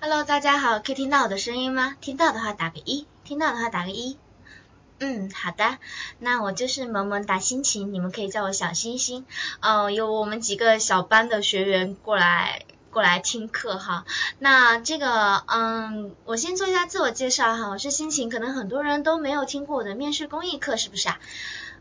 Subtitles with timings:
[0.00, 1.96] Hello，大家好，可以听到我的声音吗？
[2.00, 4.16] 听到的话打个一，听到的话打个一。
[5.00, 5.78] 嗯，好的，
[6.20, 9.26] 那我就是萌萌哒心情，你们可以叫我小星星。
[9.58, 14.04] 嗯，有我们几个小班的学员过来过来听课哈。
[14.38, 21.18] 那这个，嗯，我先做一下自我介绍哈，我是心情，可能很多人都没有听过我的面试公益课，是不是啊？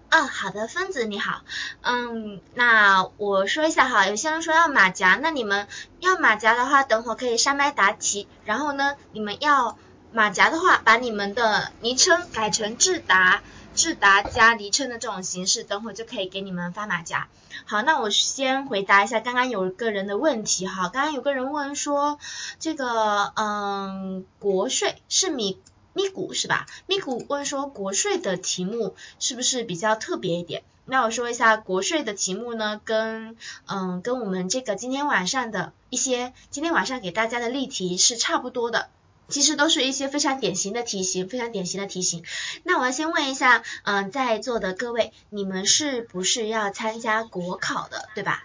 [0.09, 1.41] 啊，好的，分子你好，
[1.81, 5.67] 嗯，那我说一下哈，有些人说要马甲，那你们
[5.99, 9.77] 要马甲的话，等会可以上麦答题，然后呢，你们要
[10.13, 13.41] 马甲的话，把你们的昵称改成智达，
[13.75, 17.27] 智达加昵称的这种形式，等会就可以给你们发马甲。
[17.65, 22.17] 好，那我先回答一下刚刚有个人的问题哈，刚刚有个人问说，
[22.59, 25.59] 这个嗯，国税是米。
[25.97, 26.67] 咪咕是吧？
[26.85, 30.61] 咪咕问说国税的题目是不是比较特别一点？
[30.85, 38.89] 那我说一下国税的题目呢，跟嗯跟我们这个今天晚上的一些今天晚上给大家的例题是差不多的，
[39.27, 42.23] 其实都是一些非常典型的题型，非常典型的题型。
[42.61, 48.43] 那我要先问一下，嗯在座的各位，你们是不是要参加国考的，对吧？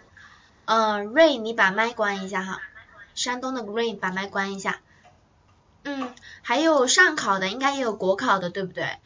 [0.65, 2.63] 嗯，Rain 你把麦关一下哈，
[3.15, 4.81] 山东的 Rain 把麦关一下。
[5.85, 8.99] 嗯，还有上考的，应该也有国考的，对不对？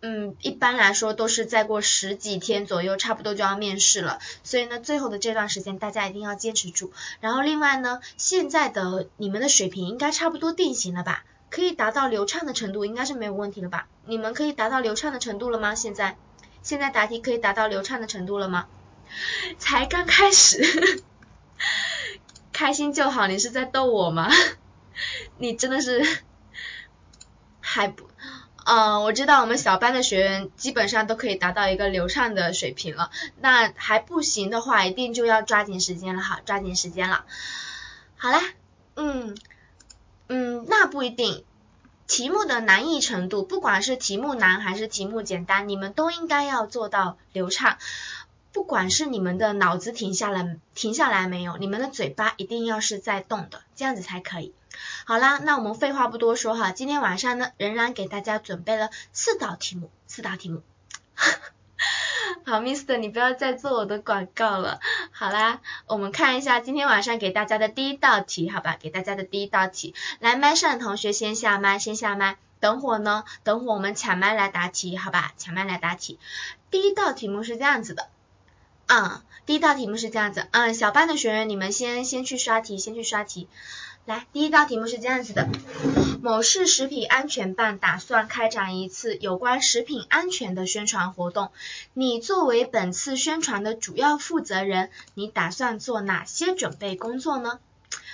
[0.00, 4.18] 嗯，一般来说都是再过十几天左右，差不多就要面试了。
[4.42, 6.92] 所以呢，最后的这段时间大家一定要坚持住。
[7.20, 11.24] 然后另外呢，现在的你们的水平应该差不多定型了吧？
[11.48, 13.86] 可以达到流畅的程度，应该是没有问题了吧？
[14.04, 15.74] 你们可以达到流畅的程度了吗？
[15.74, 16.18] 现在，
[16.62, 18.66] 现在答题可以达到流畅的程度了吗？
[19.58, 21.02] 才刚开始，
[22.52, 23.26] 开心就好。
[23.26, 24.28] 你是在逗我吗？
[25.38, 26.04] 你真的是
[27.60, 28.08] 还不，
[28.66, 37.24] 嗯，我知道我们小班的学员基本上都可以达到一个流畅的水平了，那还不行的话，一定就要抓紧时间了哈，抓紧时间了。
[38.16, 38.40] 好啦，
[38.96, 39.36] 嗯
[40.28, 41.44] 嗯，那不一定，
[42.06, 47.78] 题目的难易程度，不管是题目难还是题目简单，你们都应该要做到流畅。
[48.52, 54.54] 不管是你们的脑子停下来停下来没有，你们的嘴巴一定要是在动的，这样子才可以。
[55.06, 60.62] 好啦，那我们废话不多说哈，今天晚上呢，仍然给大家准备了四道题目，四道题目。
[62.46, 64.80] 好，Mister，你不要再做我的广告了。
[65.12, 68.76] 好啦，我们看一下今天晚上给大家的第一道题，好吧？
[68.80, 72.38] 给大家的第一道题，来麦上的同学先下麦，先下麦。
[72.60, 75.34] 等会呢，等会我们抢麦来答题，好吧？
[75.36, 76.18] 抢麦来答题。
[76.70, 78.08] 第一道题目是这样子的。
[78.86, 83.48] 嗯，第一道题目是这样子，嗯，小班的学员你们先先去刷题，先去刷题。
[84.06, 85.48] 来，第一道题目是这样子的，
[86.20, 91.50] 某市食品安全办打算开展一次有关食品安全的宣传活动，
[91.94, 97.60] 你作为本次宣传的主要负责人，你打算做哪些准备工作呢？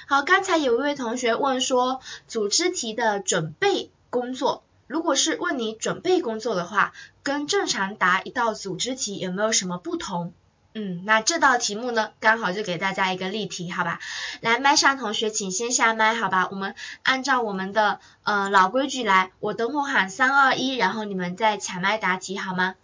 [0.07, 6.93] 好，刚才有一位同学问说，组织题的准备工作，如果是问你准备工作的话，
[7.25, 10.33] 跟正常答一道组织题有没有什么不同？
[10.73, 13.99] 嗯，那这道题目呢，刚好就给大家一个例题，好吧？
[14.41, 16.47] 来，麦上同学请先下麦，好吧？
[16.49, 22.77] 我们按照我们的呃老规矩来，我等会喊三二一，然后你们再抢麦答题，好吗？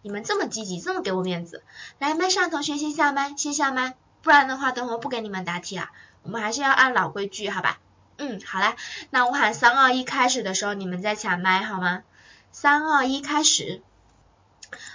[0.00, 1.62] 你们这么积极，这么给我面子，
[1.98, 5.90] 来，麦上同学先下麦，先下麦，不然的话，等会不给你们答题了。
[6.22, 7.78] 我们还是要按老规矩，好吧？
[8.16, 8.74] 嗯，好啦，
[9.10, 12.04] 那我喊三二一开始的时候，你们再抢麦，好吗？
[12.52, 13.82] 三二一开始。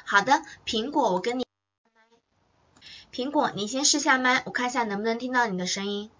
[0.03, 1.48] 好的，苹果，我跟你。
[3.11, 6.11] 苹果，你先试下麦，我看一下能不能听到你的声音。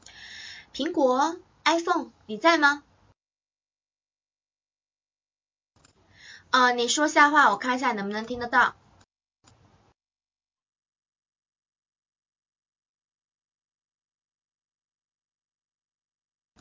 [0.74, 2.84] 苹果，iPhone，你在吗？
[6.50, 8.76] 啊，你说下话，我看一下能不能听得到。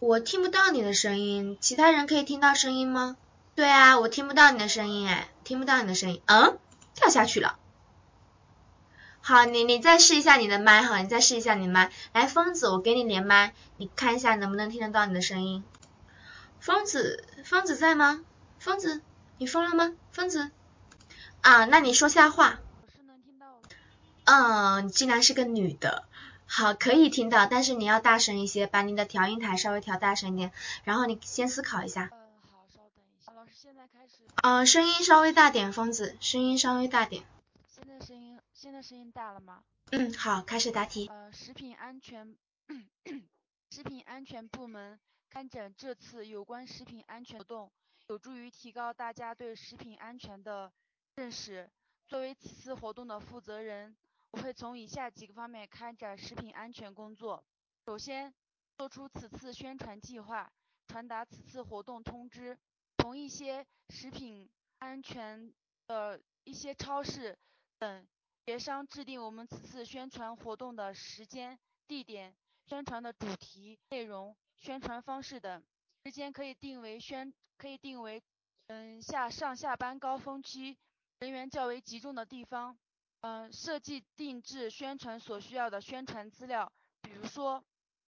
[0.01, 3.17] 我听不到你的声音，其他人可以听到声音吗？
[3.57, 6.59] 对啊，我听不到你的声音，哎，听不到你的声音，嗯，
[6.95, 7.58] 掉下去了。
[9.29, 11.93] 好，你你再试一下你的麦哈，你再试一下你的麦。
[12.15, 15.63] 来，疯子，我给你连麦，你看一下能不能听得到你的声音。
[16.61, 18.25] 疯子，疯子在吗？
[18.59, 19.03] 疯子，
[19.37, 19.95] 你疯了吗？
[20.13, 20.51] 疯子，
[21.43, 22.59] 啊，那你说下话。
[22.81, 23.61] 我是能听到。
[24.25, 26.05] 嗯，你竟然是个女的。
[26.47, 30.53] 好，可以听到，但是你要大声一些，把你的调音台稍微调大声一点。
[30.85, 32.09] 然后你先思考一下。
[32.11, 32.17] 嗯，
[32.51, 33.33] 好，稍等一下。
[33.35, 34.23] 老师，现在开始。
[34.43, 37.25] 嗯，声音稍微大点，疯子，声音稍微大点。
[37.69, 38.39] 现在声音。
[38.59, 39.63] 现在声音大了吗？
[39.93, 41.07] 嗯，好，开始答题。
[41.07, 42.37] 呃，食品安全，
[43.71, 44.99] 食品安全部门
[45.31, 47.71] 开展这次有关食品安全活动，
[48.09, 50.73] 有助于提高大家对食品安全的
[51.15, 51.71] 认识。
[52.09, 53.97] 作为此次活动的负责人，
[54.33, 57.45] 我会从以下几个方面开展食品安全工作。
[57.87, 58.35] 首先，
[58.77, 60.53] 做出此次宣传计划，
[60.89, 62.59] 传达此次活动通知，
[62.97, 64.51] 同一些食品
[64.81, 65.55] 安全
[65.87, 67.39] 的一些超市
[67.79, 68.05] 等
[68.49, 72.35] 协商制定我们此次宣传活动的时间、地点、
[72.65, 75.63] 宣传的主题、内容、宣传方式等。
[76.03, 78.23] 时间可以定为宣，可以定为，
[78.69, 80.79] 嗯下上下班高峰期，
[81.19, 82.75] 人员较为集中的地方。
[83.21, 86.73] 嗯，设计定制宣传所需要的宣传资料，
[87.03, 87.63] 比如说，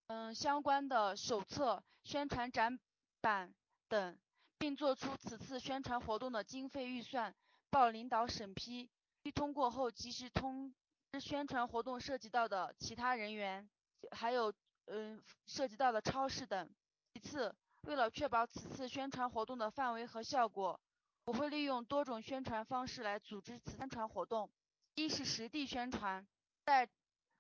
[0.07, 2.81] 嗯相关的手册、宣传展
[3.21, 3.55] 板
[3.89, 4.19] 等，
[4.57, 7.35] 并做出此次宣传活动的经费预算，
[7.69, 8.89] 报领导审批。
[9.33, 10.73] 通过后及时通
[11.11, 13.69] 知宣传活动涉及到的其他人员，
[14.13, 14.53] 还有
[14.87, 16.71] 嗯涉及到的超市等。
[17.15, 17.53] 其次，
[17.83, 20.81] 为了确保此次宣传活动的范围和效果，
[21.25, 24.49] 我会利用多种宣传方式来组织此宣传活动。
[24.95, 26.27] 一是实地宣传，
[26.65, 26.89] 在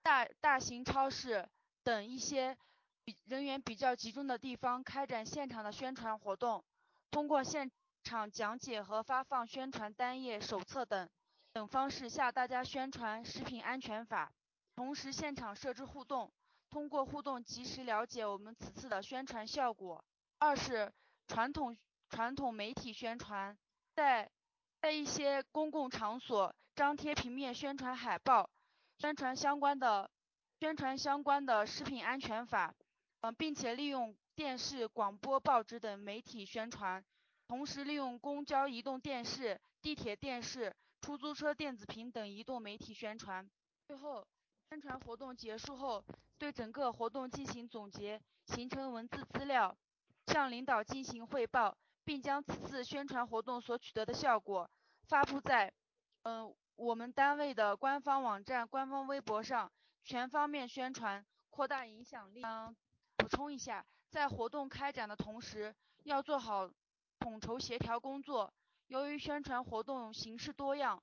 [0.03, 1.49] 大大型超市
[1.83, 2.56] 等一些
[3.05, 6.65] 比人员比较集中的地方开展现场的宣传活动，
[7.11, 7.71] 通过现
[8.03, 11.09] 场讲解和发放宣传单页、手册等。
[11.52, 14.32] 等方式向大家宣传食品安全法，
[14.76, 16.32] 同时现场设置互动，
[16.70, 20.05] 通过互动及时了解我们此次的宣传效果。
[20.38, 20.93] 二是
[21.26, 21.76] 传统
[22.08, 23.58] 传统媒体宣传，
[23.94, 24.31] 在
[24.81, 28.49] 在一些公共场所张贴平面宣传海报，
[28.99, 30.08] 宣传相关的
[30.61, 32.73] 宣传相关的食品安全法，
[33.23, 37.05] 嗯，并且利用电视、广播、报纸等媒体宣传，
[37.49, 40.73] 同时利用公交、移动电视、地铁电视。
[41.00, 43.49] 出租车电子屏等移动媒体宣传。
[43.87, 44.26] 最后，
[44.69, 46.05] 宣传活动结束后，
[46.38, 49.76] 对整个活动进行总结，形成文字资料，
[50.26, 54.70] 向领导进行汇报，并将此次宣传活动所取得的效果
[55.08, 55.73] 发布在
[56.23, 59.70] 嗯我们单位的官方网站、官方微博上，
[60.05, 62.43] 全方面宣传，扩大影响力。
[62.44, 62.76] 嗯，
[63.17, 65.75] 补充一下，在活动开展的同时，
[66.05, 66.70] 要做好
[67.19, 68.52] 统筹协调工作。
[68.91, 71.01] 由于宣传活动形式多样，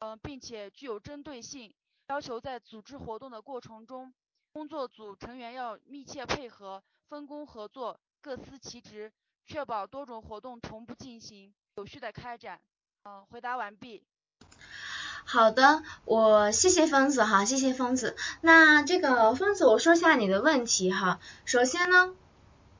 [0.00, 1.72] 嗯，并且具有针对性，
[2.08, 4.12] 要求在组织活动的过程中，
[4.52, 9.10] 工作组成员要密切配合，分工合作，各司其职，
[9.46, 12.60] 确保多种活动同步进行，有序的开展。
[13.04, 14.04] 嗯，回答完毕。
[15.24, 18.18] 好的，我谢谢疯子哈，谢谢疯子。
[18.42, 21.18] 那这个疯子，我说一下你的问题哈。
[21.46, 22.14] 首先呢，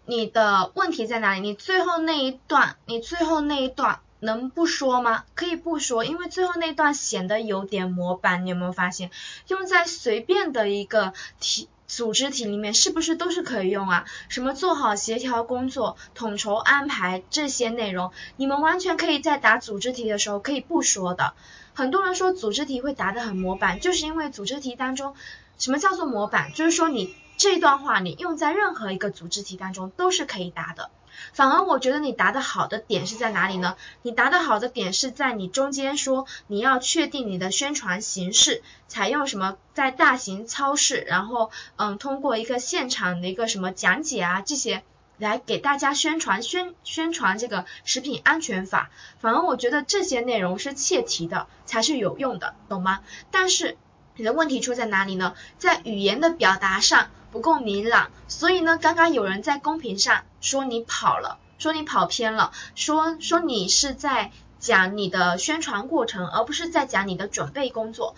[0.05, 1.41] 你的问题在哪里？
[1.41, 4.03] 你最后那一段，你最后那一段。
[4.21, 5.25] 能不说吗？
[5.35, 9.11] 可以不说，因为最后那段显得有点模板，你有没有发现？
[9.49, 14.05] 用在随便的一个题组织题里面，是不是都是可以用啊？
[14.29, 21.35] 什么做好协调工作、统筹安排这些内容，你们完全可以在答组织题的时候可以不说的。
[21.75, 25.15] 很多人说组织题会答得很模板，就是因为组织题当中，
[25.59, 26.53] 什么叫做模板？
[26.53, 30.91] 就是说你这段话你用在任何一个组织题当中都是可以答的。
[31.33, 33.77] 反而我觉得你答的好的点是在哪里呢？
[34.03, 44.83] 你答的好的点是在你中间说你要确定你的宣传形式，采用什么在大型超市，然后嗯通过一个现场的一个什么讲解啊这些
[45.19, 48.91] 来给大家宣传宣宣传这个食品安全法。
[49.19, 53.01] 反而我觉得这些内容是切题的，才是有用的，懂吗？
[53.31, 53.77] 但是
[54.17, 55.35] 你的问题出在哪里呢？
[55.59, 57.09] 在语言的表达上。
[57.31, 68.15] 不够明朗，所以呢，刚刚有人在公屏上说你跑了，说你跑偏了，说说你是在讲你的宣传过程，而不是在讲你的准备工作。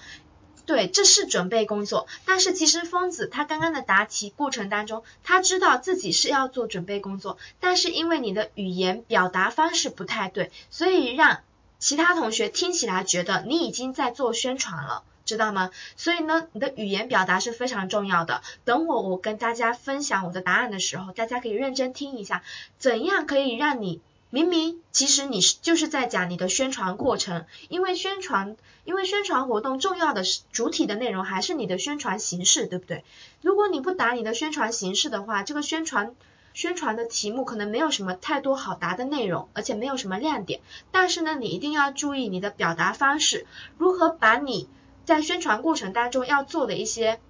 [0.64, 11.40] 对，这是准备工作，但是其实疯子他刚刚的答题过程当中，他知道自己是要做准备工作，但是因为你的语言表达方式不太对，所以让
[11.80, 15.02] 其他同学听起来觉得你已经在做宣传了。
[15.24, 15.70] 知道吗？
[15.96, 18.42] 所以呢，你的语言表达是非常重要的。
[18.64, 22.42] 等会我跟大家分享我的答案的时候，大家可以认真听一下，
[22.78, 24.00] 怎样可以让你
[24.30, 33.04] 明明其实你是就是在讲你的宣传过程，因为宣传，因为宣传活动重要的是主体的内容还是你的宣传形式，对不对？
[33.42, 36.14] 如果你不答你的宣传形式的话，这个宣传
[36.54, 40.60] 宣传的题目可能没有什么太多好答的内容，而且没有什么亮点。
[40.90, 43.46] 但是呢，你一定要注意你的表达方式，
[43.78, 44.68] 如何把你。
[45.04, 47.20] 在宣传过程当中要做的一些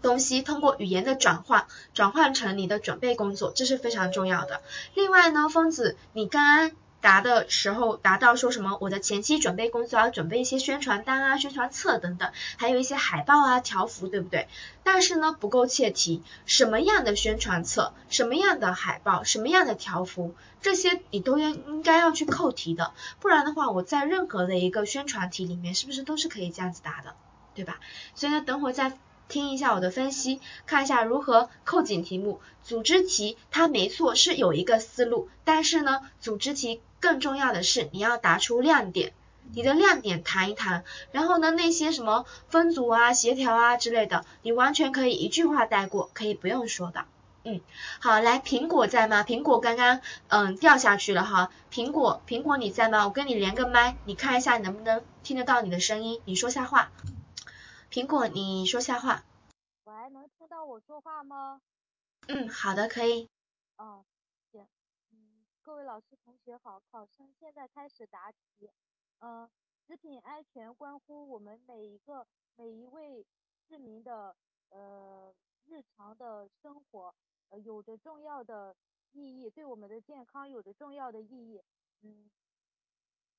[0.00, 4.60] 东西，通过语言的转换，转换成你的准备工作，这是非常重要的。
[4.94, 6.70] 另外呢，疯子，你刚刚
[7.00, 8.76] 答的时候答到说什么？
[8.80, 14.48] 我的前期准备工作要准备一些宣传单啊、宣传册等等，还有一些海报啊、条幅，对不对？
[14.82, 16.22] 但是呢，不够切题。
[16.44, 17.92] 什么样的宣传册？
[18.08, 19.22] 什么样的海报？
[19.22, 20.34] 什么样的条幅？
[20.60, 27.14] 这些你都要应该要去扣题的，不然的话，我在任何的一个宣传题里面，是不是都是可以这样子答的，
[27.54, 27.78] 对吧？
[28.16, 32.40] 所以呢，等会再听一下我的分析，看一下如何扣紧题目。
[32.64, 39.12] 组织题它没错是有一个思路，但是呢，组织题更重要的是你要答出亮点，
[39.52, 47.04] 你的亮点谈一谈，然后呢那些什么分组啊、协调啊之类的，你完全可以一句话带过，可以不用说的。
[47.44, 47.60] 嗯，
[48.00, 49.22] 好，来，苹果在吗？
[49.22, 53.06] 苹果刚刚嗯掉下去了哈，苹果苹果你在吗？
[53.06, 56.90] 我跟你连个麦，你看一下能不能听得到你的声音，你说下话。
[57.90, 59.22] 苹果你说下话。
[59.84, 61.60] 喂，能听到我说话吗？
[62.26, 63.28] 嗯，好的，可以。
[63.78, 64.02] 哦，
[65.68, 68.72] 各位老师同学好，考生现在开始答题。
[69.18, 69.46] 嗯，
[69.86, 73.26] 食品安全关乎我们每一个每一位
[73.68, 74.34] 市民的
[74.70, 75.30] 呃
[75.66, 77.14] 日常的生活。
[77.50, 78.74] 呃，有着重要的
[79.12, 81.62] 意义，对我们的健康有着重要的意义。
[82.00, 82.30] 嗯，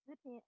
[0.05, 0.39] 食品，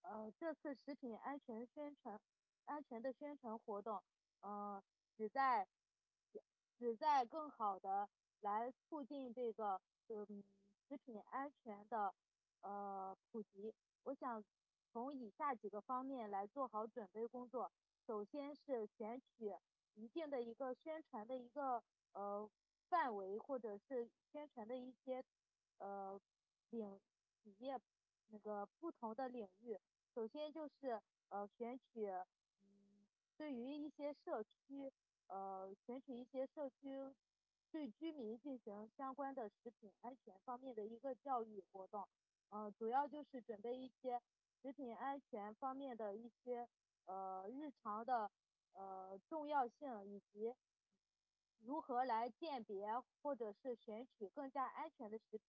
[0.00, 2.18] 呃，这次食品安全宣传，
[2.64, 4.02] 安全的宣传活动，
[4.40, 4.82] 呃，
[5.14, 5.68] 旨在，
[6.78, 8.08] 旨在更好的
[8.40, 10.42] 来促进这个，嗯，
[10.88, 12.14] 食品安全的，
[12.62, 13.74] 呃，普及。
[14.04, 14.42] 我想
[14.90, 17.70] 从以下几个方面来做好准备工作。
[18.06, 19.54] 首先是选取
[19.94, 22.50] 一定的一个宣传的一个，呃。
[22.90, 25.22] 范围或者是宣传的一些
[25.76, 26.18] 呃
[26.70, 26.98] 领
[27.34, 27.78] 企业
[28.28, 29.78] 那个不同的领域，
[30.14, 33.04] 首先就是呃选取嗯
[33.36, 34.90] 对于一些社区
[35.26, 37.14] 呃选取一些社区
[37.70, 42.08] 对居民进行相关的食品安全方面的一个教育活动，
[42.50, 44.20] 呃主要就是准备一些
[44.60, 46.68] 食品安全方面的一些
[47.06, 48.30] 呃日常的
[48.72, 50.54] 呃重要性以及。
[51.64, 52.86] 如何来鉴别
[53.20, 55.40] 或者是选取更加安全的食品？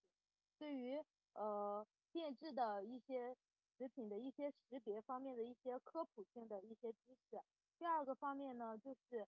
[0.58, 1.00] 对于
[1.34, 3.38] 呃变质的一些
[3.78, 7.40] 食品的一些识别方面的一些科普性的一些知识。
[7.78, 9.20] 第二个方面呢，就是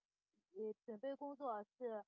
[0.53, 2.03] 呃准备工作是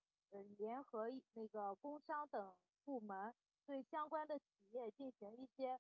[0.58, 2.54] 联合那个工商等
[2.86, 3.34] 部门
[3.66, 5.80] 对相关的企业进行一些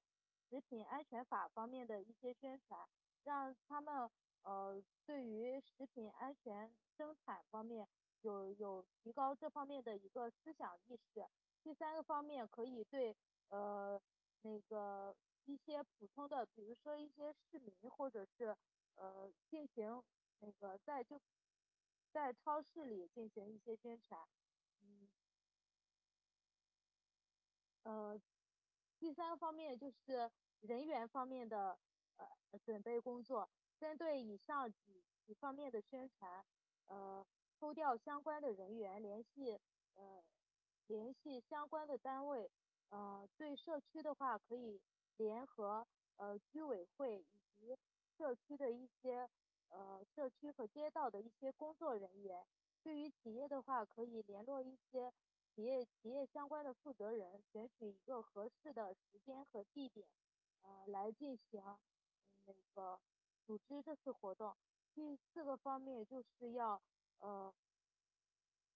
[0.50, 2.88] 食品安全法方面的一些宣传，
[3.24, 4.10] 让他们
[4.44, 7.88] 呃对于食品安全生产方面。
[8.22, 11.28] 有有提高这方面的一个思想意识。
[11.62, 13.14] 第三个方面可以对
[13.50, 14.02] 呃
[14.44, 18.56] 那个一些普通的，比如说一些市民或者是
[18.96, 20.02] 呃进行
[20.40, 21.20] 那个在就
[22.14, 24.26] 在超市里进行一些宣传。
[27.84, 28.20] 呃，
[29.00, 30.30] 第三方面就是
[30.62, 31.78] 人员方面的
[32.18, 33.50] 呃准备工作，
[33.80, 36.44] 针对以上几几方面的宣传，
[36.88, 37.26] 呃。
[37.60, 39.58] 抽调相关的人员，联系
[39.94, 40.22] 呃
[40.88, 42.52] 联系相关的单位，
[42.90, 44.82] 呃对社区的话可以
[45.16, 45.88] 联合
[46.18, 47.78] 呃居委会以及
[48.18, 49.30] 社区的一些
[49.70, 52.46] 呃社区和街道的一些工作人员，
[52.82, 55.14] 对于企业的话可以联络一些
[55.56, 60.08] 企业企业相关的负责人，选取一个合适的时间和地点，
[60.62, 61.62] 呃来进行
[62.46, 63.00] 那个
[63.46, 64.56] 组织这次活动。
[64.94, 66.82] 第四个方面就是要。
[67.20, 67.54] 呃，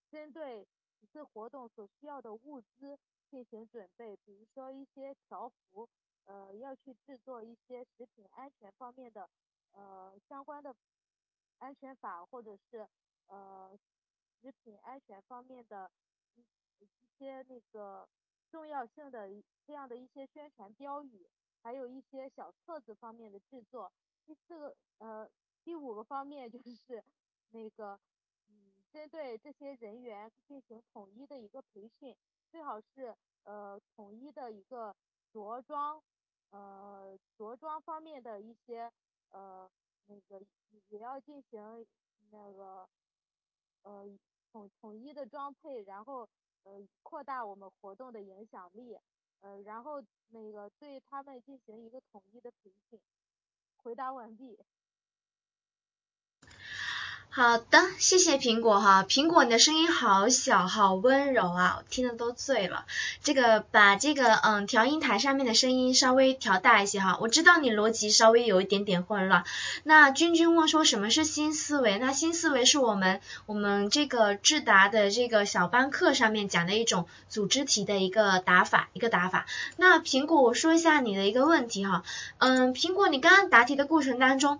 [0.10, 0.66] 针对
[0.96, 2.98] 此次活动所需要的物资
[3.30, 5.90] 进行准备，比如说一些条幅，
[6.24, 9.30] 呃，要去制作一些食品安全方面的
[9.74, 10.74] 呃相关的
[11.58, 12.88] 安全法，或者是
[13.26, 13.78] 呃
[14.40, 15.92] 食品安全方面的
[17.18, 18.08] 些那个
[18.50, 19.30] 重要性的
[19.66, 21.28] 这样的一些宣传标语，
[21.62, 23.92] 还有一些小册子方面的制作。
[24.26, 25.30] 第四个呃
[25.64, 27.04] 第五个方面就是
[27.50, 28.00] 那个
[28.50, 28.72] 嗯。
[28.90, 32.16] 针对这些人员进行统一的一个培训，
[32.50, 34.96] 最好是呃统一的一个
[35.32, 36.02] 着装，
[36.52, 38.92] 呃着装方面的一些
[39.30, 39.70] 呃
[40.08, 40.42] 那个
[40.88, 41.86] 也要进行
[42.32, 42.90] 那个
[43.84, 44.08] 呃
[44.52, 46.28] 统统一的装配，然后
[46.68, 49.00] 呃扩大我们活动的影响力，
[49.40, 53.02] 呃然后那个对他们进行一个统一的评定。
[53.78, 54.66] 回答完毕。
[57.30, 62.86] 好的，谢谢苹果哈，苹果你的声音好小，好温柔啊，我听的都醉了。
[63.22, 69.44] 这个把这个嗯调音台上面的声音稍微调大一些哈，我知道你逻辑稍微有一点点混乱。
[69.84, 72.00] 那君君问说什么是新思维？
[72.00, 79.46] 那新思维是我们我们这个智达的这个小班课上面讲的一种组织题的一个打法，一个打法。
[79.76, 82.02] 那苹果我说一下你的一个问题哈，
[82.40, 84.60] 嗯，苹果你刚刚答题的过程当中。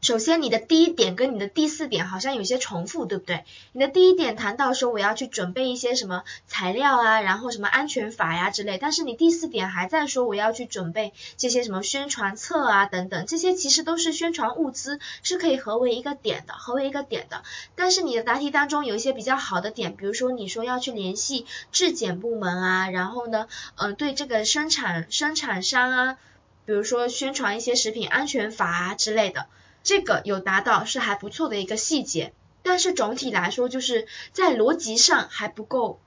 [0.00, 3.44] 首先，你的第一点跟你的第四点好像有些重复，对不对？
[3.72, 17.42] 你的第一点谈到说我要去准备一些什么材料啊，然后什么安全法呀之类，但是你第四点还在说我要去准备这些什么宣传册啊等等，这些其实都是宣传物资，是可以合为一个点的，合为一个点的。
[17.74, 26.16] 但是你的答题当中有一些比较好的点，比如说你说要去联系质检部门啊，然后呢，呃，对这个生产生产商啊，
[26.64, 29.44] 比如说宣传一些食品安全法啊之类的。
[29.82, 32.32] 这个有达到是还不错的一个细节，
[32.62, 36.00] 但是总体来说就是在逻辑上还不够，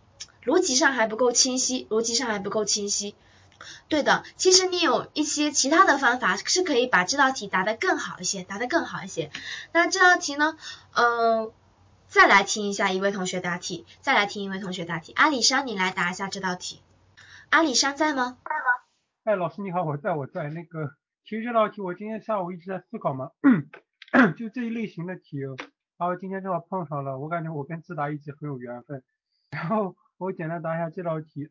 [0.46, 3.15] 逻辑上还不够清晰，逻辑上还不够清晰。
[3.88, 9.32] 对的，其实你有一些其他的方法是可以把这道题答得更好一些，答得更好一些。
[9.72, 10.58] 那这道题呢，
[10.94, 11.51] 嗯，
[12.08, 15.13] 再来听一下一位同学答题，再来听一位同学答题。
[15.13, 16.82] 阿里山，你来答一下这道题。
[17.50, 18.38] 阿里山在吗？
[18.44, 18.65] 在吗？
[19.24, 20.92] 哎，老师你好，我在，我在那个。
[21.25, 23.32] 其实这道题我今天下午一直在思考嘛，
[24.36, 25.39] 就这一类型的题，
[25.98, 29.01] 然后今天正好碰上了，我感觉我跟自答一直很有缘分。
[29.50, 31.50] 然后我简单答一下这道题，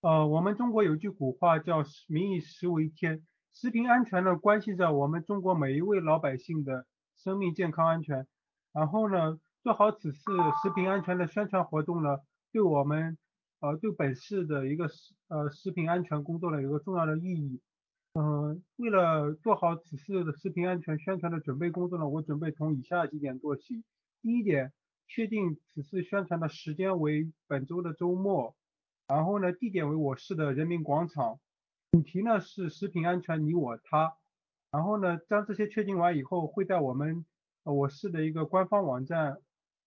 [0.00, 6.86] 呃，我们中国有句古话叫“民以食为天”，食品安全呢关系着我们中国每一位老百姓的
[7.18, 8.26] 生命健康安全。
[8.72, 12.20] 然后呢，做好此次食品安全的宣传活动呢，
[12.52, 13.18] 对我们
[13.60, 17.60] 呃对本市的一个食呃食品安全工作呢有个重要的意义。
[18.14, 23.84] 嗯，为了做好此次的食品安全宣传的准备工作呢，我准备从以下几点做起。
[24.20, 24.74] 第一点，
[25.06, 28.54] 确定此次宣传的时间为本周的周末，
[29.08, 31.40] 然后呢，地点为我市的人民广场，
[31.90, 34.12] 主题呢是食品安全你我他。
[34.70, 37.24] 然后呢，将这些确定完以后，会在我们
[37.62, 39.38] 我市的一个官方网站、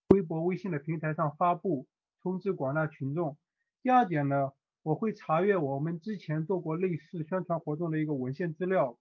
[0.10, 1.86] 微博、微信的平台上发布，
[2.24, 3.38] 通知广大群众。
[3.84, 4.51] 第二点呢。
[4.86, 9.00] 我会查阅我们之前做过类似宣传活动的一个文献资料，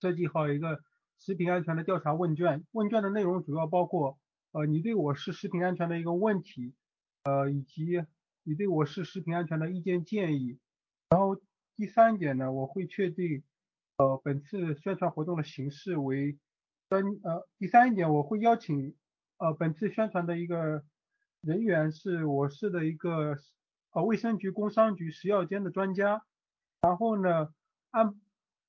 [0.00, 0.80] 设计好一个
[1.18, 2.64] 食品安全的调查问卷。
[2.70, 4.16] 问卷的内容主要包括，
[4.52, 6.72] 呃，你对我市食品安全的一个问题，
[7.24, 8.04] 呃，以及
[8.44, 10.60] 你对我市食品安全的意见建议。
[11.10, 11.36] 然后
[11.76, 13.42] 第三点呢，我会确定，
[13.96, 16.38] 呃，本次宣传活动的形式为
[16.88, 18.94] 专，呃，第三点我会邀请，
[19.38, 20.84] 呃，本次宣传的一个
[21.40, 23.36] 人员是我市的一个。
[23.94, 26.24] 呃，卫生局、工商局、食药监的专家，
[26.80, 27.54] 然后呢，
[27.90, 28.20] 按，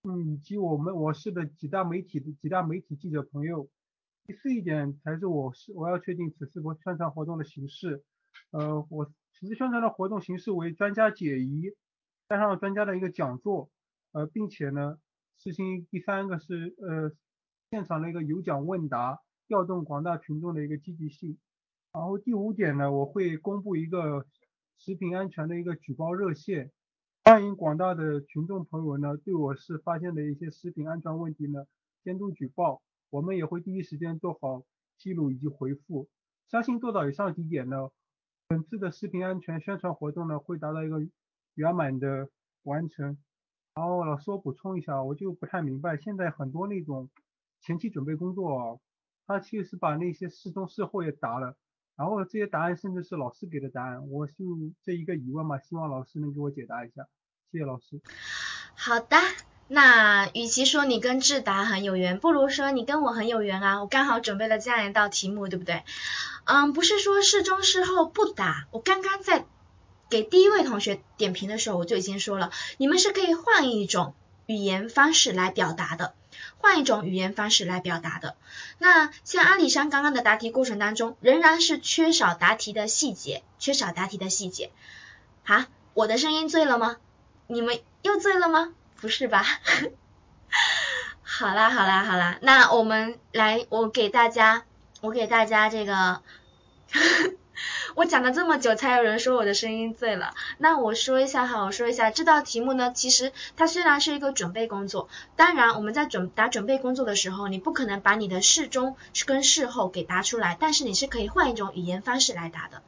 [0.04, 3.68] 嗯，以及我们我市的几大媒体的几大媒体记者朋友。
[4.28, 8.04] 第四一点才是我是我要确定此次播宣传活动的形式。
[8.52, 11.74] 呃，我此次宣传的活动形式为专家解疑，
[12.30, 13.72] 加上专家的一个讲座，
[14.12, 15.00] 呃，并且呢，
[15.40, 17.12] 实行第三个是呃
[17.72, 21.40] 现场的一个有奖问答，调动广大群众的一个积极性。
[21.92, 24.28] 然后第五点呢，我会公布一个。
[24.78, 26.72] 食品安全的一个举报热线，
[27.24, 31.66] 欢迎广大的群众朋友呢对我市发现的一些食品安全问题呢
[32.04, 34.64] 监督举报，我们也会第一时间做好
[34.98, 36.08] 记录以及回复。
[36.50, 37.90] 相信做到以上几点呢，
[38.48, 41.00] 本次的食品安全宣传活动呢会达到一个
[41.56, 42.30] 圆满的
[42.64, 43.18] 完成。
[43.74, 47.10] 然后老师我补充一下，我就不太明白现在很多那种
[47.62, 48.80] 前期准备工作，
[49.26, 51.58] 他其实是把那些事中事后也打了。
[51.96, 54.34] 然后这些答案甚至是老师给的答案，我就
[54.84, 57.08] 这一个疑问嘛，希望老师能给我解答一下，
[57.52, 58.02] 谢谢老师。
[58.76, 59.18] 好的，
[59.68, 65.84] 那与其说你跟智达很有缘，不如说你跟我很有缘啊，我刚好准备了这样一道题目，对不对？
[66.44, 69.46] 嗯，不是说事中事后不答，我刚刚在
[70.10, 74.14] 给第一位同学点评的时候，我就已经说了，你们是可以换一种
[74.46, 76.14] 语言方式来表达的。
[76.58, 78.36] 换一种语言方式来表达的。
[78.78, 84.72] 那像阿里山刚刚的答题过程当中，仍然是缺少答题的细节，缺少答题的细节。
[85.44, 86.98] 好，我的声音醉了吗？
[87.48, 88.74] 你们又醉了吗？
[88.96, 89.46] 不是吧？
[91.22, 94.64] 好啦好啦好啦，那我们来，我给大家，
[95.02, 96.22] 我给大家这个。
[97.96, 100.36] 我讲了这么久，才有人说我的声音醉了。
[100.58, 112.82] 那我说一下哈，我说一下这道题目呢，其实它虽然是一个准备工作，当然我们在准答准备工作的时候，你不可能把你的事中跟事后给答出来，但是你是可以换一种语言方式来答的。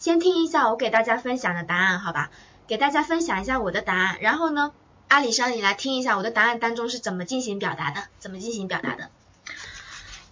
[0.00, 2.30] 先听一下我给大家分享的答案，好吧？
[2.66, 4.72] 给大家分享一下我的答案，然后呢，
[5.06, 9.08] 阿里山你来听一下我的答案当中是怎么进行表达的，怎么进行表达的。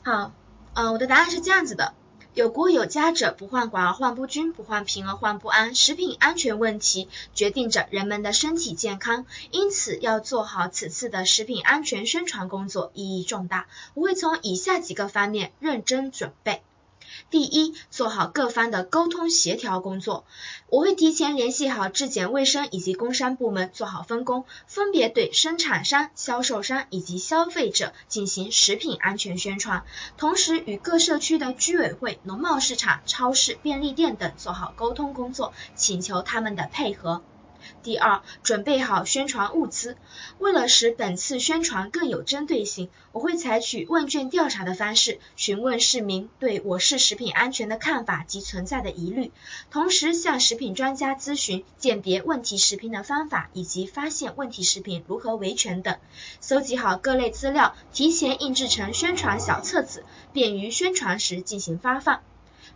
[0.02, 0.32] 好，
[0.74, 1.94] 嗯，我的答案是这样子的。
[2.36, 5.74] 有国有家者不患寡而患不均，不患贫而患不安。
[5.74, 13.68] 食品安全问题决定着人们的身体健康，因此要做好此次的食品安全宣传工作，意义重大。
[13.94, 16.60] 我会从以下几个方面认真准备。
[17.30, 20.24] 第一，做好各方的沟通协调工作。
[20.68, 29.84] 我会提前联系好质检卫生以及工商部门，做好分工，分别对生产商、销售商以及消费者进行食品安全宣传。
[30.16, 37.22] 同时，与各社区的居委会、农贸市场、超市、便利店等做好沟通工作，请求他们的配合。
[37.82, 39.96] 第二，准备好宣传物资。
[40.38, 49.32] 为了使本次宣传更有针对性，我会采取问卷调查的方式，询问市民对我市食品安全的看法及存在的疑虑，
[49.70, 55.96] 同时向食品专家咨询鉴别问题食品的方法以及发现问题食品如何维权等。
[56.40, 62.20] 搜集好各类资料，提前印制成宣传小册子，便于宣传时进行发放。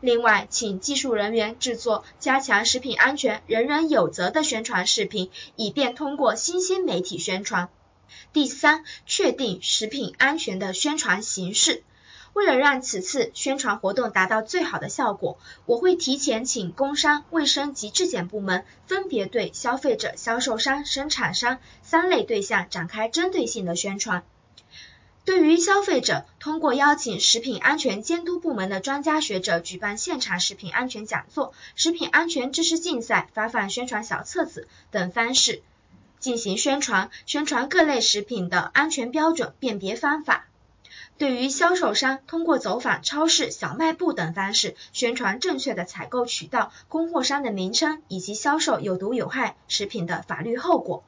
[0.01, 7.69] 另外，请技术人员制作加强食品安全、人人有责的宣传视频，以便通过新兴媒体宣传。
[8.33, 11.83] 第三，确定食品安全的宣传形式。
[12.33, 15.37] 为了让此次宣传活动达到最好的效果，
[15.67, 24.23] 我会提前请工商、卫生及质检部门分别对消费者、销售商、生产商三类对象展开针对性的宣传。
[25.25, 35.63] 对于消费者，通过邀请食品安全监督部门的专家学者举办现场食品安全讲座、食品安全知识竞赛、发放宣传小册子等方式
[36.19, 40.47] 进行宣传，宣传各类食品的安全标准、辨别方法。
[41.17, 51.05] 对于销售商，通过走访超市、小卖部等方式宣传正确的采购渠道、供货商的名称以及销售有毒有害食品的法律后果。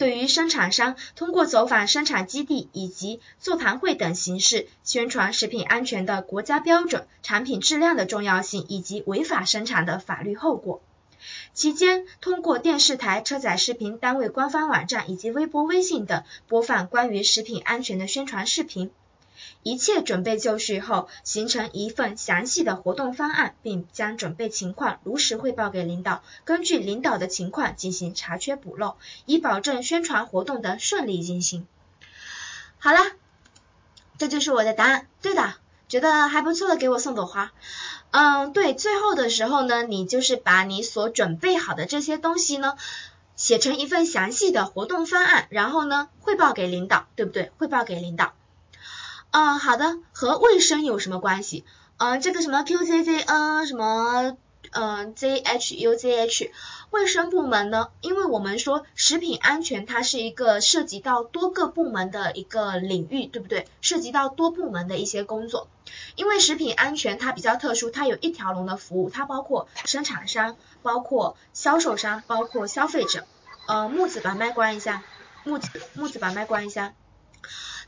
[0.00, 10.80] 对于生产商，通过走访生产基地以及座谈会等形式，宣传食品安全的国家标准、产品质量的重要性以及违法生产的法律后果。
[11.52, 18.90] 期间，通过电视台、车载视频单位官方网站以及微博、微信等播放关于食品安全的宣传视频。
[19.62, 31.66] 一切准备就绪后，形成一份详细的活动方案，并将准备情况如实汇报给领导，根据领导的情况进行查缺补漏，以保证宣传活动的顺利进行。
[32.78, 33.00] 好了，
[34.18, 35.06] 这就是我的答案。
[35.20, 35.54] 对的，
[35.88, 37.52] 觉得还不错的给我送朵花。
[38.10, 42.76] 嗯，对，最后的时候呢，你就是把你所准备好的这些东西呢，
[43.36, 47.52] 写成一份详细的活动方案，然后呢汇报给领导，对不对？
[47.58, 48.32] 汇报给领导。
[49.32, 51.64] 嗯，好的，和卫生有什么关系？
[51.98, 54.36] 嗯，这个什么 QZZN 什么
[54.72, 56.50] 嗯 ZHUZH
[56.90, 57.90] 卫生部门呢？
[58.00, 63.68] 因为我们说食品安全它是一个涉及到多个部门的一个领域，对不对？
[63.80, 65.68] 涉及到多部门的一些工作。
[66.16, 73.24] 因为食品安全它比较特殊，它有一条龙的服务，它包括生产商、包括销售商、包括消费者。
[73.68, 75.04] 呃，木子把麦关一下，
[75.44, 76.94] 木子木子把麦关一下。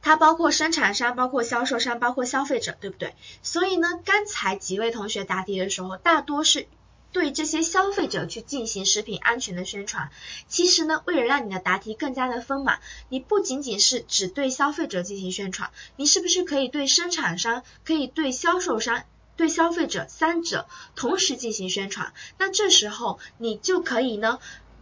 [0.03, 3.15] 它包括生产商、包括销售商、包括消费者，对不对？
[3.43, 6.67] 所以呢，刚才几位同学答题的时候，大多是
[7.13, 10.11] 对这些消费者去进行食品安全的宣传。
[10.49, 19.05] 其实呢，为了让你的答题更加的丰满，你不仅仅是只对消费者进行宣传，你是不是可以对生产商、可以对销售商、
[19.37, 22.13] 对消费者三者同时进行宣传？
[22.39, 24.41] 那这时候你就可以呢，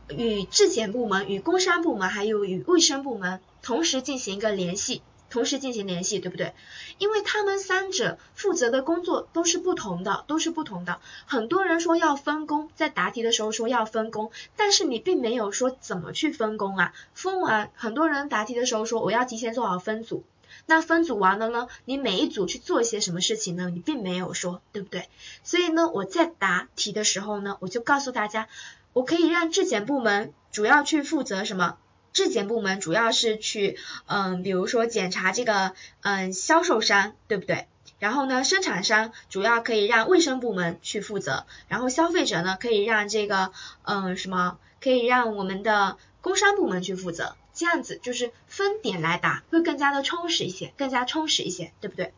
[0.09, 5.03] 与质检部门、与工商部门还有与卫生部门同时进行一个联系。
[5.31, 6.55] 同时进行联系，对不对？
[6.99, 11.01] 因为他们三者负责的工作都是不同的，都是不同的。
[11.27, 16.93] 很多人说要分工，在答题的时候说要分工，但是你并没有说怎么去分工啊。
[17.15, 20.25] 分完，很多人答题的时候说我要提前做好分组，
[20.67, 23.71] 那分组完了呢，你每一组去做一些什么事情呢？
[23.71, 25.09] 你并没有说，对不对？
[25.45, 28.49] 所以呢，我在答题的时候呢，我就告诉大家，
[28.93, 31.79] 我可以让质检部门主要去负责什么？
[32.13, 37.67] 质检部门主要是去，嗯，比如说检查这个，嗯，销售商，对不对？
[37.99, 52.13] 然后呢，生产商主要可以让卫生部门去负责，然后消费者呢，可以让这个，嗯，什么，可以让我们的工商部门去负责，这样子就是分点来答，会更加的充实一些，更加充实一些，对不对？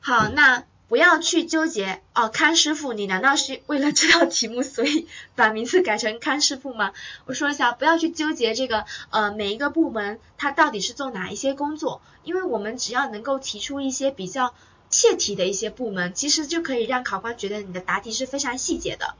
[0.00, 0.64] 好，那。
[0.92, 6.92] 不要去纠结哦，康师傅，你难道是为了这道题目所以把名字改成康师傅吗？
[7.24, 14.52] 我说一下，不要去纠结这个呃每一个部门它到底是做哪一些工作，因为我们只要能够提出一些比较
[14.90, 19.14] 切题的一些部门，其实就可以让考官觉得你的答题是非常细节的。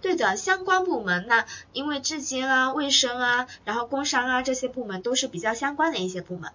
[0.00, 6.52] 对的，相关部门那因为质监啊、卫生啊，然后工商啊这些部门都是比较相关的一些部门。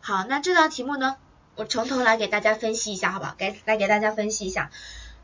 [0.00, 1.14] 好，那这道题目呢？
[1.56, 3.34] 我从头来给大家分析一下，好不好？
[3.36, 4.70] 给来给大家分析一下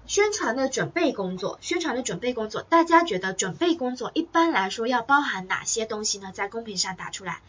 [0.06, 1.58] 宣传的准备工作。
[1.60, 6.32] 宣传的准备工作，大家觉得准备工作一般来说要包含哪些东西呢？
[6.32, 7.40] 在公屏上打出来。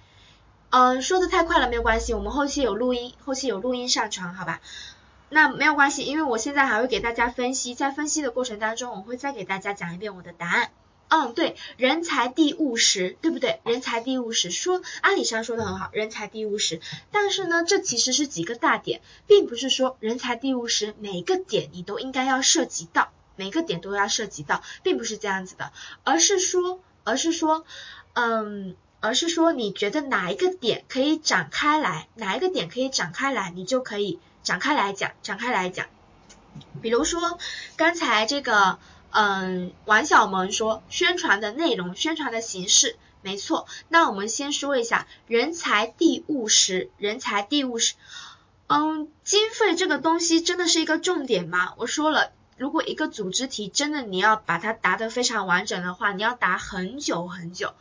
[0.69, 4.59] 嗯，说的太快了没有关系，我们后期有录音，后期有录音上传，好吧？
[5.29, 10.69] 那没有关系，因为我现在还会给大家分析，在分析的过程当中，我会再给大家讲一遍我的答案。
[11.15, 13.59] 嗯，对，人才地务实，对不对？
[13.65, 16.81] 人才地务实，说阿里山说的很好，人才地务实。
[17.11, 25.71] 但是呢，这其实是几个大点，并不是说人才地务实每个点你都应该要涉及到，每个点都要涉及到，并不是这样子的，
[26.03, 27.63] 而是说，而是说，
[28.13, 35.85] 嗯，而是说你觉得哪一个点可以展开来，哪一个点可以展开来，你就可以展开来讲，展开来讲。
[36.81, 37.37] 比如说
[37.75, 38.79] 刚才这个。
[39.15, 43.67] 嗯，王小萌说宣传的内容、宣传的形式，没错。
[43.87, 47.93] 那我们先说一下人才地务实，人才地务实。
[48.65, 51.75] 嗯，经费这个东西真的是一个重点吗？
[51.77, 57.73] 我说了，如果一个组织题真的你要把它答得非常完整的话，你要答很久很久。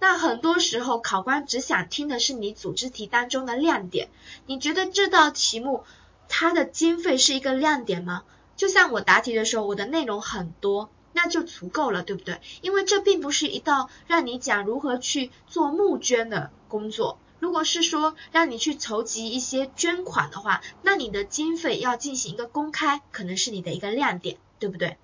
[0.00, 4.08] 那很多时候考官只想听的是你组织题当中的亮点。
[4.46, 5.84] 你觉得这道题目
[6.28, 8.24] 它的经费是一个亮点吗？
[8.62, 12.40] 就像我答题的时候，我的内容很多，那就足够了，对不对？
[12.60, 17.18] 因为这并不是一道让你讲如何去做募捐的工作。
[17.40, 24.96] 如果是说让你去筹集一些捐款的话，那你的经费要进行一个公开，可能是你的一个亮点，对不对？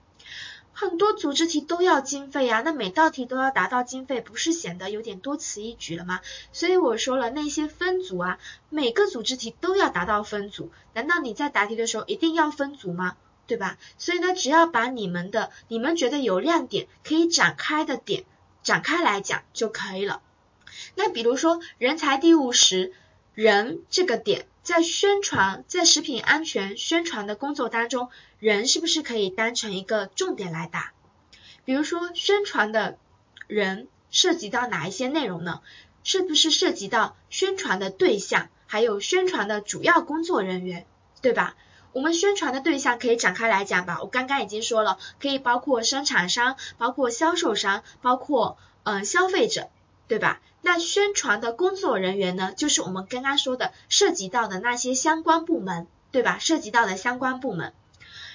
[0.73, 6.21] 很多组织题都要经费呀，那每道题都要达到经费，不是显得有点多此一举了吗？
[6.53, 13.17] 所以我说了，那些分组啊，每个组织题都要达到分组，难道你在答题的时候一定要分组吗？
[13.49, 13.79] 对吧？
[13.97, 18.25] 所以呢，只要把你们的、你们觉得有亮点可以展开的点
[18.63, 20.23] 展开来讲就可以了。
[20.95, 22.93] 那比如说人才第五十
[23.35, 30.93] 人这个点，在宣传、在食品安全宣传的工作当中，人是不是可以当成一个重点来打？
[31.65, 32.99] 比如说宣传的
[33.47, 35.63] 人涉及到哪一些内容呢？
[36.05, 40.87] 是不是涉及到宣传的对象，还有宣传的主要工作人员，
[41.23, 41.57] 对吧？
[41.93, 49.69] 我们宣传的对象可以展开来讲吧，我刚刚已经说了，可以包括生产商，包括销售商，包括嗯消费者，
[50.07, 50.41] 对吧？
[50.61, 56.39] 那宣传的工作人员呢，就是我们刚刚说的涉及到的那些相关部门，对吧？
[56.41, 57.73] 涉及到的相关部门。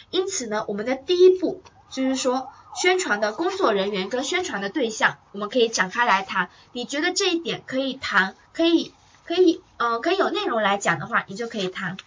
[0.09, 6.49] 因此呢，我们的第一步就是说，宣传的工作人员跟宣传的对象，我们可以展开来谈。
[6.71, 8.93] 你觉得这一点可以谈，可以
[9.25, 11.97] 可以嗯可以有内容来讲的话，你就可以谈。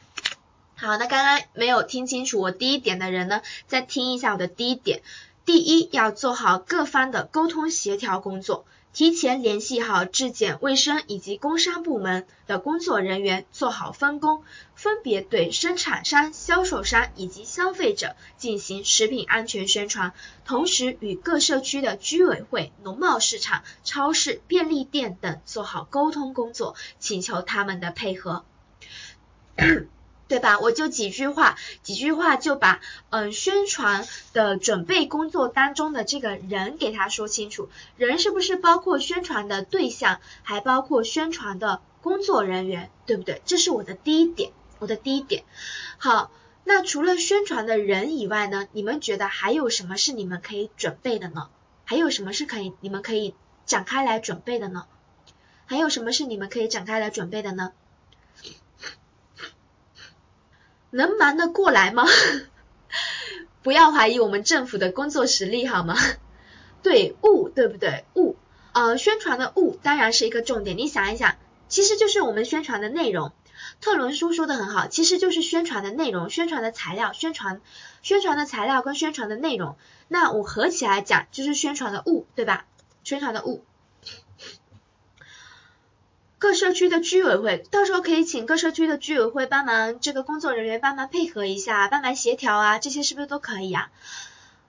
[0.78, 5.02] 好，那刚刚没有听清楚我第一点的人呢，再听一下我的第一点。
[5.46, 20.12] 第一，要做好各方的沟通协调工作，提前联系好质检、卫生以及工商部门的工作人员，做好分工，分别对生产商、销售商以及消费者进行食品安全宣传，
[20.44, 28.44] 同时与各社区的居委会、农贸市场、超市、便利店等做好沟通工作，请求他们的配合。
[30.28, 30.58] 对吧？
[30.58, 37.68] 我就几句话，几句话就把嗯宣传的准备工作当中的这个人给他说清楚。
[37.96, 43.40] 人是不是包括宣传的对象，还包括宣传的工作人员，对不对？
[43.44, 45.44] 这是我的第一点，我的第一点。
[45.98, 46.32] 好，
[46.64, 51.48] 那除了宣传的人以外呢，你们觉得还有什么是你们可以准备的呢？
[51.84, 53.34] 还有什么是可以你们可以
[53.64, 54.86] 展开来准备的呢？
[55.66, 57.72] 还有什么是你们可以展开来准备的呢？
[60.90, 62.05] 能忙得过来吗？
[63.62, 65.96] 不要怀疑我们政府的工作实力好吗？
[66.83, 68.05] 对物对不对？
[68.14, 68.37] 物
[68.72, 70.79] 呃宣传的物当然是一个重点。
[70.79, 71.37] 你想一想，
[71.68, 73.33] 其实就是我们宣传的内容。
[73.81, 77.61] 特伦苏说的很好，其实就是宣传的内容、宣传的材料、宣传
[78.03, 79.77] 宣传的材料跟宣传的内容。
[80.09, 82.66] 那我合起来讲就是宣传的物，对吧？
[83.03, 83.64] 宣传的物。
[86.38, 93.90] 各社区的居委会，到时候可以请各社区的居委会帮忙，这个工作人员帮忙配合一下，帮忙协调啊，这些是不是都可以啊？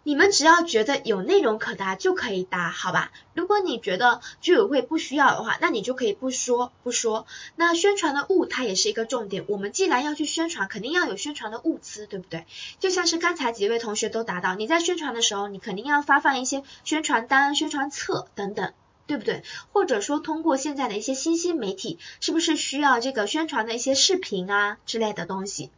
[0.03, 3.11] 你们只要觉得有内容可答就可以答，好吧？
[3.33, 7.27] 如果你觉得居委会不需要的话，那你就可以不说不说。
[7.57, 12.45] 那宣传的物它也是一个重点，我们既然要去宣传，肯定要有宣传的物资，对不对？
[12.79, 18.71] 就像是刚才几位同学都答到，你在宣传的时候，你肯定要发放一些宣传单、宣传册等等。
[19.07, 19.41] 对不对？
[19.71, 25.71] 或者说通过现在的一些新兴媒体，是不是需要这个宣传的一些视频啊之类的东西？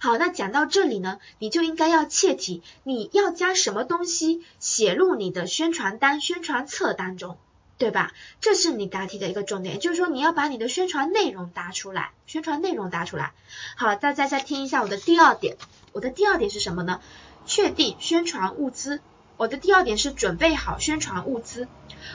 [0.00, 7.36] 好，那讲到这里呢，你就应该要切题，你要将什么东西写入你的宣传单、宣传册当中，
[7.76, 8.12] 对吧？
[8.40, 13.32] 这是你答题的一个重点，就是说你要把你的宣传内容答出来，宣传内容答出来。
[13.76, 15.58] 好，大家再听一下我的第二点，
[15.92, 17.00] 我的第二点是什么呢？
[17.46, 19.00] 确定宣传物资。
[19.40, 21.66] 我的第二点是准备好宣传物资。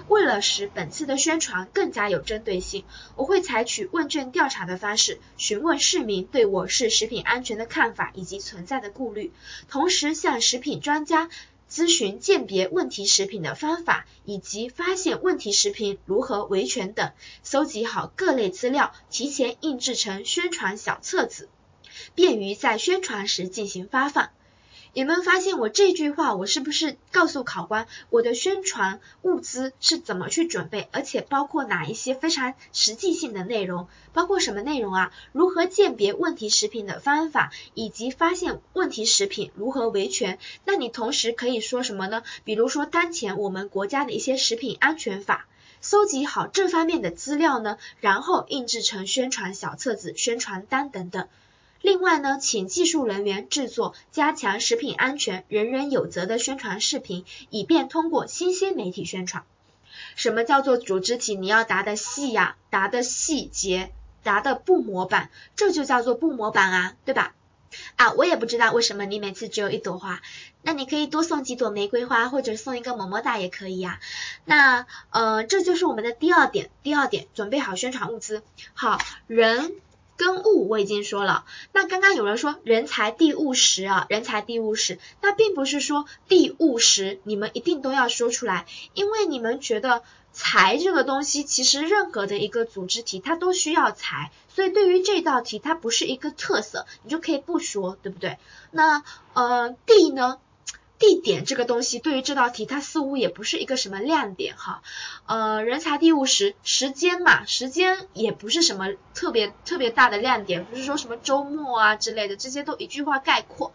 [0.07, 2.85] 为了使本次的宣传更加有针对性，
[3.15, 9.31] 我会采取问卷调查的方式，询问市民对我市食品安全的看法以及存在的顾虑，
[9.67, 11.31] 同时向食品专家
[11.67, 17.11] 咨询鉴别问题食品的方法，以及发现问题食品如何维权等，
[17.41, 21.49] 搜集好各类资料，提前印制成宣传小册子，
[22.13, 24.29] 便于在宣传时进行发放。
[24.95, 33.89] 有没有发现我这句话，我是不是告诉考官我的宣传物资是怎么去准备，而且包括哪一些非常实际性的内容？
[34.13, 35.11] 包括什么内容啊？
[35.33, 40.39] 如何鉴别问题食品的方法，以及发现问题食品如何维权？
[40.63, 42.23] 那你同时可以说什么呢？
[42.45, 45.45] 比如说当前我们国家的一些食品安全法，
[45.81, 51.27] 搜集好这方面的资料呢，然后印制成宣传小册子、宣传单等等。
[51.85, 59.43] 另外呢，请技术人员制作加强食品安全、人人有责的宣传视频，以便通过新兴媒体宣传。
[60.15, 61.35] 什么叫做组织题？
[61.35, 63.91] 你要答的细呀，答的细节，
[64.23, 67.35] 答的不模板，这就叫做不模板啊，对吧？
[67.97, 70.23] 啊，我也不知道为什么你每次只有一朵花，
[70.63, 73.99] 那你可以多送几朵玫瑰花，或者送一个么么哒也可以呀。
[74.43, 78.41] 那呃，这就是我们的第二点，第二点，准备好宣传物资。
[78.73, 79.75] 好，人。
[80.17, 98.37] 跟物我已经说了，那刚刚有人说人才地物实啊，人才地物实，那并不是说地物实你们一定都要说出来，因为你们觉得财这个东西，其实任何的一个组织题它都需要财，所以对于这道题它不是一个特色，你就可以不说，对不对？
[98.71, 100.39] 那呃地呢？
[100.97, 104.81] 地点这个东西对于这道题它似乎也不是一个什么亮点哈，
[105.25, 113.73] 呃，人才地物时时间嘛，时间也不是什么特别特别大的亮点，不是说什么周末啊之类的，这些都一句话概括。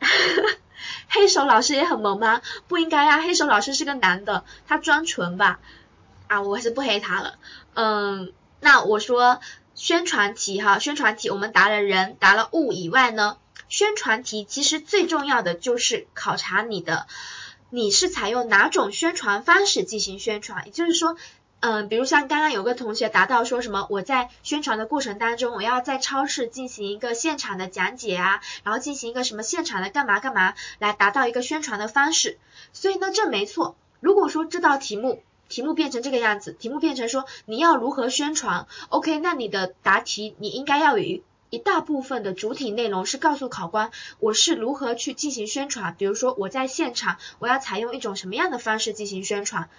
[1.08, 2.42] 黑手老师也很萌吗？
[2.68, 5.60] 不应该呀，黑手老师是个男的，他装纯吧？
[6.28, 7.38] 啊，我还是不黑他了。
[7.74, 9.40] 嗯，那我说
[9.74, 13.38] 宣传题哈，宣传题我们答了人，答了物以外呢？
[13.68, 17.06] 宣传题其实最重要的就是考察你的，
[17.70, 20.64] 你是采用哪种宣传方式进行宣传？
[20.66, 21.16] 也就是说，
[21.60, 32.38] 嗯，比如像刚刚有个同学答到说什么，我在宣传的过程当中，我要在超市进行一个现场的讲解啊，然后进行一个什么现场的干嘛干嘛，来达到一个宣传的方式。
[32.72, 33.76] 所以呢，这没错。
[34.00, 41.20] 如果说这道题目题目变成这个样子，题目变成说你要如何宣传，OK，那你的答题你应该要有。
[41.50, 49.70] 一大部分的主体内容是告诉考官我是如何去进行宣传，比如说我在现场我要采用一种什么样的方式进行宣传，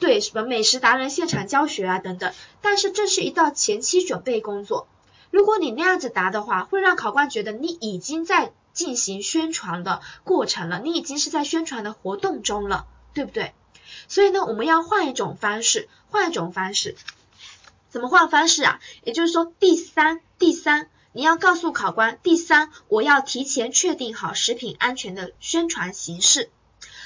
[0.00, 2.32] 对什么美食达人现场教学啊等等。
[2.60, 4.88] 但是这是一道前期准备工作，
[5.30, 13.52] 如果你那样子答的话，会让考官觉得你已经在进行宣传的过程了，你已经是在宣传的活动中了，对不对？
[14.08, 16.96] 所以呢，我们要换一种方式，换一种方式，
[17.90, 18.80] 怎么换方式啊？
[19.04, 20.88] 也就是说，第三，第三。
[21.14, 26.50] 你要告诉考官，第三，我要提前确定好食品安全的宣传形式。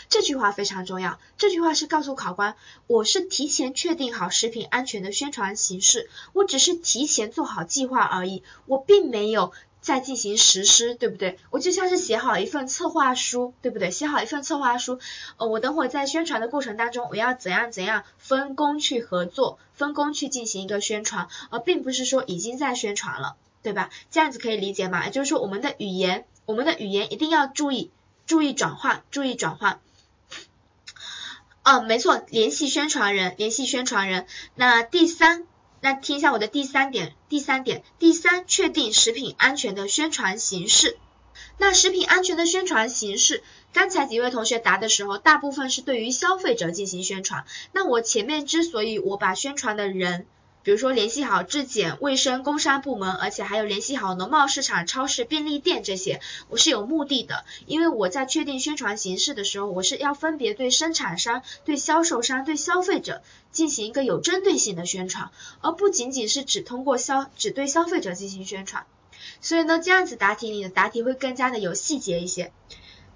[0.08, 1.18] 这句话非常重要。
[1.36, 2.54] 这句话是告诉考官，
[2.86, 11.40] 我是提前确定好食品安全的宣传形式，我只是提前做好计划而已，我并没有在进行实施，对不对？
[11.50, 13.90] 我就像是写好一份策划书，对不对？
[13.90, 15.00] 写好一份策划书，
[15.38, 23.34] 呃，我等会在宣传的过程当中，我要怎样怎样分工去合作，分工去进行一个宣传，而并不是说已经在宣传了。
[23.66, 23.90] 对吧？
[24.12, 25.06] 这样子可以理解吗？
[25.06, 27.90] 也就是说，我们的语言，我们的语言一定要注意，
[28.24, 29.80] 注意转换，注意转换。
[31.64, 34.28] 哦，没错，联系宣传人，联系宣传人。
[34.54, 35.48] 那第三，
[35.80, 40.96] 那听一下我的第三点，第三点，第三，确定食品安全的宣传形式。
[41.58, 47.44] 那食品安全的宣传形式，刚才几位同学答的时候，大部分是对于消费者进行宣传。
[47.72, 50.24] 那我前面之所以我把宣传的人。
[50.66, 57.44] 比如说联系好质检、卫生、工商部门，而且还有联系好农贸市场、超市、便利店这些，我是有目的的。
[57.66, 68.86] 因为我在确定宣传形式的时候，我是要分别对生产商、对销售商、对消费者进行一个有针对性的宣传，而不仅仅是只通过消只对消费者进行宣传。
[69.40, 72.52] 所以呢，这样子答题，你的答题会更加的有细节一些。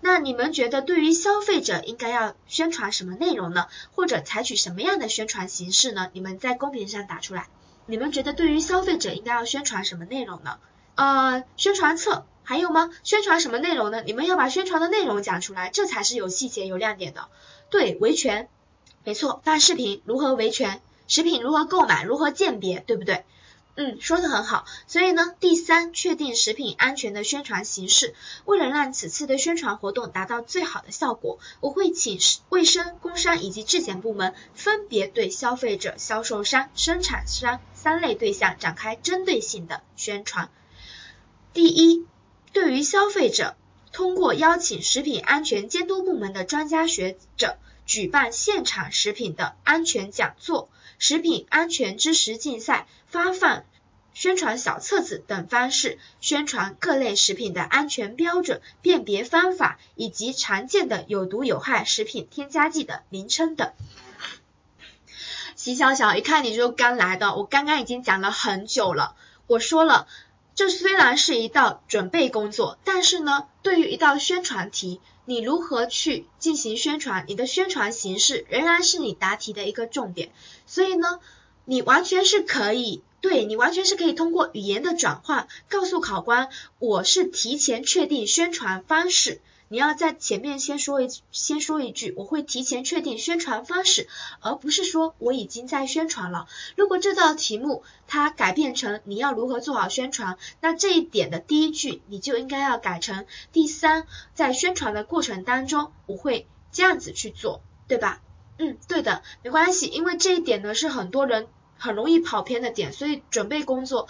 [0.03, 3.67] 那你们觉得对于消费者应该要宣传什么内容呢？
[3.95, 6.09] 或者采取什么样的宣传形式呢？
[6.13, 7.49] 你们在公屏上打出来。
[7.87, 10.59] 你们觉得对于消费者应该要宣传什么内容呢？
[10.95, 12.91] 呃，宣传册还有吗？
[13.03, 14.03] 宣传什么内容呢？
[14.07, 17.29] 你们要把宣传的内容讲出来，这才是有细节、有亮点的。
[17.69, 18.49] 对，维权，
[19.05, 23.25] 没错，发视频如何维权，食品如何购买，如何鉴别，对不对？
[23.77, 24.67] 嗯，说的很好。
[24.87, 28.15] 所以呢，第三，确定食品安全的宣传形式。
[28.45, 32.19] 为了让此次的宣传活动达到最好的效果，我会请
[32.51, 40.51] 卫生、工商以及质检部门分别对消费者、销售商、生产商三类对象展开针对性的宣传。
[41.55, 42.05] 第一，
[42.53, 43.57] 对于消费者，
[43.93, 47.57] 通过邀请食品安全监督部门的专家学者
[47.91, 50.71] 举办现场食品的安全讲座、
[51.01, 53.65] 食品安全知识竞赛、发放
[54.15, 63.73] 宣传小册子等方式，宣传各类食品的安全标准、辨别方法以及常见的有毒有害食品添加剂的名称等。
[65.57, 69.17] 齐小小，一看你就刚来的，我刚刚已经讲了很久了，
[69.49, 70.07] 我说了。
[70.53, 75.01] 这虽然是一道准备工作，但是呢，对于一道宣传题，
[75.31, 80.33] 你如何去进行宣传，你的宣传形式仍然是你答题的一个重点。
[80.67, 81.21] 所以呢，
[81.65, 86.49] 你完全是可以，对你完全是可以通过语言的转换，告诉考官，
[86.81, 89.41] 我是提前确定宣传方式。
[89.73, 94.09] 你要在前面先说一先说一句，我会提前确定宣传方式，
[94.41, 96.49] 而不是说我已经在宣传了。
[96.77, 108.21] 如果这道题目它改变成你要如何做好宣传，那这一点的第一句你就应该要改成第三，在宣传的过程当中，我会这样子去做，对吧？
[108.59, 111.47] 嗯，对的，没关系，因为这一点呢是很多人
[111.79, 114.09] 很容易跑偏的点，所以准备工作。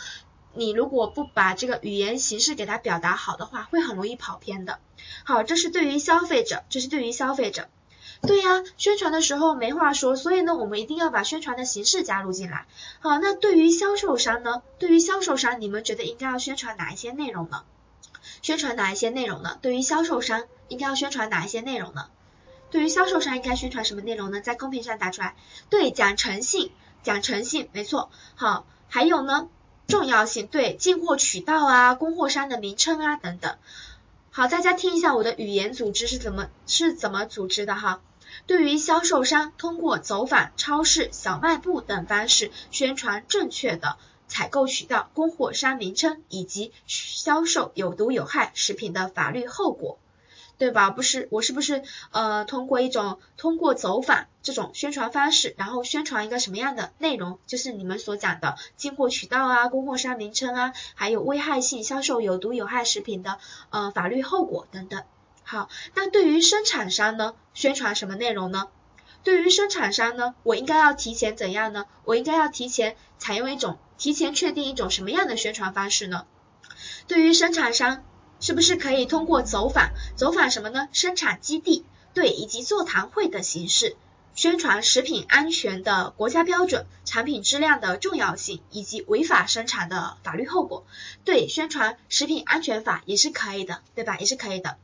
[0.54, 4.78] 你如果不把这个语言形式给它表达好的话，会很容易跑偏的。
[5.24, 7.68] 好，这是对于消费者，这是对于消费者。
[8.22, 12.66] 对呀，宣传的时候没话说，所以呢，我们一定要把宣传的形式加入进来。
[13.00, 14.62] 好，那对于销售商呢？
[14.78, 17.64] 对于销售商，你们觉得应该要宣传哪一些内容呢？
[18.42, 19.58] 宣传哪一些内容呢？
[19.62, 22.10] 对于销售商，应该要宣传哪一些内容呢？
[22.70, 24.40] 对于销售商，应该宣传什么内容呢？
[24.40, 25.34] 在公屏上打出来。
[25.70, 26.72] 对，讲诚信，
[27.02, 28.10] 讲诚信，没错。
[28.34, 29.48] 好，还有呢？
[29.90, 33.56] 重要性对进货渠道啊、供货商的名称啊等等。
[34.30, 38.00] 好，大家听一下我的语言组织是怎么是怎么组织的哈。
[38.46, 43.96] 对于销售商，通过走访超市、小卖部等方式宣传正确的
[44.28, 49.98] 采购渠道、供货商名称以及销售有毒有害食品的法律后果。
[50.60, 50.90] 对吧？
[50.90, 57.38] 不是，我是不是呃通过一种通过走访这种宣传方式，然后宣传一个什么样的内容？
[57.46, 63.38] 就是你们所讲的进货渠道啊、供货商名称啊，还有危害性销售有毒有害食品的
[63.70, 65.02] 呃法律后果等等。
[65.44, 68.68] 好，那对于生产商呢，宣传什么内容呢？
[69.24, 71.86] 对于生产商呢，我应该要提前怎样呢？
[72.04, 76.26] 我应该要提前采用一种提前确定一种什么样的宣传方式呢？
[77.06, 78.04] 对于生产商。
[78.40, 80.88] 是不是可以通过走访，走访什么呢？
[80.92, 81.84] 生产基地，
[82.14, 83.96] 对，以及座谈会的形式，
[84.34, 90.84] 宣传食品安全的国家标准、产品质量的重要性，以及违法生产的法律后果。
[91.24, 94.16] 对，宣传食品安全法也是可以的，对吧？
[94.18, 94.78] 也是可以的。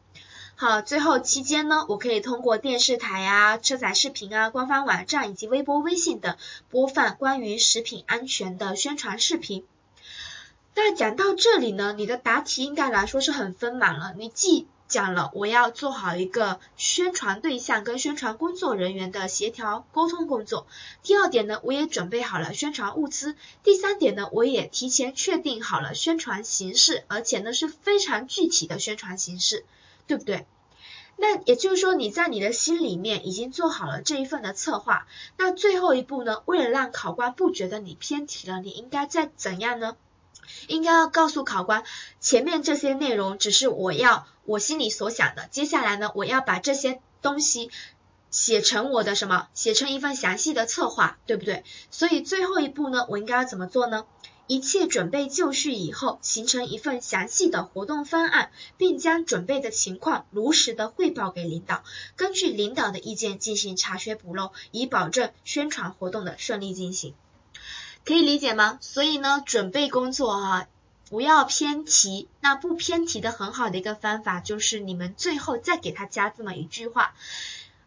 [0.58, 6.36] 好，最后期间呢，我可以通过电视台啊、车载视频啊、官方网站以及微博、微信等
[6.70, 9.64] 播放关于食品安全的宣传视频。
[10.78, 14.12] 那讲到这里呢，你的答题应该来说是很丰满了。
[14.18, 20.66] 你既讲了我要做好一个宣传对象跟宣传工作人员的协调沟通工作，
[21.02, 29.64] 第二点呢，我也准备好了宣传物资，第三点呢，我也提前确定好了宣传形式，而且呢是非常具体的宣传形式，
[30.06, 30.46] 对不对？
[31.16, 35.06] 那也就是说你在你的心里面已经做好了这一份的策划，
[35.38, 39.96] 那最后一步呢，为了让考官不觉得你偏题了，你应该再怎样呢？
[40.68, 41.84] 应该要告诉考官，
[42.20, 47.70] 前面这些内容只是我要我心里所想的，接下来呢，我要把这些东西
[48.30, 51.64] 写成我的什么，写成一份详细的策划，对不对？
[51.90, 54.04] 所以最后一步呢，我应该要怎么做呢？
[54.48, 61.82] 一切准备就绪以后，形成一份详细的活动方案，并将准备的情况如实的汇报给领导，
[62.14, 67.14] 根据领导的意见进行查缺补漏，以保证宣传活动的顺利进行。
[68.06, 68.78] 可以理解吗？
[68.80, 70.66] 所以呢，准备工作啊，
[71.10, 72.28] 不要偏题。
[72.40, 77.14] 那不偏题的很好的一个方法就是你们最后再给他加这么一句话，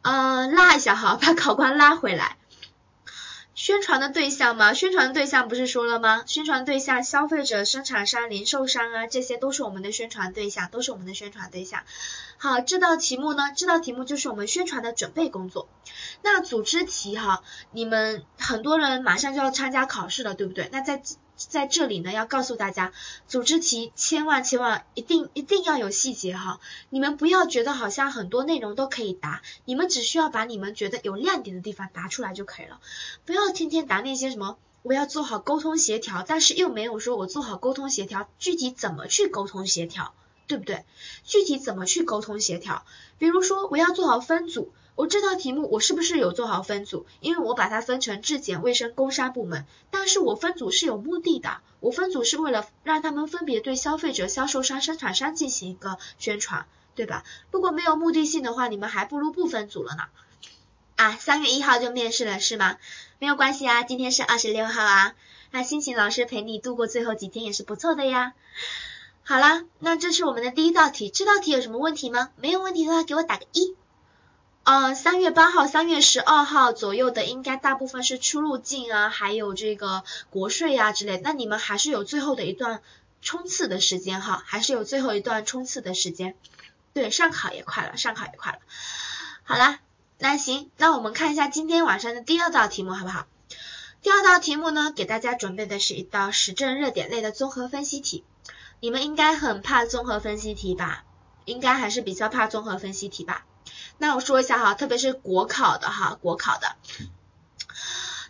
[0.02, 2.36] 嗯，拉一下哈，把考官拉回来。
[3.60, 6.24] 宣传的对象嘛，宣传的对象不是说了吗？
[6.26, 11.84] 宣传对象，消费者、生产商、零售商啊，这些都是我们的宣传对象，都是我们的宣传对象。
[12.38, 15.68] 好，这道题目呢，这道题目就是我们宣传的准备工作。
[16.22, 17.44] 那组织题哈，
[17.74, 20.70] 你们很多人马上就要参加考试了，对不对？
[20.72, 21.02] 那在
[21.48, 22.92] 在这里呢，要告诉大家，
[23.28, 26.60] 组织题千万千万一定一定要有细节哈，
[26.90, 32.80] 你们不要觉得好像很多内容都可以答，你们只需要把你们觉得有亮点的地方答出来就可以了，
[33.26, 40.14] 不要天天答那些什么我要做好沟通协调，但是又没有说我做好沟通协调，具体怎么去沟通协调，
[40.50, 40.84] 对不对？
[41.24, 42.84] 具体怎么去沟通协调？
[43.20, 47.06] 比如说我要做好分组，我这道题目我是不是有做好分组？
[47.20, 57.24] 因为我把它分成质检、卫生、工商部门，但是我分组是有目的的，我分组是为了让他们分别对消费者、销售商、生产商进行一个宣传，对吧？
[57.52, 60.06] 如果没有目的性的话，你们还不如不分组了呢。
[60.96, 62.78] 啊，三月一号就面试了是吗？
[63.20, 65.14] 没有关系啊，今天是二十六号啊，
[65.52, 68.34] 那辛勤老师陪你度过最后几天也是不错的呀。
[69.30, 72.32] 好啦，那这是我们的第一道题，这道题有什么问题吗？
[72.36, 73.76] 没有问题的话给我打个一。
[74.64, 82.82] 呃，三月八号、三月十二号左右的应该大部分是出入境啊，还有这个国税啊之类，那你们还是有最后的一段
[83.22, 86.34] 冲刺的时间哈，还是有最后一段冲刺的时间。
[86.94, 88.58] 对，上考也快了，上考也快了。
[89.44, 89.78] 好啦。
[90.18, 93.28] 那行，那我们看一下今天晚上的第二道题目好不好？
[94.02, 98.24] 第二道题目呢，给大家准备的是一道时政热点类的综合分析题。
[98.80, 101.04] 你们应该很怕综合分析题吧？
[101.46, 103.46] 应该还是比较怕综合分析题吧？
[103.98, 106.76] 那我说一下哈，特别是国考的哈，国考的，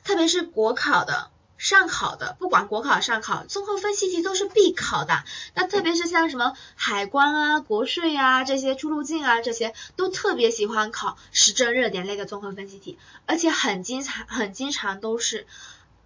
[0.03, 1.31] 特别是国考的。
[1.59, 5.25] 上考的，不管国考上考，综合分析题都是必考的。
[5.55, 15.47] 那特别是像什么海关啊、国税啊这些出入境啊这些，都特别喜欢考时政热点类的综合分析题，而且很经常、很经常都是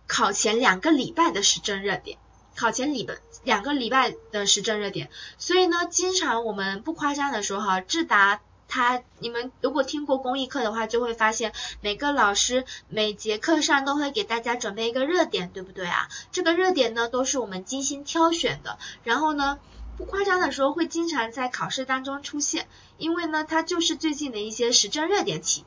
[0.08, 2.18] 考前两个礼拜的时政热点，
[2.56, 3.14] 考前礼拜
[3.44, 5.10] 两个礼拜的时政热点。
[5.38, 8.42] 所以呢，经常我们不夸张的说哈，智达。
[8.66, 16.10] 他，你们如果听过公益课的话，就会发现每个老师每节课上都会给大家准备一个热点，对不对啊？
[16.32, 19.60] 这个热点呢，都是我们精心挑选的，然后呢，
[19.96, 22.68] 不夸张的说，会经常在考试当中出现，
[22.98, 25.66] 因为呢，它就是最近的一些时政热点题。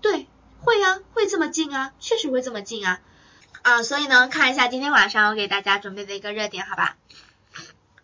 [0.00, 0.26] 对，
[0.62, 2.98] 会啊，会这么近啊，确实会这么近啊。
[3.60, 6.96] 啊，所以呢，看一下今天晚上我给大家准备的一个热点，好吧？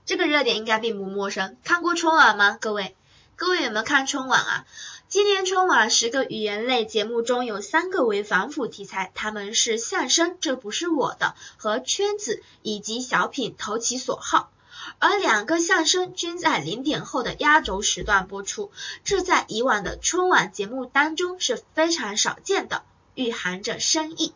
[0.09, 2.96] 这个热点应该并不陌生，看过春晚吗，各位？
[3.36, 4.66] 各位有没有看春晚啊？
[5.06, 14.50] 今年春晚十个语言类节目中有三个为反腐题材，他们是相声《这不是我的》和圈子以及小品投其所好，
[14.98, 18.72] 而两个相声均在零点后的压轴时段播出，
[19.04, 22.82] 这在以往的春晚节目当中是非常少见的，
[23.14, 24.32] 蕴含着深意。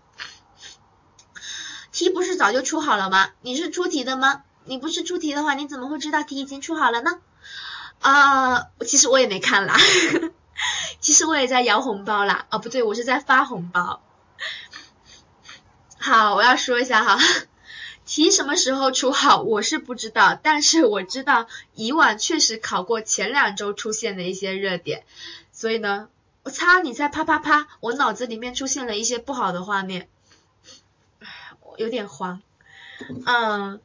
[1.93, 3.31] 题不是早就出好了吗？
[3.41, 4.43] 你是出题的吗？
[4.65, 7.21] 你不是出题的话，你怎么会知道题已经出好了呢？
[8.01, 9.77] 啊，其实我也没看啦，
[11.01, 14.03] 其实我也在摇红包啦，哦不对，我是在发红包。
[15.99, 17.19] 好，我要说一下哈，
[18.05, 25.05] 题什么时候出好我是不知道，但是我知道以往确实考过前两周出现的一些热点，
[25.53, 26.09] 所以呢，
[26.43, 30.09] 我擦你在啪啪啪，我脑子里面出现了一些不好的画面，
[31.77, 32.43] 有点慌，
[33.27, 33.81] 嗯。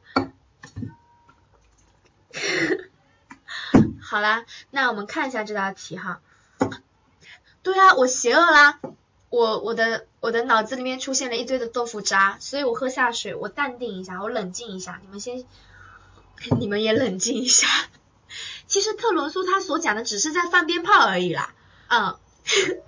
[4.10, 6.20] 好啦，那我们看一下这道题哈。
[7.62, 8.80] 对啊，我邪恶啦，
[9.28, 14.98] 我我的我的脑子里面出现了一堆的豆腐渣，所以我喝下水，我淡定一下，我冷静一下。
[15.02, 15.44] 你们先，
[16.58, 17.68] 你们也冷静一下。
[18.66, 21.52] 其实特仑苏他所讲的只是在放鞭炮而已啦。
[21.88, 22.16] 嗯，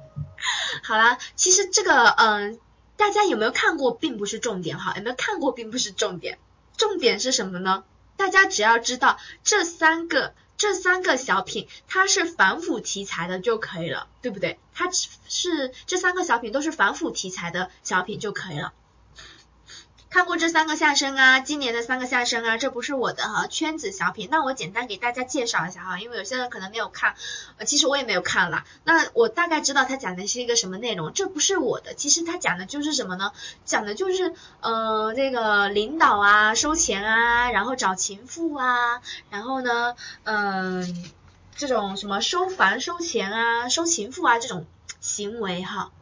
[0.83, 2.59] 好啦，其实这个嗯，
[2.97, 6.39] 大家有没有看过并不是重点哈，有没有看过并不是重点，
[6.79, 7.85] 重点是什么呢？
[8.17, 10.33] 大家只要知道这三个。
[10.61, 14.59] 这三个小品它是反腐题材的就可以了，对不对？
[14.75, 18.75] 它是这三个小品都是反腐题材的小品就可以了。
[20.11, 24.27] 看过这三个相声啊，今年的三个相声啊，这不是我的哈圈子小品。
[24.29, 27.15] 那我简单给大家介绍一下哈，因为有些人可能没有看，
[27.59, 28.65] 呃，其实我也没有看啦。
[28.83, 31.13] 那我大概知道他讲的是一个什么内容。
[31.13, 33.31] 这不是我的，其实他讲的就是什么呢？
[33.65, 39.01] 讲的就是呃这个领导啊收钱啊，然后找情妇啊，
[39.31, 39.95] 然后呢
[40.25, 41.13] 嗯
[41.55, 44.67] 这种什么收房收钱啊收情妇啊这种
[44.99, 45.93] 行为哈。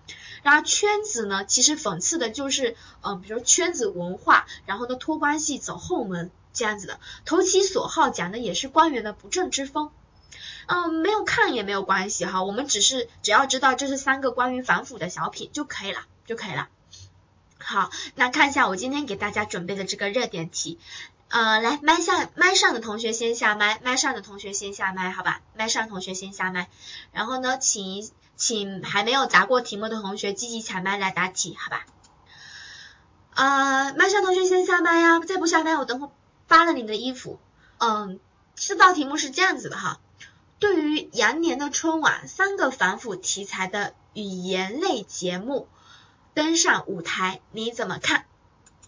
[0.49, 7.01] 然后圈子呢，其实讽刺的就是，嗯，比如圈子文化，然后呢托关系走后门这样子的。
[7.26, 9.90] 投其所好讲的也是官员的不正之风。
[10.64, 16.68] 嗯，没有看也没有关系哈，我们只是只要知道这是三个关于反腐的小品就可以了，就可以了。
[17.59, 20.78] 好，那看一下我今天给大家准备的这个热点题。
[21.28, 25.42] 呃，来麦下麦上的同学先下麦，麦上的同学先下麦，好吧？
[25.55, 26.70] 麦上同学先下麦，
[27.12, 28.11] 然后呢，请。
[28.39, 31.84] 请还没有答过题目的同学积极抢麦来答题，好吧？
[33.34, 36.09] 啊，麦上同学先下麦呀，再不下麦我等会
[36.47, 37.39] 扒了你的衣服。
[37.78, 38.18] 嗯，
[38.55, 40.01] 这道题目是这样子的哈，
[40.59, 45.68] 对于羊年的春晚三个反腐题材的语言类节目
[46.32, 48.24] 登上舞台，你怎么看？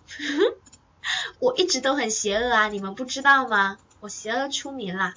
[1.40, 3.78] 我一直都很邪恶啊，你们不知道吗？
[4.00, 5.14] 我邪恶出名了。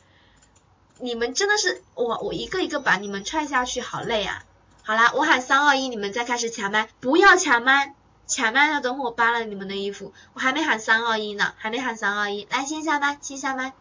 [1.00, 4.44] 你们真的是我，我一个一个把你们踹下去，好累啊！
[4.84, 7.96] 好啦，我喊三二一，你们再开始抢麦，不要抢麦，
[8.28, 10.14] 抢麦要等会我扒了你们的衣服。
[10.34, 13.74] 我还没喊三二一呢，还没喊三二一，来先下麦，先下麦。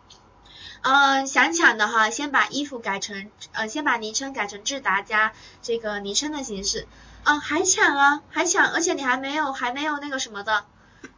[0.82, 6.88] 嗯，想抢的哈，先把衣服改成，呃，先把昵称改成智达加这个昵称的形式。
[7.24, 10.64] 嗯，还抢啊，还抢，而且你还没有，还没有那个什么的。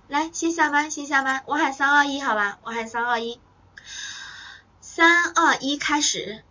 [0.08, 3.40] 来，先下麦，先下麦，我喊三二一，好吧，我喊三二一。
[4.96, 6.44] 三二一，开始。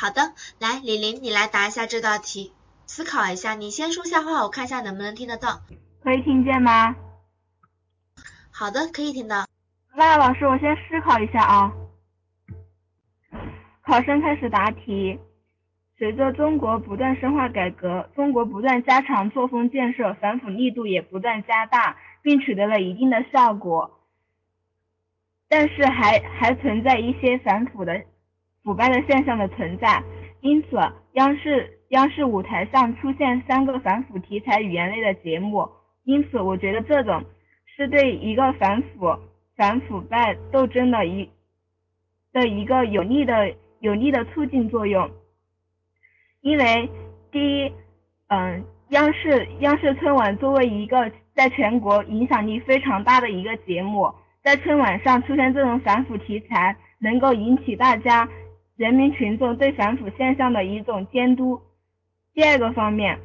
[0.00, 2.50] 好的，来，李玲，你来答一下这道题，
[2.86, 3.52] 思考一下。
[3.52, 5.60] 你先说下话，我看一下能不能听得到。
[6.02, 6.96] 可以听见吗？
[8.50, 9.44] 好的，可以听到。
[9.94, 11.72] 那老师，我先思考一下啊。
[13.82, 15.18] 考生开始答题。
[15.98, 23.98] 随着中国不断深化改革，中国不断加强作风建设，反腐力度也不断加大，并取得了一定的效果。
[25.54, 28.02] 但是还还存在一些反腐的
[28.64, 30.02] 腐败的现象的存在，
[30.40, 30.78] 因此
[31.12, 35.68] 央视央视舞台上出现三个反腐题材语言类的节目，
[36.04, 37.22] 因此我觉得这种
[37.66, 39.14] 是对一个反腐
[39.54, 41.28] 反腐败斗争的一
[42.32, 45.10] 的一个有利的有利的促进作用，
[46.40, 46.88] 因为
[47.30, 47.72] 第一，
[48.28, 54.10] 嗯，央视央视春晚作为一个在全国影响力非常大的一个节目。
[54.42, 58.28] 在春晚上出现这种反腐题材，能够引起大家
[58.76, 61.60] 人民群众对反腐现象的一种监督。
[62.34, 63.16] 第二个方面，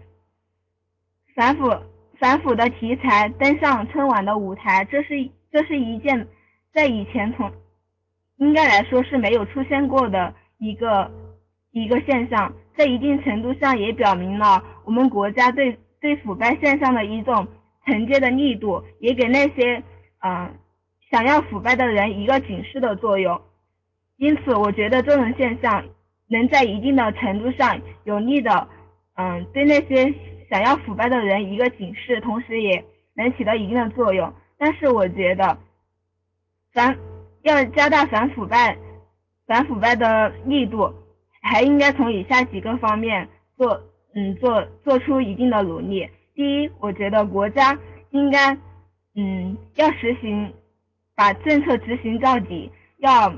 [1.35, 1.75] 反腐
[2.19, 6.27] 反腐的题材登上春晚的舞台，这是这是一件
[6.71, 7.51] 在以前从
[8.35, 11.09] 应该来说是没有出现过的一个
[11.71, 17.47] 一个现象，在一定程度上也表明了我们国家对对腐败现象的一种
[17.87, 19.81] 惩戒的力度，也给那些
[20.19, 20.53] 嗯。
[21.09, 23.39] 想要腐败的人一个警示的作用，
[24.17, 25.83] 因此我觉得这种现象
[26.27, 28.67] 能在一定的程度上有力的，
[29.15, 30.13] 嗯，对那些
[30.49, 32.83] 想要腐败的人一个警示，同时也
[33.13, 34.33] 能起到一定的作用。
[34.57, 35.57] 但是我觉得
[36.73, 36.97] 反
[37.43, 38.77] 要加大反腐败
[39.45, 40.93] 反腐败的力度，
[41.41, 43.81] 还应该从以下几个方面做，
[44.13, 46.09] 嗯，做做出一定的努力。
[46.35, 47.79] 第一，我觉得国家
[48.09, 48.57] 应该，
[49.15, 50.51] 嗯，要实行。
[51.17, 53.33] 把政策执行到底，要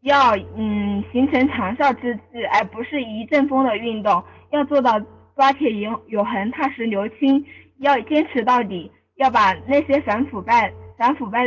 [0.00, 4.24] 要嗯形成长效之治，而不是一阵风的运动。
[4.50, 4.98] 要做到
[5.34, 7.44] 抓铁有有痕，踏实留青，
[7.76, 11.46] 要坚持到底，要把那些反腐败、反腐败、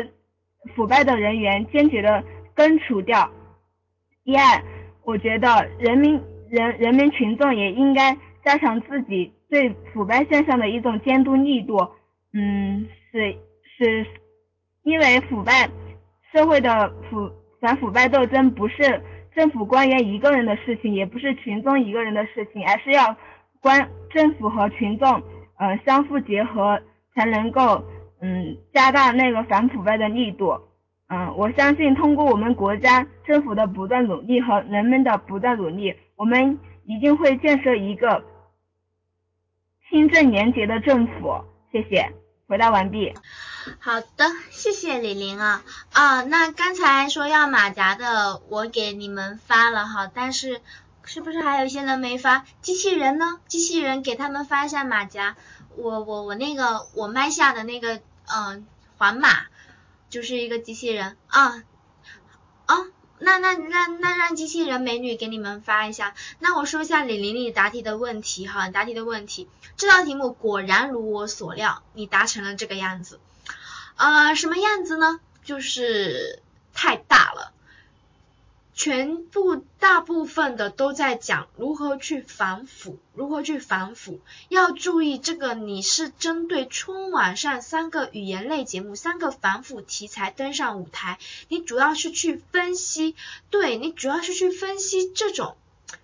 [0.76, 3.28] 腐败的人员坚决的根除掉。
[4.24, 4.64] 第二，
[5.04, 11.80] 我觉得人民人人民群众也应该加强自己对腐败现象的一种监督力度。
[12.32, 13.36] 嗯，是
[13.76, 14.06] 是。
[14.84, 15.70] 因为腐败
[16.32, 19.02] 社会的腐反腐败斗争不是
[19.36, 23.16] 政府官员一个人的事情，也不是群众一个人的事情，而是要
[23.62, 25.22] 官政府和群众
[25.58, 26.82] 呃相互结合，
[27.14, 27.84] 才能够
[28.22, 30.60] 嗯加大那个反腐败的力度。
[31.08, 38.24] 嗯，我相信通过我们国家政府的不断努力和人们的不断努力，我们一定会建设一个
[39.90, 41.44] 清正廉洁的政府。
[41.72, 42.08] 谢谢。
[42.48, 43.14] 回答完毕。
[43.80, 50.62] 好的，谢谢李玲啊啊，那刚才说要马甲的，我给你们发了哈，但是
[51.04, 52.46] 是不是还有一些人没发？
[52.62, 53.40] 机器人呢？
[53.48, 55.36] 机器人给他们发一下马甲。
[55.76, 58.66] 我我我那个我麦下的那个嗯
[58.98, 59.30] 环马
[60.10, 61.64] 就是一个机器人啊
[62.66, 62.76] 啊，
[63.20, 66.16] 那那那那让机器人美女给你们发一下。
[66.40, 69.50] 那我说一下李玲你答题的问题哈，答题的问题。
[69.76, 73.20] 这道题目果然如我所料，你答成了这个样子。
[74.00, 75.20] 啊，什么样子呢？
[75.44, 76.42] 就是
[76.74, 77.52] 太大了，
[78.74, 84.22] 全部大部分的都在讲如何去反腐，如何去反腐。
[84.48, 91.20] 要注意，这个你是针对春晚上三个语言类节目、三个反腐题材登上舞台，
[91.50, 93.18] 你主要是去分析，
[93.50, 95.58] 对你主要是去分析这种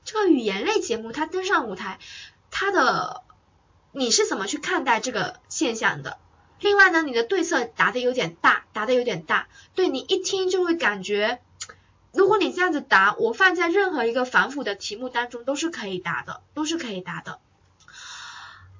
[0.03, 1.97] 这个语言类节目它登上舞台，
[2.51, 3.21] 它的。
[3.97, 6.17] 你是怎么去看待这个现象的？
[6.59, 11.41] 另外呢，你的对策答的有点大，答的有点大，对你一听就会感觉，
[12.13, 17.39] 如果你这样子答，我放在任何一个反腐的题目当中都是可以答的，都是可以答的。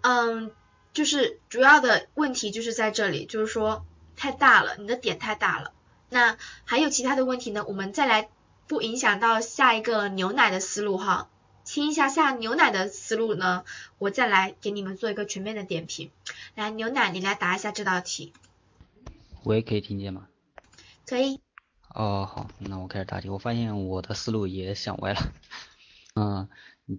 [0.01, 0.51] 嗯，
[0.93, 5.71] 就是主要的问题就是在这里，就是说太大了，你的点太大了。
[6.09, 7.65] 那还有其他的问题呢？
[7.67, 8.29] 我们再来
[8.67, 11.27] 不影响到下一个牛奶的思路哈。
[11.65, 13.65] 听一下下牛奶的思路呢，
[13.97, 16.11] 我再来给你们做一个全面的点评。
[16.53, 18.31] 来，牛奶，你来答一下这道题。
[19.43, 20.27] 我也可以听见吗？
[21.05, 21.41] 可以。
[21.89, 23.29] 哦，好，那我开始答题。
[23.29, 25.33] 我发现我的思路也想歪了。
[26.15, 26.47] 嗯，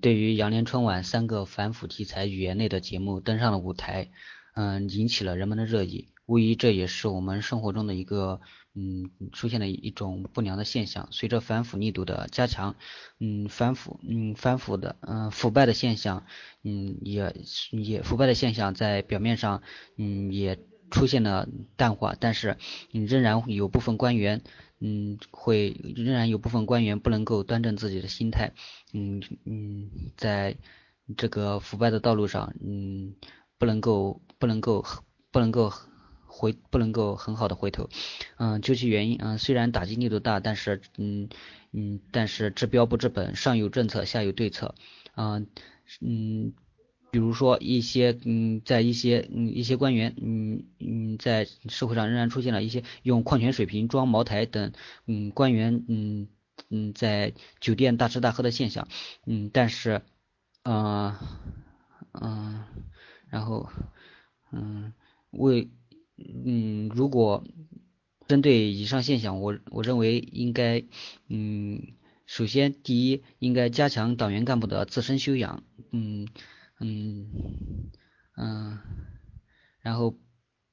[0.03, 4.11] 对于羊年春晚三个反腐题材语言类的节目登上了舞台，
[4.55, 6.09] 嗯，引起了人们的热议。
[6.27, 8.41] 无疑，这也是我们生活中的一个，
[8.79, 11.09] 嗯，出现了一种不良的现象。
[11.11, 12.77] 随着反腐力度的加强，
[13.19, 16.27] 嗯，反腐，嗯，反腐的，嗯，腐败的现象，
[16.63, 17.35] 嗯，也
[17.71, 19.63] 也腐败的现象在表面上，
[19.97, 20.59] 嗯，也
[20.91, 22.59] 出现了淡化，但是，
[22.93, 24.43] 嗯，仍然有部分官员，
[24.79, 28.53] 嗯，会仍然有部分官员不能够端正自己的心态，
[28.93, 30.59] 嗯嗯，在
[31.17, 33.15] 这个腐败的道路上，嗯，
[33.57, 34.85] 不能够不能够
[35.33, 35.73] 不能够。
[36.37, 37.89] 回不能够很好的回头，
[38.37, 41.31] 嗯，究其原因，嗯，虽然打击力度大，但是，嗯
[41.73, 44.75] 嗯，但是治标不治本，上有政策，下有对策，
[45.15, 45.47] 嗯
[46.03, 46.53] 嗯，
[47.11, 54.73] 比如说一些，嗯，在一些，嗯，一些官员，嗯嗯，在社会上仍然出现了一些用矿泉水瓶装茅台等，
[55.07, 56.29] 嗯，官员，嗯
[56.69, 58.89] 嗯，在酒店大吃大喝的现象，
[59.25, 60.03] 嗯，但是，
[60.65, 61.15] 嗯
[62.13, 62.65] 嗯，
[63.31, 63.71] 然后，
[64.53, 64.93] 嗯，
[65.31, 65.71] 为
[66.19, 67.45] 嗯，如果
[68.27, 70.83] 针对以上现象，我我认为应该，
[71.29, 71.95] 嗯，
[72.27, 75.63] 首先第一，应该加强党员干部的自身修养，
[75.93, 76.27] 嗯
[76.81, 77.31] 嗯
[78.37, 78.79] 嗯，
[79.81, 80.19] 然后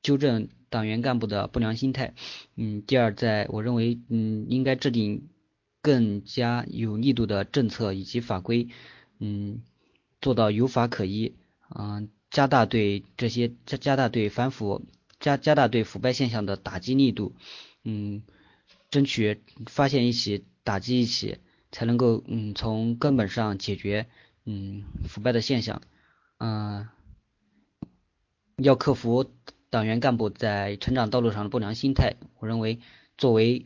[0.01, 2.15] 纠正党员干部的不良心态，
[2.55, 5.29] 嗯，第二，在我认为，嗯，应该制定
[5.81, 8.69] 更加有力度的政策以及法规，
[9.19, 9.61] 嗯，
[10.21, 11.35] 做到有法可依，
[11.75, 14.85] 嗯，加大对这些加加大对反腐。
[15.23, 17.33] 加加大对腐败现象的打击力度，
[17.85, 18.23] 嗯，
[18.91, 21.37] 争取发现一起打击一起，
[21.71, 24.07] 才能够嗯从根本上解决
[24.45, 25.81] 嗯腐败的现象，
[26.39, 26.89] 嗯，
[28.57, 29.31] 要克服
[29.69, 32.17] 党员干部在成长道路上的不良心态。
[32.39, 32.81] 我认为，
[33.17, 33.65] 作为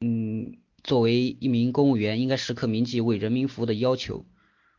[0.00, 4.24] 嗯作为一名公务员，应该时刻铭记为人民服务的要求，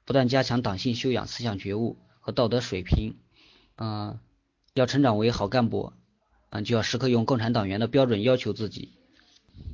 [0.04, 3.20] 不断加强党性修养、思想觉悟和道德水平，
[3.76, 4.20] 嗯，
[4.74, 5.94] 要成长为好干部。
[6.50, 8.94] 嗯，就要时刻用共产党员的标准要求自己。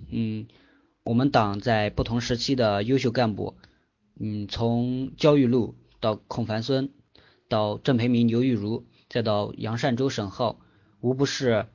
[0.10, 0.48] 嗯，
[1.04, 3.56] 我们党在不同时期的优秀干部，
[4.20, 6.92] 嗯，从焦裕禄到孔繁孙，
[7.50, 10.60] 到郑培民、刘玉如，再到杨善洲、沈浩，
[11.02, 11.68] 无不是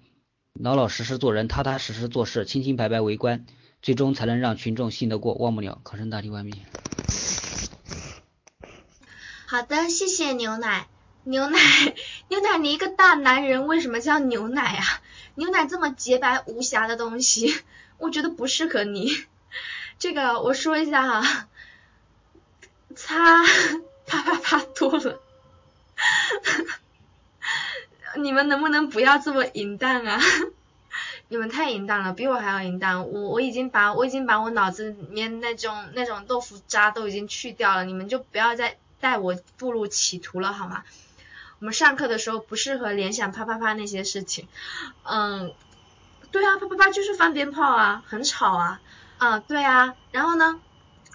[0.53, 3.46] 老老实实做人、踏踏实实做事、清清白白为官，
[3.82, 5.80] 最终才能让群众信得过、忘不了。
[5.84, 6.55] 考生答题完毕。
[9.46, 10.88] 好的，谢谢牛奶。
[11.29, 11.59] 牛奶，
[12.29, 15.03] 牛奶，你一个大男人为什么叫牛奶啊？
[15.35, 17.62] 牛奶这么洁白无瑕的东西，
[17.99, 19.12] 我觉得不适合你。
[20.01, 21.47] 这个我说一下哈，
[22.97, 23.45] 擦
[24.07, 25.20] 啪啪啪多了，
[28.16, 30.18] 你们能不能不要这么淫荡啊？
[31.29, 33.07] 你们太淫荡了，比我还要淫荡。
[33.12, 40.85] 我我已经把我已经把我脑子里面那种那种豆腐渣都已经去掉了，你们就不要再带我步入歧途了好吗？
[41.61, 44.46] 我们上课的时候不适合联想啪啪啪那些事情，
[45.02, 45.52] 嗯，
[46.30, 48.80] 对啊，啪啪啪就是放鞭炮啊，很吵啊，
[49.18, 50.61] 啊，对啊，然后呢，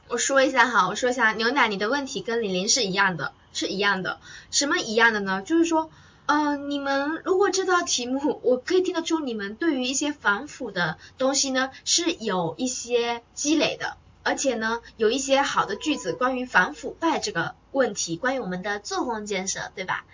[0.10, 4.20] 我说一下哈，我说一下牛奶，你的问题跟李玲是一样的，是一样的，
[4.52, 5.42] 什么一样的呢？
[5.42, 5.90] 就是说，
[6.26, 13.96] 嗯，你们如果这道题目，我可以听得出你们对于一些反腐的东西呢是有一些积累的。
[14.26, 20.06] 而且呢，有一些好的句子关于反腐败这个问题，关于我们的作风建设，对吧？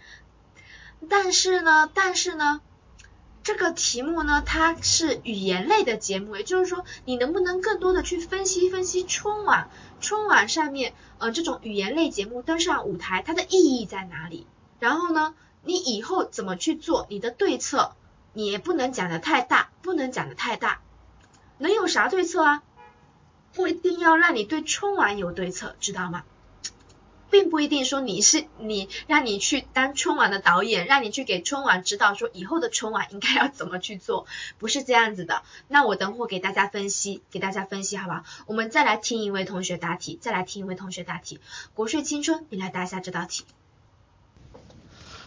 [1.08, 2.62] 但是呢，但是呢，
[3.44, 9.70] 这个题目呢，它是语言类的节目，也就是说，你能不能更多的去分析分析春晚，
[10.02, 14.46] 春晚上面呃这种语言类节目登上舞台，它的意义在哪里？
[14.80, 17.08] 然后呢，你以后怎么去做？
[17.10, 17.96] 你的对策，
[18.34, 20.82] 你也不能讲的太大，不能讲的太大，
[21.58, 22.64] 能有啥对策啊？
[23.54, 26.24] 不一定要让你对春晚有对策，知道吗？
[27.30, 34.26] 并不一定说你是你让你去当春晚的导演，让你去给春晚指导，说以后的春晚应该要怎么去做，
[34.58, 35.44] 不是这样子的。
[35.68, 38.24] 那我等会给大家分析，给大家分析，好不好？
[38.48, 41.40] 我们再来听一位同学答题，再来听一位同学答题。
[41.74, 43.44] 国税青春，你来答一下这道题。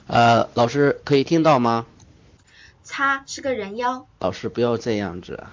[0.06, 1.86] 呃，老师可以听到吗？
[2.82, 4.06] 擦，是个人妖。
[4.18, 5.44] 老师不要这样子。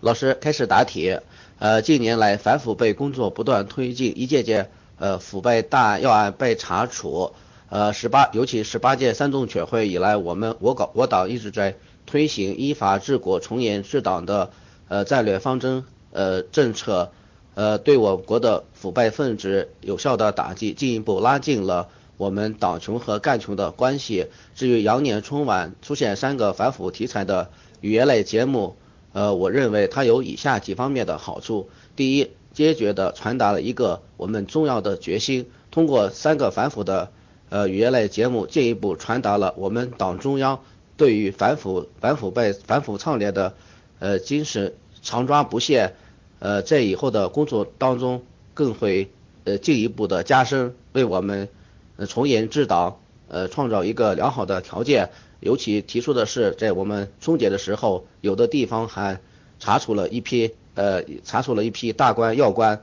[0.00, 1.20] 老师开始答题。
[1.58, 7.32] 呃，近年来反腐败工作不断推进，一届届呃腐败大要案被查处。
[7.68, 11.74] 呃，十八，尤其十八届三中全会以来，我们我搞我党一直在
[12.06, 14.52] 推行依法治国、从严治党的
[14.86, 17.10] 呃战略方针呃政策
[17.54, 21.88] 呃，对我国的腐败分子有效的打击，进一步拉近了
[22.18, 24.26] 我们党群和干群的关系。
[24.54, 28.76] 至于羊年春晚出现三个反腐题材的语言类节目，
[29.12, 37.12] 呃，我认为它有以下几方面的好处：第一，坚决地传达了一个我们重要的决心，通过三个反腐的
[37.50, 40.60] 呃语言类节目，进一步传达了我们党中央
[40.96, 43.52] 对于反腐、反腐败、反腐倡廉的
[43.98, 45.92] 呃精神，常抓不懈。
[46.38, 48.22] 呃，在以后的工作当中，
[48.54, 49.10] 更会
[49.44, 51.50] 呃进一步的加深，为我们
[51.96, 55.10] 呃从严治党呃创造一个良好的条件。
[55.40, 59.20] 尤其提出的是，在我们春节的时候，有的地方还
[59.58, 62.80] 查处了一批呃查处了一批大官要官，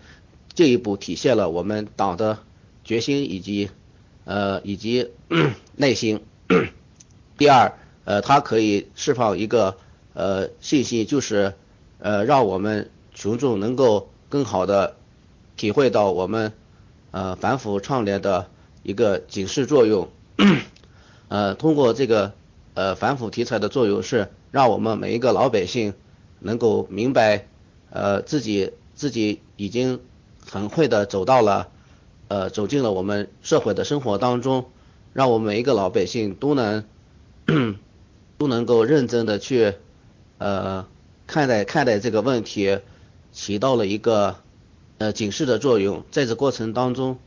[0.53, 2.39] 进一步体现了我们党的
[2.83, 3.69] 决心以及
[4.25, 5.11] 呃以及
[5.77, 6.25] 耐心。
[7.37, 7.71] 第二，
[8.03, 9.77] 呃，它可以释放一个
[10.13, 11.53] 呃信息，就是
[11.99, 12.89] 呃让我们。
[13.15, 14.95] 群众能够更好的
[15.55, 16.51] 体会到我们
[17.11, 18.49] 呃反腐倡廉的
[18.81, 20.09] 一个警示作用，
[21.29, 22.33] 呃通过这个
[22.73, 25.93] 呃反腐题材的作用是让我们每一个老百姓
[26.39, 27.45] 能够明白
[27.93, 29.99] 呃自己自己已经
[30.43, 31.69] 很会的走到了
[32.27, 34.65] 呃走进了我们社会的生活当中，
[35.13, 36.83] 让我们每一个老百姓都能
[38.39, 39.75] 都能够认真的去
[40.39, 40.87] 呃
[41.27, 42.79] 看待看待这个问题。
[43.35, 44.35] 起到了一个
[44.99, 47.17] 呃警示的作用，在这过程当中，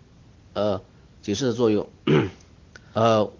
[0.52, 0.80] 呃
[1.20, 1.88] 警示的作用，
[2.94, 3.32] 呃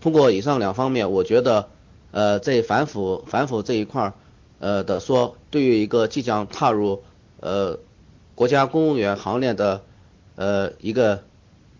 [0.00, 1.68] 通过以上两方面，我觉得
[2.10, 4.14] 呃在反腐反腐这一块儿
[4.58, 7.02] 呃的说，对于一个即将踏入
[7.40, 7.78] 呃
[8.34, 9.82] 国家公务员行列的
[10.36, 11.22] 呃一个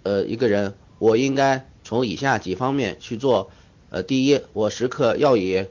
[0.03, 3.51] 呃一个人，我应该从以下几方面去做，
[3.91, 5.67] 呃第一，我时刻要以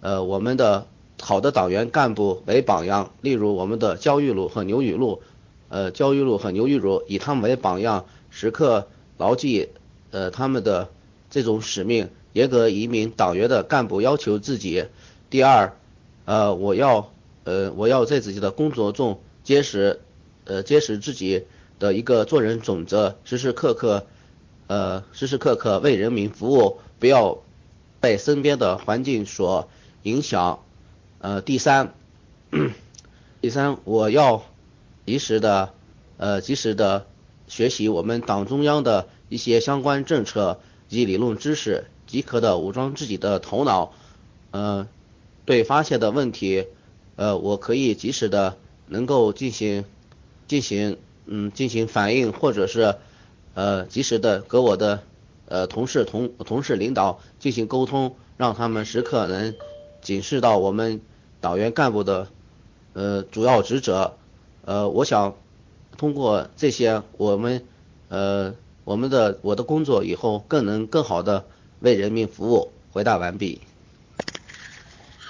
[0.00, 0.86] 呃我们的。
[1.24, 5.22] 好的党员干部为榜样，例如我们的焦裕禄和牛雨露，
[5.68, 8.88] 呃，焦裕禄和牛玉茹以他们为榜样，时刻
[9.18, 9.68] 牢记
[10.10, 10.88] 呃他们的
[11.30, 14.86] 这种使命，严格一名党员的干部要求自己。
[15.30, 15.76] 第二，
[16.24, 17.12] 呃，我要
[17.44, 20.00] 呃我要在自己的工作中坚持
[20.44, 21.44] 呃坚持自己
[21.78, 24.06] 的一个做人准则，时时刻刻
[24.68, 27.38] 呃时时刻刻为人民服务，不要
[28.00, 29.68] 被身边的环境所
[30.02, 30.60] 影响。
[31.18, 31.94] 呃，第三，
[33.40, 34.44] 第三，我要
[35.06, 35.72] 及时的，
[36.16, 37.06] 呃，及时的
[37.46, 43.92] 学习我们党中央的一些相关政策及理论知识，即可的武装自己的头脑，
[44.50, 44.88] 呃，
[45.44, 46.66] 对发现的问题，
[47.16, 48.56] 呃，我可以及时的
[48.86, 49.84] 能够进行
[50.48, 52.96] 进行嗯进行反应，或者是
[53.54, 55.02] 呃及时的和我的
[55.46, 59.54] 呃同事同同事领导进行沟通，让他们时刻能
[60.00, 61.00] 警示到我们。
[61.42, 62.28] 党员干部的
[62.92, 64.14] 呃主要职责，
[64.64, 65.34] 呃，我想
[65.98, 67.66] 通过这些，我们
[68.08, 68.54] 呃
[68.84, 71.44] 我们的我的工作以后更能更好的
[71.80, 72.70] 为人民服务。
[72.92, 73.60] 回答完毕。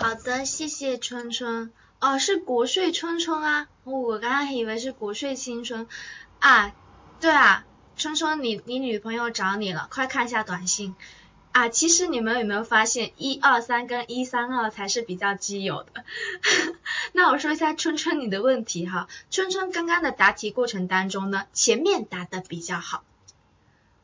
[0.03, 1.73] 好的，谢谢春春。
[2.01, 5.87] 哦，是国税春春啊，我刚刚还以为是国税青春
[6.41, 6.75] 啊。
[7.21, 7.65] 对啊，
[7.97, 10.97] 春春，你你女朋友找你了，快看一下短信。
[11.53, 16.05] 啊，其实你们有没有发现，一二三跟一三二才是比较基友的。
[17.15, 23.05] 那我说一下春春你的问题哈，春春刚刚的答题过程当中呢，前面答的比较好。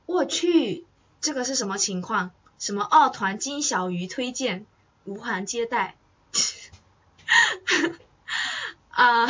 [0.06, 0.86] 我去，
[1.20, 2.30] 这个是什么情况？
[2.60, 4.64] 什么二团金小鱼推荐
[5.08, 5.96] 无函接待？
[8.90, 9.26] 啊，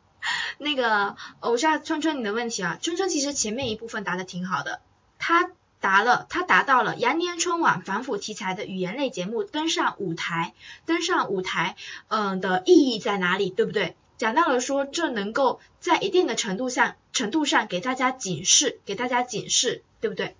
[0.58, 4.80] 那个，我下春春你的问题啊，春春其实前面一部分答的挺好的，
[5.18, 5.50] 他。
[5.82, 10.54] 答了，他答到了羊年春晚反腐题材的语言类节目登上舞台，
[10.86, 11.74] 登上舞台，
[12.06, 13.96] 嗯的意义在哪里，对不对？
[14.16, 20.36] 讲到了说这能够在一定的程度上程度上给大家警示，给大家警示，对不对？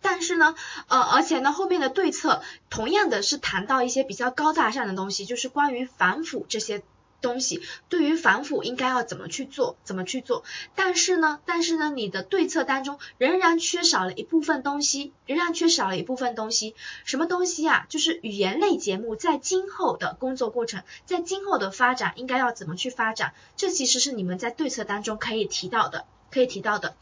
[0.00, 0.54] 但是呢，
[0.88, 6.82] 呃，而且呢，后面的对策同样的是谈到一些比较高大上的东西，就是关于反腐这些。
[7.20, 10.44] 东西对于反腐应该要怎么去做，怎么去做？
[10.76, 16.76] 但是呢，但是呢，你的对策当中仍然缺少了一部分东西，仍然缺少了一部分东西。
[17.04, 17.86] 什么东西啊？
[17.88, 23.34] 就是语言类节目在今后的工作过程，在今后的发展应该要怎么去发展？
[23.56, 26.94] 这其实是你们在对策当中可以提到的，可以提到的。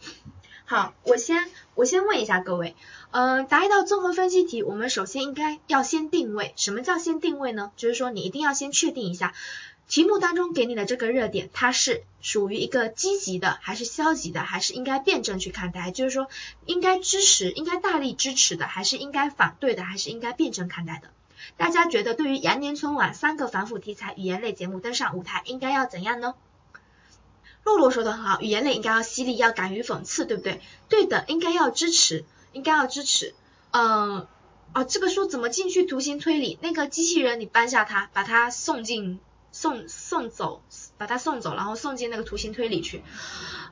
[0.68, 2.74] 好，我先我先问一下各位，
[3.12, 6.54] 嗯，答一道综合分析题，我们首先应该要先定位。
[6.56, 7.70] 什么叫先定位呢？
[7.76, 9.32] 就是说你一定要先确定一下。
[9.86, 15.92] 题目当中给你的这个热点，它是属于一个积极的，还是消极的，还是应该辩证去看待？
[15.92, 16.26] 就是说，
[16.64, 21.10] 应该支持，应该大力支持的，还是应该反对的，还是应该辩证看待的？
[21.56, 26.34] 大家觉得对于羊年春晚三个反腐题材语言类节目登上舞台，应该要怎样呢？
[27.66, 30.60] 洛洛说的很好，语言类应该要犀利，要敢于讽刺，对不对？
[30.88, 33.34] 对的，应该要支持，应该要支持。
[33.72, 34.28] 嗯，
[34.72, 36.60] 哦，这个书怎么进去图形推理？
[36.62, 39.18] 那个机器人你搬下它，把它送进
[39.50, 40.62] 送送走，
[40.96, 43.02] 把它送走，然后送进那个图形推理去。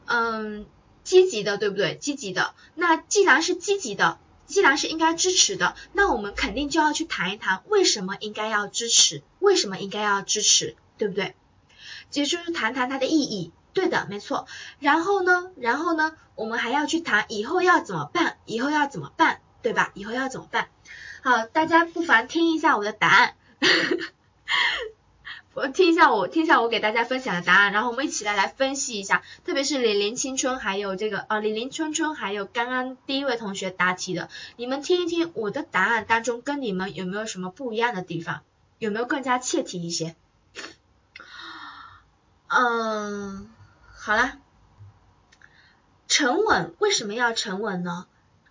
[0.07, 0.67] 嗯，
[1.05, 1.95] 积极的，对不对？
[1.95, 2.53] 积极的。
[2.75, 11.37] 那既然是积极的，既然是应该支持的，那我们肯定就要去谈一谈为什么应该要支持，为什么应该要支持，对不对？
[12.13, 13.53] 也就是谈谈它的意义。
[13.75, 14.47] 对的，没错。
[14.79, 19.91] 然后呢，然后呢，我们还要去谈以后要怎么办，以后要怎么办，对吧？
[19.95, 20.69] 以后要怎么办？
[21.23, 23.35] 好，大家不妨听一下我的答案，
[25.55, 38.43] 我听一下我听一下我给大家分享的答案，然后我们一起来来分析一下，特别是李林青春还有这个呃李林春春还有刚刚第一位同学答题的，你们听一听我的答案当中跟你们有没有什么不一样的地方，
[38.79, 40.15] 有没有更加切题一些？
[42.49, 43.49] 嗯。
[44.07, 44.35] 好了，
[46.09, 48.07] 沉稳为什么要沉稳呢？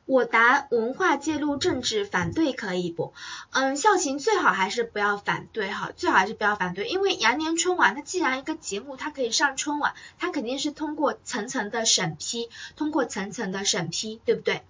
[0.05, 3.13] 我答文化介入政治反对可以不？
[3.51, 14.63] 嗯，校情最好还是不要反对哈，最好还是不要反对，因为羊年春晚它既然一个节目它可以上春晚，它肯定是通过层层的审批，通过层层的审批，对不对？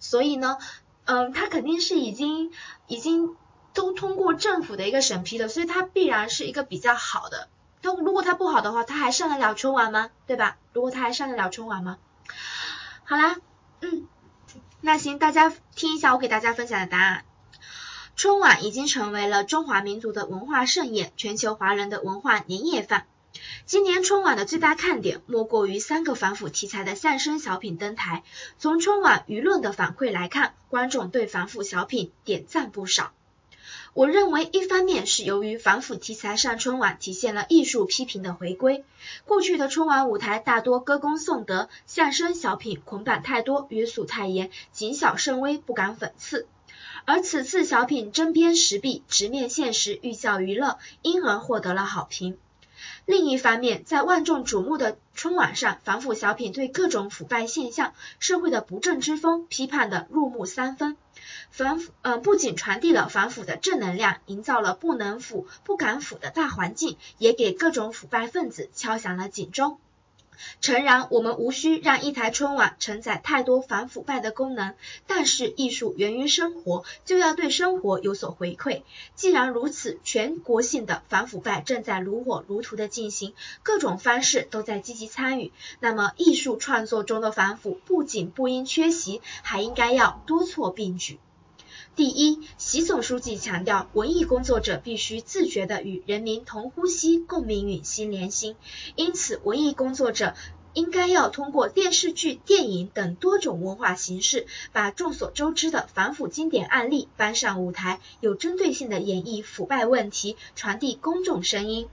[0.00, 0.58] 所以呢，
[1.06, 2.52] 嗯，它肯定是已经
[2.88, 3.34] 已经
[3.72, 7.48] 都通过政府的一个审批了，所以它必然是一个比较好的。
[7.82, 10.10] 那如果他不好的话，他还上得了春晚吗？
[10.26, 10.56] 对吧？
[10.72, 11.98] 如果他还上得了春晚吗？
[13.04, 13.36] 好啦，
[13.80, 14.08] 嗯，
[14.80, 17.24] 那行，大家听一下我给大家分享的答案。
[18.16, 23.06] 春晚已经成为了中华民族的文化盛宴，全球华人的文化年夜饭。
[23.66, 28.22] 今年春晚的最大看点莫过于三个反腐题材的相声小品登台。
[28.58, 33.12] 从春晚舆论的反馈来看，观众对反腐小品点赞不少。
[33.96, 38.84] 我认为，一方面是由于反腐题材上春晚，体现了艺术批评的回归。
[39.24, 46.46] 过去的春晚舞台大多歌功颂德，相声小品捆绑太多，约束太严，谨小慎微，不敢讽刺。
[47.06, 52.36] 而此次小品针砭时弊，直面现实，寓教于乐，因而获得了好评。
[53.04, 60.96] 另一方面，在万众瞩目的春晚上，反腐小品对各种腐败现象、社会的不正之风批判的入木三分。
[61.50, 69.78] 反腐呃不仅传递了反腐的正能量，营造了不能腐、不敢腐的大环境，也给各种腐败分子敲响了警钟。
[70.60, 74.74] 诚然，我们无需让一台春晚承载太多反腐败的功能，
[75.06, 78.82] 但是艺术源于生活，就要对生活有所回馈。
[79.14, 91.18] 既然如此，全国性的反腐败正在如火如荼的进行，各种方式都在积极参与，那么艺术创作中的反腐不仅不应缺席，还应该要多措并举。
[91.96, 98.54] 第一，习总书记强调，文艺工作者必须自觉地与人民同呼吸、共命运、心连心。
[98.96, 100.34] 因此，文艺工作者
[100.74, 111.88] 应该要通过电视剧、电影等多种文化形式，把众所周知的反腐经典案例搬上舞台，有针对性地演绎腐败问题，传递公众声音。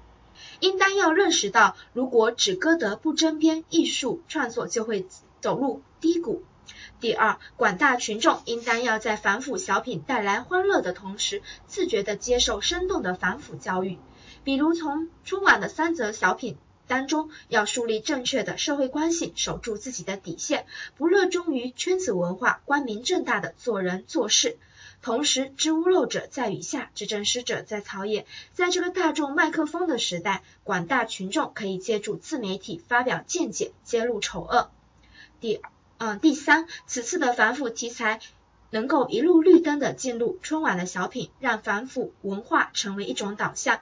[0.60, 5.06] 应当要认识到，如果只歌德不争边，艺术创作就会
[5.40, 6.44] 走入低谷。
[7.04, 14.00] 第二，广大群众应当要在反腐小品带来欢乐的同时，自觉地接受生动的反腐教育。
[14.46, 16.56] 比如从春晚的三则小品
[16.88, 24.58] 当中，要树立正确的社会关系，守住自己的底线，不热衷于圈子文化，光明正大的做人做事。
[25.02, 28.26] 同时，知屋漏者在雨下，知正失者在草野。
[28.54, 34.72] 在这个大众麦克风的时代，广大群众可以借助自媒体发表见解，揭露丑恶。
[35.42, 35.60] 第。
[36.06, 38.20] 嗯，第三，此次的反腐题材
[38.72, 43.80] 能够一路绿灯的进入春晚的小品，让反腐文化成为一种导向。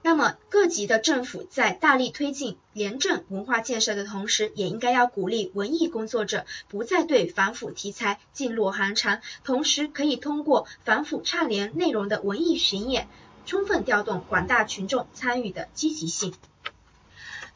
[0.00, 13.08] 那么各级的政府在大力推进廉政文化建设的同时，也应该要鼓励文艺工作者不再对反腐题材噤若寒蝉，同时可以通过反腐倡廉内容的文艺巡演，
[13.44, 16.32] 充分调动广大群众参与的积极性。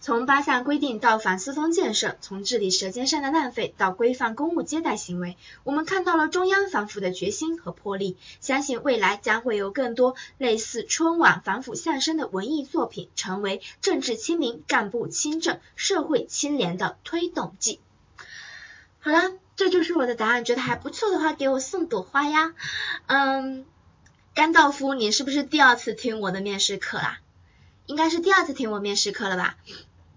[0.04, 8.18] 从八项规定到反私风建设，从治理舌尖上的浪费到规范公务接待行为，我们看到了中央反腐的决心和魄力。
[8.42, 17.80] 相信未来将会有更多类似春晚反腐相声的文艺作品，成为政治清明、干部清正、社会清廉的推动剂。
[19.00, 20.44] 好了，这就是我的答案。
[20.44, 22.52] 觉得还不错的话，给我送朵花呀。
[23.06, 23.64] 嗯，
[24.34, 27.20] 甘道夫，你是不是第二次听我的面试课啦？
[27.86, 29.56] 应该是第二次听我面试课了吧？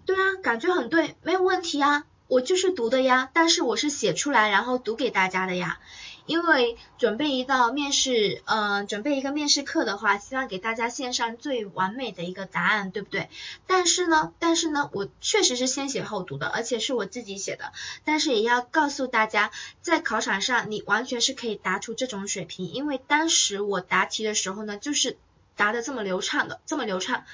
[0.08, 5.80] 对啊，感觉很对，没有问题啊，我就是读的呀，但是我是写出来然后读给大家的呀，
[6.26, 13.30] 因为准备一道面试，嗯，准备一个面试课的话，希望给大家献上最完美的一个答案，对不对？
[13.68, 17.74] 但是呢，但是呢，我确实是先写后读的，而且是我自己写的，
[18.05, 19.51] 但是也要告诉大家，
[19.82, 25.18] 在考场上你完全是可以答出这种水平，因为当时我答题的时候呢，就是
[25.58, 27.26] 答的这么流畅的，这么流畅。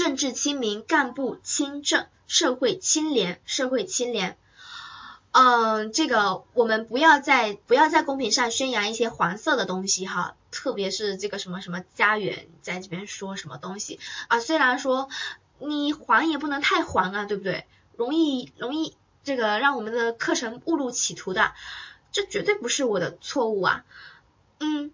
[0.00, 4.38] 政治清明，干部清正，社会清廉，社会清廉。
[5.30, 15.10] 嗯，这个我们不要在不要在公屏上宣扬一些黄色的东西哈，特别是这个什么什么家园在这边说什么东西啊，虽然说
[15.58, 17.66] 你黄也不能太黄啊，对不对？
[17.94, 21.52] 容易容易这个让我们的课程误入歧途的，
[22.10, 23.84] 这绝对不是我的错误啊。
[24.60, 24.92] 嗯，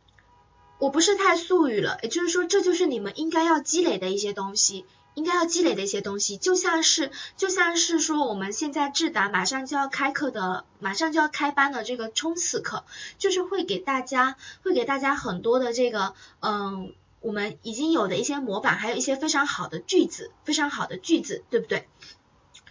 [0.78, 4.84] 我不是太术语了，也就是说这就是你们应该要积累的一些东西。
[5.14, 12.84] 应该要积累的一些东西，就像是就像是说我们现在智达马上就要开课的，马上就要开班的这个冲刺课，
[13.16, 21.88] 就是会给大家会给大家很多的这个嗯，我们已经有的一些模板，还有一些非常好的句子，非常好的句子，对不对？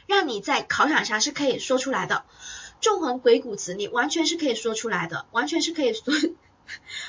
[0.05, 2.25] 让你在考场上是可以说出来的，
[2.79, 6.13] 纵横鬼谷子，你完全是可以说出来的，完全是可以说。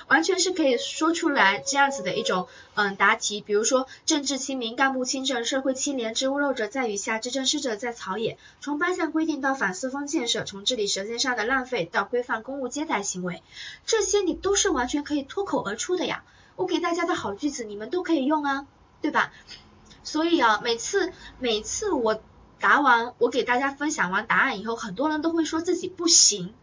[0.09, 8.39] 完全是可以说出来这样子的一种嗯答题，比如说政治清明，干部清正，社会清廉，知屋漏者在雨下，知政失者在草野。
[8.61, 13.43] 从八项规定到反四风建设，从治理舌尖上的浪费到规范公务接待行为，
[13.85, 16.23] 这些你都是完全可以脱口而出的呀。
[16.55, 18.67] 我给大家的好句子你们都可以用啊，
[19.03, 19.33] 对吧？
[20.05, 22.21] 所以啊，每次每次我
[22.61, 26.55] 答完，我给大家分享完答案以后，很多人都会说自己不行。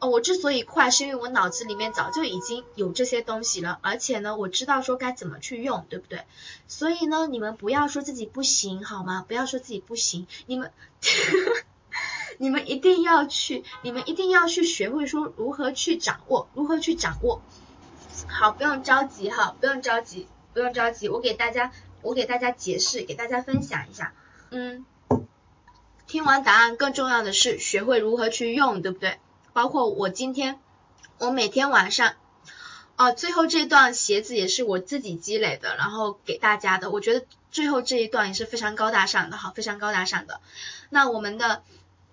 [0.00, 6.24] 哦，我之所以快，是因为我脑子里面早就已经有这些东西了，而且呢，我知道说该怎么去用，对不对？
[6.68, 9.24] 所以呢，你们不要说自己不行，好吗？
[9.28, 10.72] 不要说自己不行，你们，
[12.38, 17.42] 你们一定要去，你们一定要去学会说如何去掌握，如何去掌握。
[18.26, 24.14] 好，不用着急哈，不用着急，不用着急，我给大家，我给大家解释，给大家分享一下。
[24.50, 24.86] 嗯，
[26.06, 29.18] 听完答案，更重要的是学会如何去用，对不对？
[29.52, 30.60] 包括我今天，
[31.18, 32.14] 我每天晚上，
[32.96, 36.90] 哦，最后这段鞋子也是我自己积累的，然后给大家的。
[36.90, 40.40] 我觉得最后这一段也是非常高大上的，哈，非常高大上的。
[40.88, 41.62] 那我们的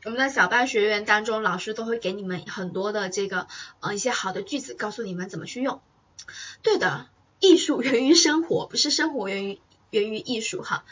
[0.06, 3.48] 我们的小班学员当中，老师都会给你们很多的这个
[3.80, 5.82] 呃一些好的句子，告诉你们怎么去用。
[6.64, 7.08] 对的，
[7.40, 9.60] 艺术源于生活，不是生活源于
[9.90, 10.84] 源于艺术，哈。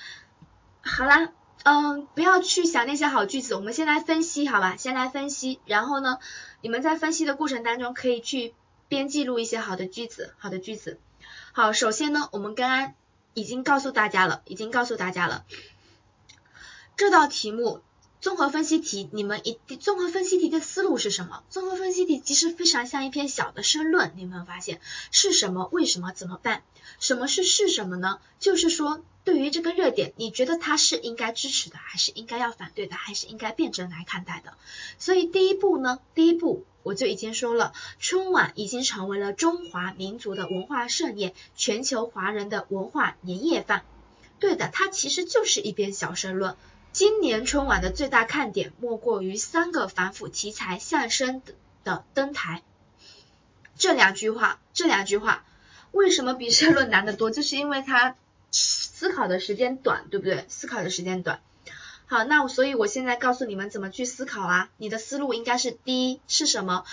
[0.82, 1.32] 好啦。
[1.66, 4.76] 嗯，不要去想那些好句子，我们先来分析，好吧？
[4.78, 6.20] 先来分析，然后呢，
[6.62, 8.54] 你们在分析的过程当中可以去
[8.88, 11.00] 边记录一些好的句子，好的句子。
[11.54, 12.94] 好，首先呢，我们刚刚
[13.34, 15.44] 已经告诉大家了，已经告诉大家了，
[16.96, 17.82] 这道题目
[18.26, 21.44] 综合分析题，你们一综合分析题的思路是什么？
[21.52, 24.82] 综合分析题其实非常像一篇小的申论，你有没有发现？
[25.12, 25.70] 是什么？
[25.72, 26.12] 为什么？
[26.12, 26.64] 怎么办？
[27.00, 28.20] 什么是是什么呢？
[28.40, 29.04] 就是说。
[29.26, 34.54] 对于这个热点，你觉得它是应该支持的，还是应该要反对的，还是应该辩证来看待的？
[34.98, 43.84] 所以第一步呢，第一步我就已经说了，春晚已经成为了中华民族的文化盛宴，全球华人的文化年夜饭。
[44.40, 46.56] 对的，它其实就是一篇小申论。
[46.96, 51.42] 今年春晚的最大看点莫过于三个反腐题材相声
[51.84, 52.64] 的登台。
[53.76, 55.44] 这两句话，这两句话
[55.92, 57.32] 为什么比申论难得多？
[57.36, 58.16] 就是因为它。
[58.50, 60.46] 思考的时间短，对不对？
[60.48, 61.42] 思考的时间短。
[62.06, 64.70] 好，那所以我现在告诉你们怎么去思考啊。
[64.78, 66.86] 你的思路应该是：第一是什么？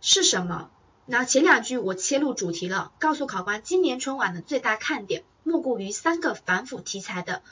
[0.00, 0.70] 是什么？
[1.04, 7.42] 那前两句我切入主题了，告诉考官，今年春晚的最大看点莫过于三个反腐题材的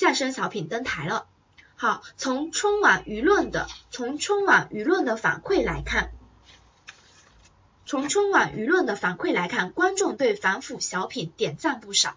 [0.00, 1.26] 相声小品登台了。
[1.76, 6.10] 好，从春晚舆论的从春晚舆论的反馈来看，
[7.84, 12.16] 从春晚舆论的反馈来看，观众对反腐小品点赞不少。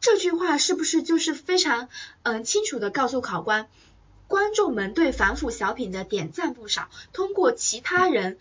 [0.00, 1.88] 这句话是不是就是非常
[2.24, 3.68] 嗯清楚的告诉考官，
[4.26, 8.36] 观众们对反腐小品的点赞不少，通过其他人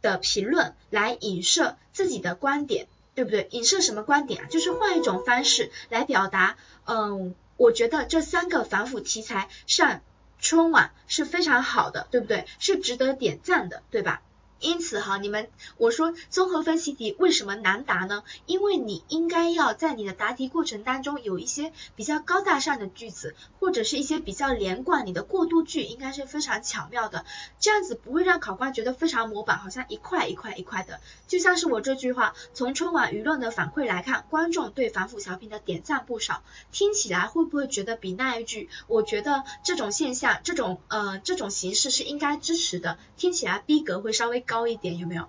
[0.00, 3.46] 的评论来影射自己的观点，对不对？
[3.50, 4.46] 影射什么观点啊？
[4.48, 10.00] 就是换一种方式来表达，嗯，我觉得这三个反腐题材上
[10.38, 12.46] 春晚是非常好的，对不对？
[12.58, 14.22] 是值得点赞的，对吧？
[14.60, 18.22] 因此哈，你们我说综合分析题为什么难答呢？
[18.44, 27.24] 因为你应该要在你的答题过程当中有一些比较高大上的句子，或者是一些比较连贯，你的过渡句应该是非常巧妙的，
[27.58, 31.00] 这样子不会让考官觉得非常模板，好像一块一块一块的。
[31.26, 44.44] 就像是我这句话，从春晚舆论的反馈来看，观众对反腐小品的点赞不少，听起来会不会觉得比那一句，我觉得这种现象，这种呃这种形式是应该支持的，听起来逼格会稍微。
[44.50, 45.28] 高一点，有没有？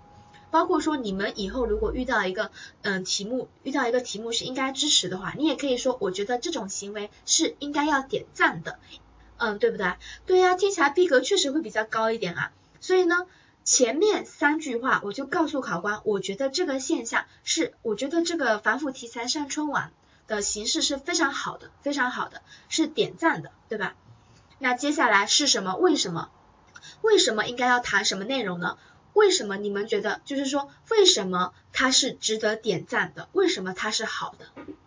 [0.49, 8.79] 包括说你们以后如果遇到一个嗯题目，遇到一个题目是应该支持的话，你也可以说，我觉得这种行为是应该要点赞的，
[9.37, 9.93] 嗯，对不对？
[10.25, 12.51] 对呀，听起来逼格确实会比较高一点啊。
[12.81, 13.27] 所以呢，
[13.63, 19.93] 前面三句话我就告诉考官，我觉得这个现象是，我觉得这个反腐题材上春晚
[20.27, 23.95] 的形式是非常好的，非常好的，是点赞的，对吧？
[24.59, 25.75] 那接下来是什么？
[25.75, 26.29] 为什么？
[27.01, 28.77] 为什么应该要谈什么内容呢？
[29.13, 33.27] 为什么你们觉得就是说，为什么它是值得点赞的？
[33.33, 34.45] 为什么它是好的，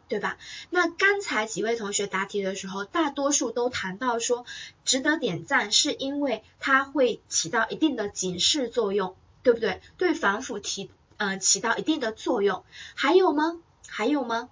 [0.08, 0.38] 对吧？
[0.70, 4.46] 那刚才几位同学答题的时候，大多数都谈到说，
[4.84, 9.82] 值得点赞是因为它会起到一定的警示作用，对不对？
[9.98, 12.64] 对反腐提嗯起到一定的作用。
[12.94, 13.60] 还有吗？
[13.86, 14.48] 还有吗？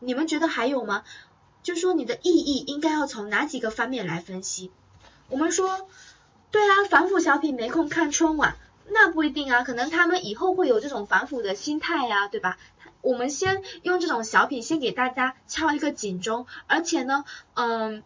[0.00, 1.02] 你们觉得还有吗？
[1.62, 4.70] 就说你的意义应该要从哪几个方面来分析？
[5.30, 5.88] 我们说，
[6.50, 8.56] 对啊，反腐小品没空看春晚。
[8.88, 12.58] 那不一定啊，可能他们以后会有这种反腐的心态呀，对吧？
[13.00, 17.24] 我们先用这种小品先给大家敲一个警钟，而且呢，
[17.54, 18.02] 嗯，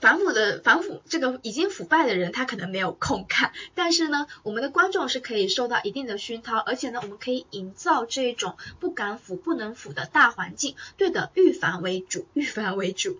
[0.00, 10.76] 反腐的反腐这个已经腐败的人他可能没有空看， 但是呢，我们的观众是可以受到一定的熏陶，而且呢，我们可以营造这种不敢腐不能腐的大环境。
[10.96, 13.18] 对的，预防为主，预防为主。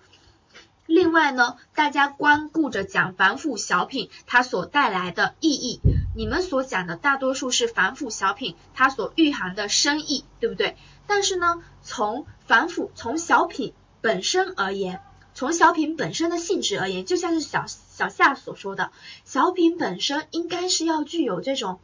[0.92, 5.80] 另外呢，大家光顾着讲反腐小品它所带来的意义，
[6.14, 10.76] 你们所讲的大多数是反腐小品它所蕴含的深意，对不对？
[11.06, 15.00] 但是呢，从反腐从小品本身而言，
[15.32, 18.90] 从小品本身的性质而言，就像是小小夏所说的，
[19.24, 21.80] 小品本身应该是要具有这种。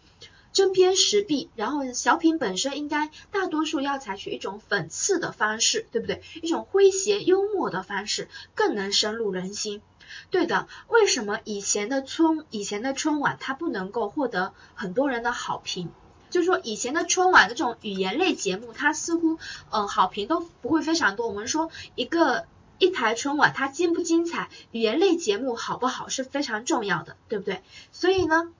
[0.52, 6.22] 针砭时弊，然后小品本身应该大多数要采取一种讽刺的方式，对不对？
[6.42, 9.82] 一种诙谐幽默的方式，更能深入人心。
[10.30, 15.90] 对的，为什么以前的春以前的春晚它不能够获得很多人的好评？
[16.30, 19.38] 就是说以前的春晚这种语言类节目，它似乎
[19.70, 21.28] 嗯好评都不会非常多。
[21.28, 22.46] 我们说一个
[22.78, 27.62] 一台春晚它精不精彩，语言类节目好不好是非常重要的，对不对？
[27.92, 28.50] 所以呢。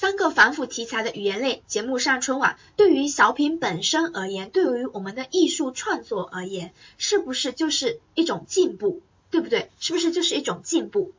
[0.00, 9.02] 三个反腐题材的语言类节目上春晚，对于小品本身而言，对于我们的艺术创作而言，是不是就是一种进步？
[9.30, 9.70] 对不对？
[9.78, 11.12] 是不是就是一种进步？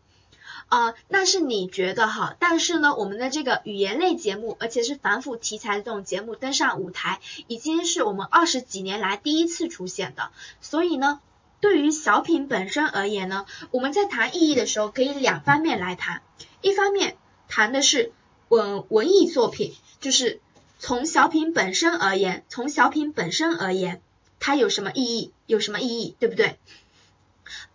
[0.67, 2.35] 啊，那是你觉得哈？
[2.39, 10.31] 但是呢，我们的这个语言类节目，而且是反腐题材的这种节目登上舞台，已经是我们二十几年来第一次出现的。
[10.59, 11.19] 所以呢，
[11.59, 16.23] 对于小品本身而言呢，我们在谈意义的时候，可以两方面来谈。
[16.61, 17.15] 一方面
[17.47, 18.11] 谈的是。
[18.51, 20.41] 文文艺作品就是
[20.77, 24.01] 从小品本身而言，从小品本身而言，
[24.41, 25.31] 它有什么意义？
[25.45, 26.17] 有什么意义？
[26.19, 26.59] 对不对？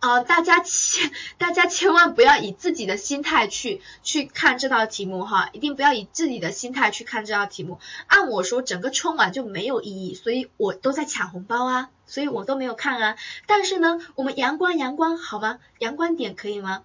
[0.00, 7.78] 啊，大家千大家千万不要以自己的心态去去看这道题目哈，一定不要以自己的心态去看这道题目。
[8.06, 13.16] 按我说，整个春晚就没有意义，所以我都在抢红包啊，所以我都没有看啊。
[13.46, 15.58] 但是呢，我们阳光阳光好吗？
[15.78, 16.82] 阳光点可以吗？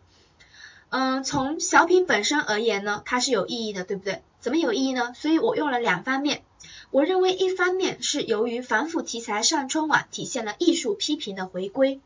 [0.92, 4.22] 嗯，从小品本身而言呢，它是有意义的，对不对？
[4.42, 5.14] 怎么有意义呢？
[5.16, 6.44] 所以我用了两方面。
[6.90, 12.02] 我认为一方面是由于反腐题材上春晚，体现了艺术批评的回归。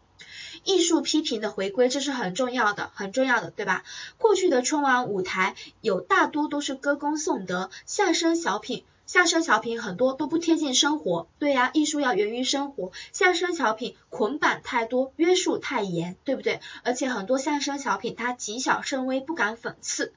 [0.64, 3.84] 艺术批评的回归，这是很重要的，很重要的，对吧？
[4.20, 8.84] 过去的春晚舞台有大多都是歌功颂德、相声小品。
[9.16, 12.92] 相声小品很多都不贴近生活，对呀，艺术要源于生活。
[13.14, 16.60] 相声小品捆绑太多，约束太严，对不对？
[16.84, 20.12] 而且很多相声小品它谨小慎微，不敢讽刺。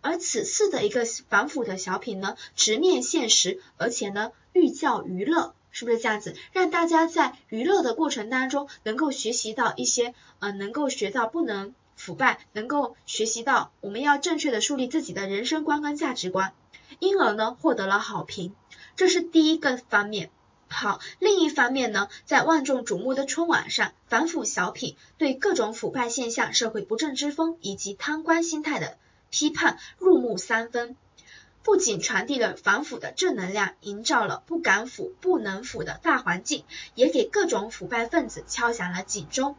[0.00, 6.34] 而此次的一个反腐的小品呢，直面现实，而且呢寓教于乐，是不是这样子？
[6.52, 16.54] 让大家在娱乐的过程当中，能够学习到一些，呃，能够学到不能腐败，能够学习到我们要正确的树立自己的人生观跟价值观。
[16.98, 18.54] 因而呢，获得了好评，
[18.96, 20.30] 这是第一个方面。
[20.70, 28.98] 好，另一方面呢，在万众瞩目的春晚上，反腐小品对各种腐败现象、社会不正之风以及贪官心态的
[29.30, 30.94] 批判入木三分，
[31.62, 36.64] 不仅传递了反腐的正能量，营造了不敢腐、不能腐的大环境，
[36.94, 39.56] 也给各种腐败分子敲响了警钟。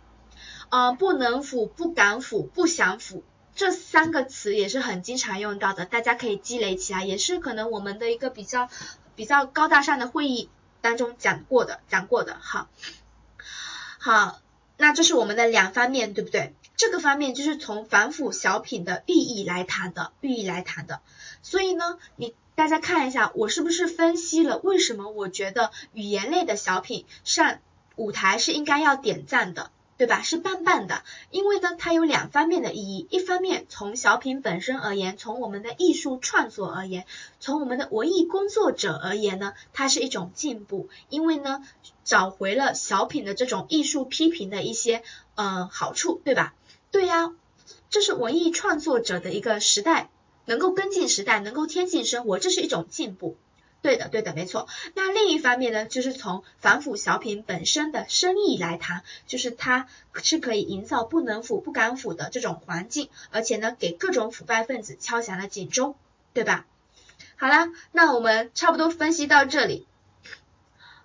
[0.70, 3.24] 呃，不能腐、不敢腐、不想腐。
[3.60, 8.70] 这三个词也是很经常用到的，大家可以积累起来，也是可能我们的一个比较
[9.18, 10.50] 比较高大上的会议
[10.80, 12.38] 当中讲过的，讲过的。
[12.40, 12.70] 好，
[13.98, 14.40] 好，
[14.78, 16.54] 那这是我们的两方面，对不对？
[16.78, 21.02] 这个方面就是从反腐小品的寓意来谈的，寓意来谈的。
[21.42, 27.60] 所以呢，你大家看一下，我是不是分析了为什么我觉得语言类的小品上
[27.98, 29.70] 舞台是应该要点赞的？
[30.00, 30.22] 对吧？
[30.22, 33.06] 是半半的，因为呢，它有两方面的意义。
[33.10, 37.06] 一方面，从小品本身而言，从我们的艺术创作而言，
[37.42, 41.62] 从我们的文艺工作者而言呢，它是一种进步，因为呢，
[42.06, 45.04] 找回了小品的这种艺术批评的一些
[45.36, 46.54] 呃好处，对吧？
[46.92, 47.34] 对呀，
[47.90, 50.10] 这是文艺创作者的一个时代，
[50.46, 53.36] 能够跟进时代，能够贴近生活，这是一种进步。
[53.82, 54.68] 对的，对的，没错。
[54.94, 59.88] 那另一方面呢，就是从反腐小品本身的深意来谈，就是它
[60.22, 65.96] 是可以营造不能腐、不敢腐的这种环境，而且呢，给各种腐败分子敲响了警钟，
[66.34, 66.66] 对吧？
[67.38, 69.88] 好啦，那我们差不多分析到这里。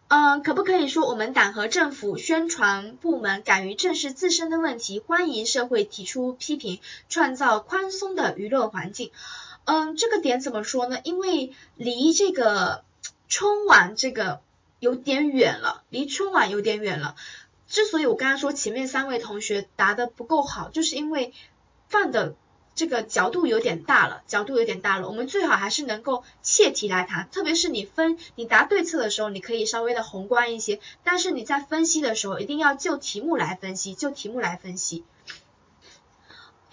[0.09, 9.13] 嗯，可不可以说我们党和政府宣传部门敢于正视自身的问题，欢迎社会提出批评，创造宽松的舆论环境？
[9.65, 10.99] 嗯，这个点怎么说呢？
[11.05, 12.85] 因为离这个
[13.29, 14.41] 春晚这个
[14.79, 17.17] 有点远了，离春晚有点远了。
[17.67, 21.33] 之所以我刚刚说前面三位同学答的不够好，就是因为
[21.89, 22.37] 放的
[22.75, 25.09] 这个角度有点大了，角度有点大了。
[25.09, 35.05] 我们最好还是能够切题来谈，特别是你分你答对策的时候，你可以稍微的宏观一些，但是你在分析的时候，一定要就题目来分析，就题目来分析。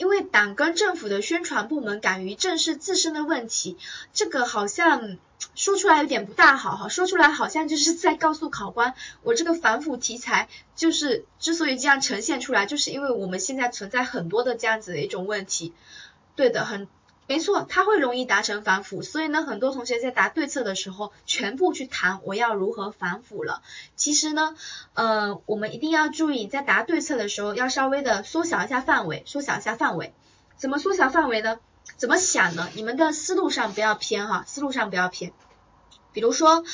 [0.02, 3.78] 因为党跟政府的宣传部门敢于正视自身的问题，
[4.14, 5.19] 这个好像
[5.53, 15.72] 说出来有点不大好哈，说出来好像就是在告诉考官，我这个反腐题材就是之所以这样呈现出来，就是因为我们现在存在很多的这样子的一种问题，
[16.36, 16.88] 对的，很。
[17.32, 23.62] 没错，他会容易达成反腐，所以呢，很多同学在答对策的时候，全部去谈我要如何反腐了。
[23.95, 24.53] 其实呢，
[24.95, 30.14] 呃，我们一定要注意，在答对策的时候，要稍微的缩小一下范围，缩小一下范围。
[30.58, 31.60] 怎么缩小范围呢？
[31.95, 32.68] 怎么想呢？
[32.76, 35.32] 你们的思路上不要偏哈，思路上不要偏。
[36.12, 36.66] 比如说，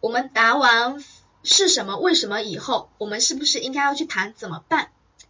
[0.00, 1.04] 我们答完
[1.42, 4.88] 是什么、为什么以后，我们是不是应该要去谈怎么办？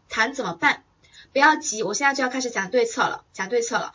[0.08, 0.84] 谈怎么办？
[1.32, 3.92] 不要急，我现在就要开始讲对策了，讲对策了。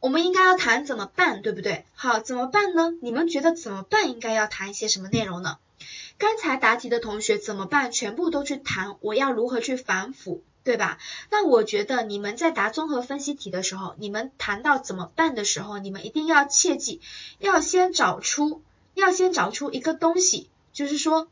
[0.00, 1.84] 我们应该要谈怎么办，对不对？
[1.94, 2.92] 好，怎么办呢？
[3.02, 5.58] 你们觉得怎么办应该要谈一些什么内容呢？
[6.18, 7.90] 刚才答题的同学怎么办？
[7.90, 10.98] 全部都去谈我要如何去反腐，对吧？
[11.30, 17.00] 那我觉得你们在答综合分析题的时候，你们谈到怎么办的时候，你们一定要切记，
[17.38, 18.62] 要先找出，
[18.94, 21.28] 要先找出一个东西，就是说，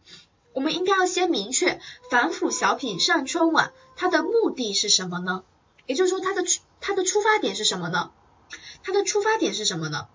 [0.53, 1.81] 我们应该要先明确
[2.11, 5.45] 反腐小品上春晚它的目的是什么呢？
[5.87, 6.45] 也就是说，它的
[6.81, 8.11] 它的出发点是什么呢？
[8.83, 10.09] 它的出发点是什么呢？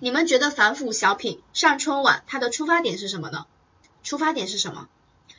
[0.00, 3.46] 你们觉得反腐小品上春晚，它的出发点是什么呢？
[4.02, 4.88] 出发点是什么？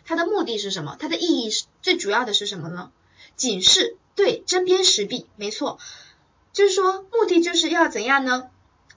[0.06, 0.96] 它的目的是什么？
[1.00, 2.92] 它的意义是最主要的是什么呢？
[3.36, 5.80] 警示，对，针砭时弊，没错，
[6.54, 8.50] 就是说目的就是要怎样呢？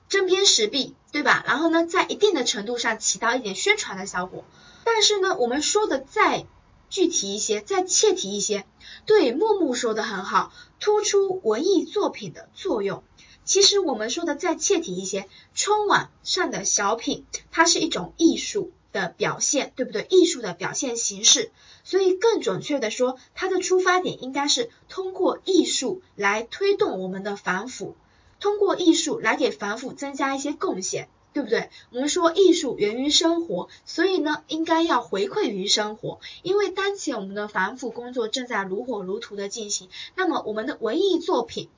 [0.09, 1.45] 针砭时弊，对吧？
[1.47, 4.45] 然后呢，在一定的程度上起到一点宣传的效果。
[4.85, 6.47] 但是呢，我们说的再
[6.89, 8.65] 具体一些，再切题一些，
[9.07, 13.03] 对，木木说的很好，突出文艺作品的作用。
[13.45, 20.07] 其实我们说的再切题一些，春晚上的小品，它是一种艺术的表现，对不对？
[20.09, 21.51] 艺术的表现形式，
[21.83, 27.97] 所以更准确的说，它的出发点应该是通过艺术来推动我们的反腐，
[28.39, 31.71] 通过艺术来给反腐增加一些贡献，对不对？
[31.91, 41.69] 我们说艺术源于生活，所以呢，应该要回馈于生活，因为当前我们的反腐工作正在如火如荼的进行，那么我们的文艺作品。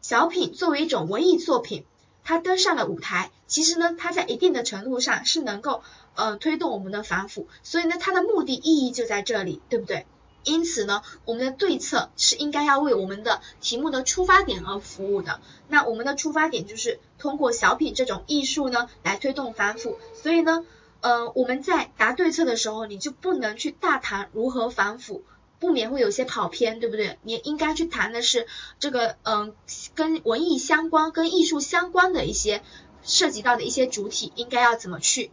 [0.00, 1.84] 小品作为一种文艺作品，
[2.24, 5.82] 它登上了舞台，其实呢，它在一定的程度上是能够
[6.14, 10.06] 呃推动我们的反腐，所以呢，它的目的意义就在这里，对不对？
[10.44, 15.40] 因此呢，我们的对策是应该要为我们的题目的出发点而服务的。
[15.68, 20.64] 那我们的出发点就是通过小品这种艺术呢来推动反腐，所以呢，
[21.00, 25.24] 呃，我们在答对策的时候，你就不能去大谈如何反腐。
[25.60, 27.18] 不免会有些跑偏，对不对？
[27.22, 28.46] 你应该去谈的是
[28.80, 29.54] 这个，嗯，
[29.94, 32.62] 跟文艺相关、跟艺术相关的一些
[33.02, 35.30] 涉及到的一些主体，应该要怎么去，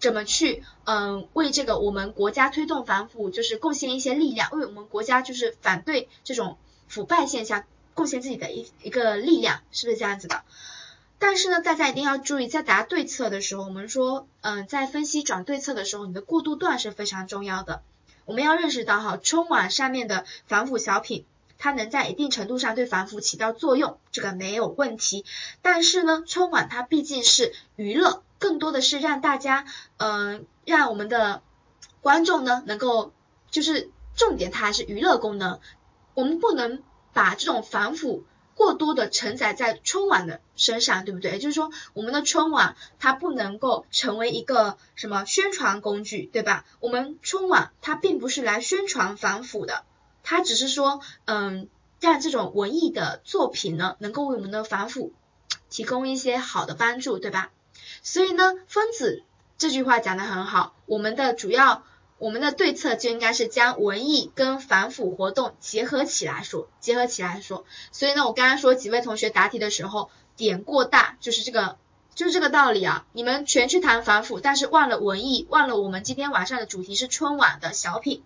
[0.00, 6.56] 怎么去，嗯，为这个我们国家推动反腐，就是贡献一些力量，为我们国家就是反对这种
[6.88, 7.64] 腐败现象，
[7.94, 10.42] 贡献自己的一一个力量，是不是这样子的？
[11.18, 17.82] 但是呢，大家一定要注意，在答对策的时候，我们说，嗯，在分析转对策的时候，你的过渡段是非常重要的。
[18.24, 21.26] 我们要认识到哈，春晚上面的反腐小品，
[21.58, 25.26] 它能在一定程度上对反腐起到作用，这个没有问题。
[25.60, 29.64] 但是呢，春晚它毕竟是娱乐，更多的是让大家，
[29.98, 31.42] 嗯，让我们的
[32.00, 33.12] 观众呢能够，
[33.52, 35.60] 就是重点它还是娱乐功能，
[36.14, 38.24] 我们不能把这种反腐。
[38.56, 41.30] 过多的承载在春晚的身上，对不对？
[41.30, 46.66] 也就是说，我们的春晚它不能够成为一个什么宣传工具，对吧？
[46.78, 49.84] 我们春晚它并不是来宣传反腐的，
[50.22, 55.14] 它只是说，嗯，让这种文艺的作品呢，能够为我们的反腐
[55.70, 57.50] 提供一些好的帮助，对吧？
[58.02, 59.22] 所以呢，分子
[59.58, 61.82] 这句话讲得很好，我们的主要。
[62.18, 67.64] 我们的对策就应该是将文艺跟反腐活动结合起来说，结合起来说。
[67.92, 71.78] 所以呢，我刚刚说几位同学答题的时候点过大，就是这个，
[72.14, 73.06] 就是这个道理啊。
[73.14, 78.22] 你们全去谈反腐，但是忘了文艺，忘了我们今天晚上的主题是春晚的小品。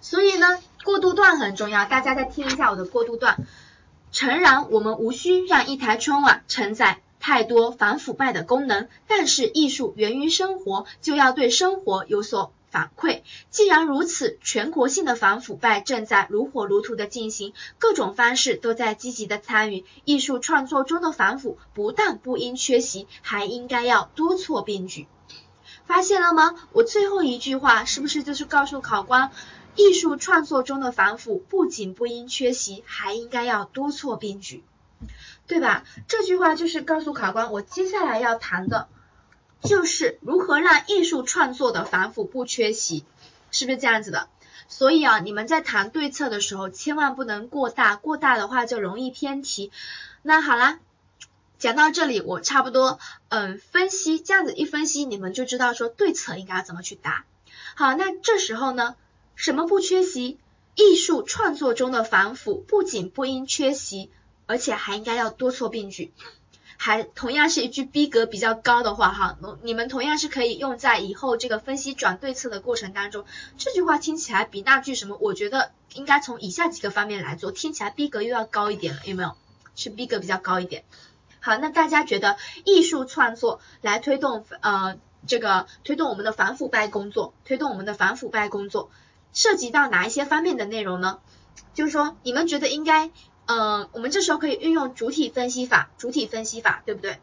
[0.00, 3.46] 所以呢，过渡段很重要，大家再听一下我的过渡段。
[4.10, 6.98] 诚然，我们无需让一台春晚承载。
[7.26, 13.22] 太多反腐败的功能，但是艺术源于生活，就要对生活有所反馈。
[13.48, 19.86] 既然如此，全国性的反腐败正在如火如荼的进行，各种方式都在积极的参与。
[20.04, 25.06] 艺术创作中的反腐不但不应缺席，还应该要多措并举。
[25.86, 26.54] 发现了吗？
[26.72, 29.30] 我最后一句话是不是就是告诉考官，
[29.76, 34.62] 艺术创作中的反腐不仅不应缺席，还应该要多措并举？
[35.46, 35.84] 对吧？
[36.08, 38.88] 这句话就是告诉考官，我接下来要谈的，
[39.62, 43.04] 就是如何让艺术创作的反腐不缺席，
[43.50, 44.28] 是不是这样子的？
[44.68, 49.70] 所以啊，你们在谈对策的时候，千万不能过大，过大的话就容易偏题。
[50.22, 50.78] 那好啦，
[51.58, 52.98] 讲到这里，我差不多
[53.28, 57.26] 嗯分析，这样子一分析，你们就知道说对策应该怎么去答。
[57.74, 58.96] 好，那这时候呢，
[59.34, 60.38] 什么不缺席？
[60.76, 64.10] 艺术创作中的反腐不仅不应缺席。
[64.46, 66.12] 而且还应该要多措并举，
[66.76, 73.24] 还同样是一句逼格比较高的话哈，你们同样是可以用在以后这个分析转对策的过程当中。
[73.56, 79.34] 这句话听起来比那句什么，我觉得应该从以下几个方面来做，听起来逼格又要高一点了，有没有？
[79.76, 80.84] 是逼格比较高一点。
[81.40, 88.90] 好，那大家觉得艺术创作来推动呃这个推动我们的反腐败工作，推动我们的反腐败工作，
[89.32, 91.20] 涉及到哪一些方面的内容呢？
[91.72, 93.10] 就是说你们觉得应该。
[93.46, 97.18] 嗯，我们这时候可以运用主体分析法，主体分析法，对不对？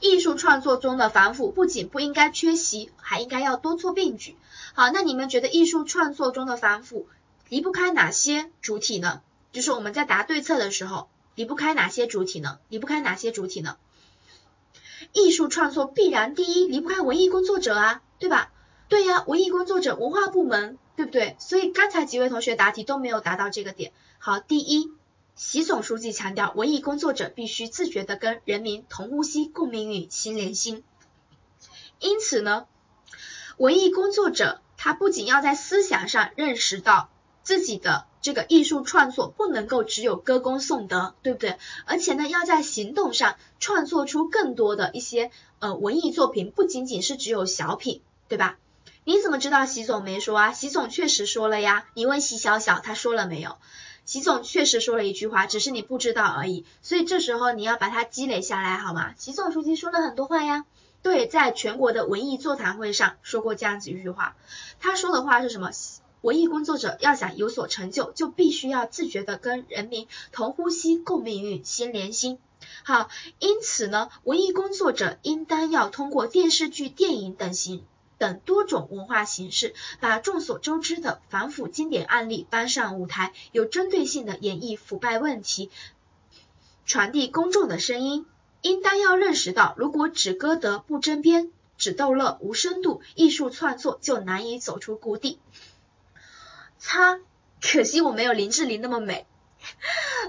[0.00, 4.36] 艺术创作中的反腐不仅不应该缺席，还应该要多措并举。
[4.74, 7.06] 好，那你们觉得艺术创作中的反腐
[7.48, 9.22] 离不开哪些主体呢？
[9.52, 12.58] 就是我们在答对策的时候，离不开哪些主体呢？
[12.68, 13.76] 离不开哪些主体呢？
[15.12, 18.50] 艺术创作必然第一离不开文艺工作者啊，对吧？
[18.88, 21.36] 对呀，文艺工作者，文化部门，对不对？
[21.38, 23.92] 所以刚才几位同学答题都没有答到这个点。
[24.18, 24.90] 好，第一。
[25.36, 30.84] 习总书记强调，文艺工作者必须自觉地跟人民同呼吸、共命运、心连心。
[31.98, 32.66] 因此呢，
[33.56, 37.08] 文艺工作者他不仅要在思想上认识到
[37.42, 41.58] 自己的这个艺术创作不能够只有歌功颂德，对不对？
[41.84, 48.56] 而且呢，要在行动上创作出更多的一些呃文艺作品，不仅仅是只有小品，对吧？
[49.02, 50.52] 你怎么知道习总没说啊？
[50.52, 53.56] 习总确实说了呀，你问习小小，他说了没有？
[54.04, 56.64] 习总确实说了一句话，只是你不知道而已。
[56.82, 59.14] 所以这时候你要把它积累下来，好吗？
[59.16, 60.66] 习总书记说了很多话呀，
[61.02, 64.36] 对，在全国的文艺座谈会上说过这样子一句话。
[64.78, 65.70] 他说的话是什么？
[66.20, 72.38] 文艺工作者要想有所成就，就必须要自觉的跟人民同呼吸、共命运、心连心。
[72.82, 77.84] 好，因此呢，文艺工作者应当要通过电视剧、电影等形。
[78.24, 85.70] 等多种文化形式，把众所周知的反腐经典案例搬上舞台，有针对性的演绎腐败问题，
[86.86, 88.24] 传递公众的声音。
[88.62, 95.38] 应当要认识到，如果只歌德不争边，只逗乐无深度，艺术创作就难以走出谷底。
[96.78, 97.20] 擦，
[97.60, 99.26] 可惜我没有林志玲那么美。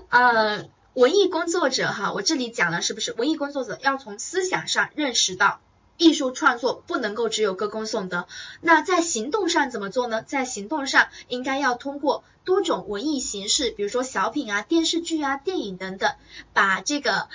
[0.09, 3.13] 呃，文艺工作者哈，我这里讲了是不是？
[3.13, 5.61] 文艺工作者要从思想上认识到。
[5.97, 8.27] 艺术创作不能够只有歌功颂德，
[8.61, 10.21] 那在行动上怎么做呢？
[10.23, 16.13] 在行动上应该要通过多种文艺形式，比如说小品啊、电视剧啊、电影等等，
[16.53, 17.29] 把这个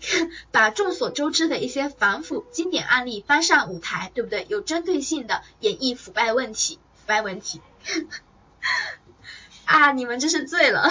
[0.50, 4.46] 把众所周知的一些反腐经典案例搬上舞台，对不对？
[4.48, 7.60] 有针对性的演绎腐败问题，腐败问题
[9.66, 9.92] 啊！
[9.92, 10.88] 你们真是醉了。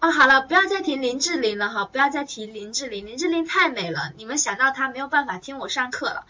[0.00, 6.24] 哦，好了，不要再提林志玲了哈，不要再提林志玲，林志玲太美了，你们想到她没有办法听我上课了。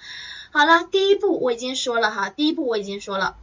[0.50, 3.36] 好了，第一步我已经说了哈，第一步我已经说了，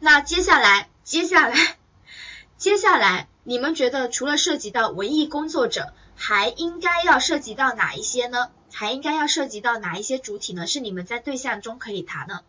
[0.00, 1.78] 那接下来，接下来，
[2.58, 8.50] 接下来，你们觉得除了涉及到文艺工作者，还应该要涉及到哪一些呢？
[8.70, 10.66] 还应该要涉及到哪一些主体呢？
[10.66, 12.44] 是你们在对象中可以谈的，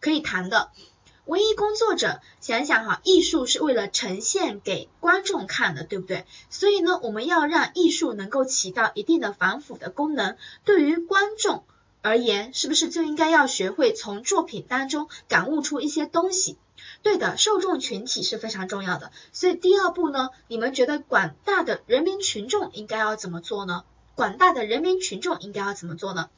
[0.00, 0.70] 可以谈的。
[1.28, 6.24] 文艺工作者，想想哈，艺术是为了呈现给观众看的，对不对？
[6.48, 10.38] 所以呢，我们要让艺术能够起到一定的反腐的功能。
[10.64, 11.64] 对于观众
[12.00, 16.56] 而言，是不是就应该要学会从作品当中感悟出一些东西？
[17.02, 19.12] 对的，受众群体是非常重要的。
[19.34, 23.84] 所以第二步呢，你们觉得广大的人民群众应该要怎么做呢？
[24.14, 26.30] 广大的人民群众应该要怎么做呢？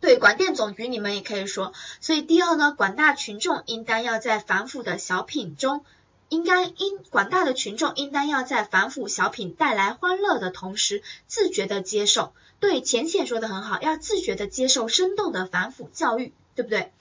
[0.00, 1.72] 对，广电总局你们也可以说。
[2.00, 5.84] 所以第二呢，广大群众应当要在反腐的小品中，
[6.28, 12.32] 应该应广大的群众应当要在反腐小品带来欢乐的同时，自觉的接受。
[12.60, 16.92] 对，浅浅说的很好，要自觉的接受生动的反腐教育，对不对？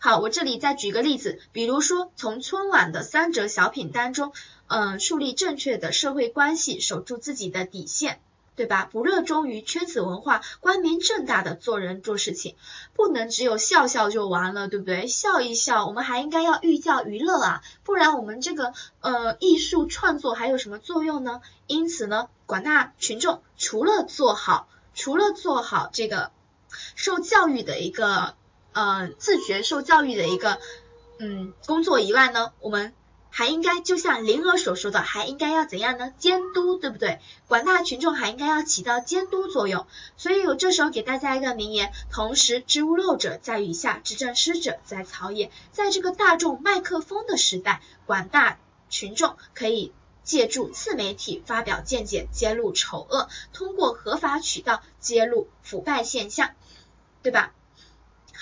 [0.00, 4.32] 好，我这里再举个例子，比如说从春晚的三则小品当中，
[4.68, 8.20] 嗯，树立正确的社会关系，守住自己的底线。
[8.56, 8.88] 对吧？
[8.90, 12.54] 不热衷于圈子文化，光明正大的做人做事情，
[12.94, 15.06] 不能只有笑笑就完了，对不对？
[15.08, 21.40] 笑一笑，我们还应该要寓教于乐啊，不然我们这个呃艺术创作还有什么作用呢？
[21.66, 26.30] 因此呢，广大群众除了做好，除了做好这个
[26.94, 28.34] 受教育的一个
[28.72, 30.60] 呃自觉受教育的一个
[31.18, 32.94] 嗯工作以外呢，我们。
[33.36, 36.12] 还应该就像灵儿所说的，还应该要怎样呢？
[36.18, 37.18] 监督，对不对？
[37.48, 39.88] 广大群众还应该要起到监督作用。
[40.16, 45.50] 所以我这时候给大家一个名言：同时，知屋漏者在雨下，知政失者在草野。
[45.72, 49.92] 在这个大众麦克风的时代，广大群众可以
[50.22, 56.52] 借助自媒体发表见解，揭露丑恶，通过合法渠道揭露腐败现象，
[57.24, 57.52] 对吧？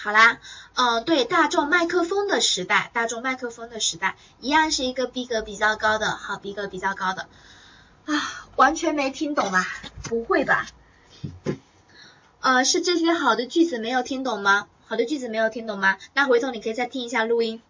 [0.03, 0.39] 好啦，
[0.75, 7.29] 嗯，对，大众麦克风的时代，大众麦克风的时代，一样是一个逼格比较高的，好，逼格比较高的，
[8.07, 9.65] 啊，完全没听懂啊？
[10.03, 10.67] 不会吧？
[12.41, 14.67] 呃，是这些好的句子没有听懂吗？
[14.89, 15.99] 好的句子没有听懂吗？
[16.15, 17.63] 那回头你可以再听一下录音。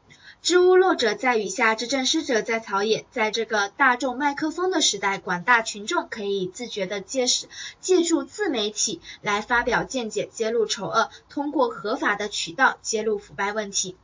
[0.42, 3.06] 知屋漏者在雨下，知政失者在草野。
[3.12, 7.46] 在这个大众麦克风的时代，广大群众可以自觉的借势
[7.80, 13.96] 借助自媒体来发表见解，揭露丑恶，通过合法的渠道揭露腐败问题。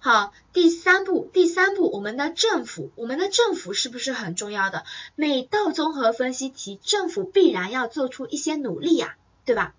[0.00, 4.84] 好，第三步，第三步，我们的政府，我们的政府是不是很重要的？
[5.16, 9.74] 每道综合分析题，政府必然要做出一些努力呀，对吧？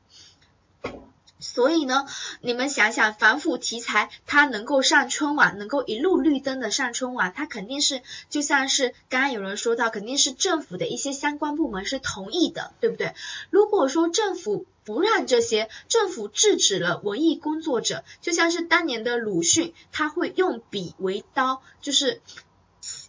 [1.44, 2.06] 所以呢，
[2.40, 13.14] 你们想想反腐题材，它能够上春晚，能够一路绿灯的上春晚，它肯定是就像是刚刚有人说到，肯定是政府的一些相关部门是同意的，对不对？
[13.49, 22.22] 如果说政府不让这些，政府制止了文艺工作者，就像是当年的鲁迅，他会用笔为刀，就是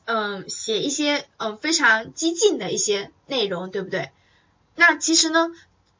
[0.06, 4.10] 嗯写一些嗯非常激进的一些内容，对不对？
[4.74, 5.52] 那其实呢？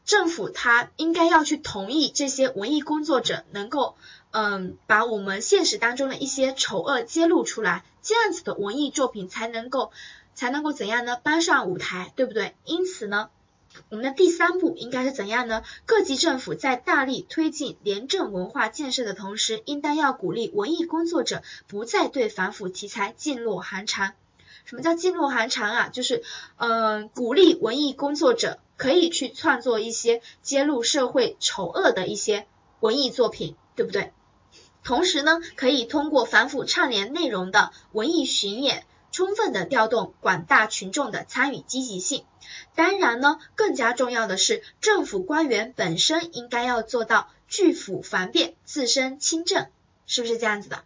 [0.05, 3.97] 政府他应该要去同意这些文艺工作者能够，
[4.33, 9.93] 嗯，把我们现实当中的一些丑恶揭露出来，这样子的文艺作品才能够
[10.35, 11.17] 才能够怎样呢？
[11.17, 12.55] 搬上舞台，对不对？
[12.65, 13.31] 因此呢，
[13.89, 15.63] 我们的第三步应该是怎样呢？
[15.87, 24.15] 各级政府在大力推进廉政文化建设的同时，应当要鼓励文艺工作者不再对反腐题材噤若寒蝉。
[24.65, 25.89] 什么叫噤若寒蝉啊？
[25.89, 26.23] 就是，
[26.57, 28.59] 嗯，鼓励文艺工作者。
[28.77, 32.49] 可以去创作一些揭露社会丑恶的一些
[32.81, 34.13] 文艺作品，对不对？
[34.83, 42.25] 同时呢，可以通过反腐倡廉内容的文艺巡演，充分的调动广大群众的参与积极性。
[42.75, 49.69] 当然呢，更加重要的是，政府官员本身应该要做到拒腐防变，自身清正，
[50.07, 50.83] 是不是这样子的？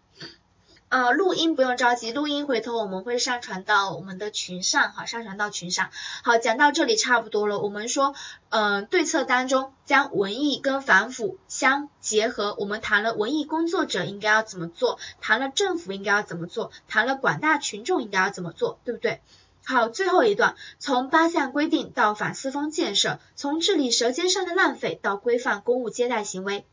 [0.90, 5.90] 呃，录音不用着急，录音回头我们会上传到我们的群上，哈，上传到群上。
[6.24, 7.58] 好，讲到这里差不多了。
[7.58, 8.14] 我们说，
[8.48, 19.20] 嗯，对策当中将文艺跟反腐相结合，我们谈了文艺工作者应该要怎么做，谈了政府应该要怎么做，谈了广大群众应该要怎么做，对不对？
[19.66, 26.64] 好，最后一段，从八项规定到反四风建设，从治理舌尖上的浪费到规范公务接待行为，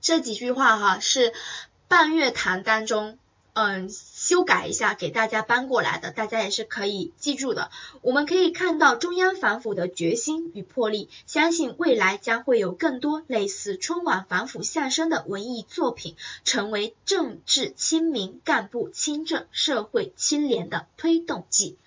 [0.00, 1.34] 这几句话哈是。
[1.94, 3.18] 半月谈当中，
[3.52, 7.70] 嗯，修改一下给大家搬过来的，大家也是可以记住的。
[8.02, 21.78] 我们可以看到中央反腐的决心与魄力，相信未来将会有更多类似春晚反腐相声的文艺作品，成为政治清明、干部清正、社会清廉的推动剂。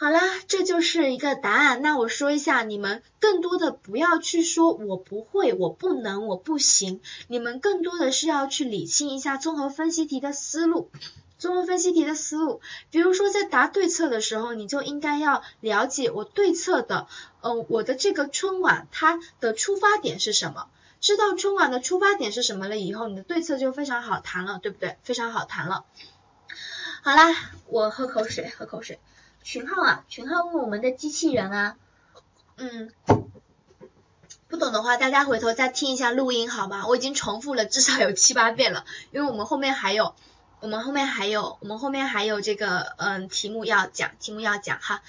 [0.00, 1.82] 好啦，这就是一个答案。
[1.82, 7.00] 那我说一下，你们更多的不要去说我不会，我不能，我不行。
[7.26, 10.88] 你们更多的是要去理清一下综合分析题的思路。
[11.36, 12.60] 综合分析题的思路，
[12.92, 17.08] 比如说在答对策的时候，你就应该要了解我对策的，
[17.40, 20.68] 嗯，我的这个春晚它的出发点是什么？
[21.00, 24.96] 知道春晚的出发点是什么了以后，你的对策就非常好谈了，对不对？
[25.02, 25.84] 非常好谈了。
[27.02, 27.34] 好啦，
[27.66, 29.00] 我喝口水，喝口水。
[29.48, 31.76] 群号啊，群号问我们的机器人啊，
[32.58, 32.92] 嗯，
[34.46, 34.82] 不懂的。
[34.82, 36.86] 话，大家回头再听一下录音好吗？
[36.86, 40.14] 我已经重复了至少有七八遍了，因为我们后面还有，
[40.60, 45.02] 我们后面还有，我们后面还有这个嗯题目要讲，题目要讲哈。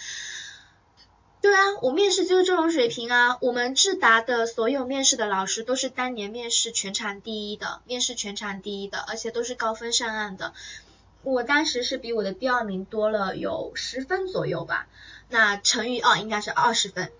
[1.41, 3.37] 对啊，我面试就是这种水平啊。
[3.41, 10.53] 我们智达的所有面试的老师都是当年面试全场第一的，面试全场第一的，而且都是高分上岸的。
[11.23, 14.87] 我当时是比我的第二名多了有十分左右吧，
[15.29, 17.11] 那乘以二应该是二十分。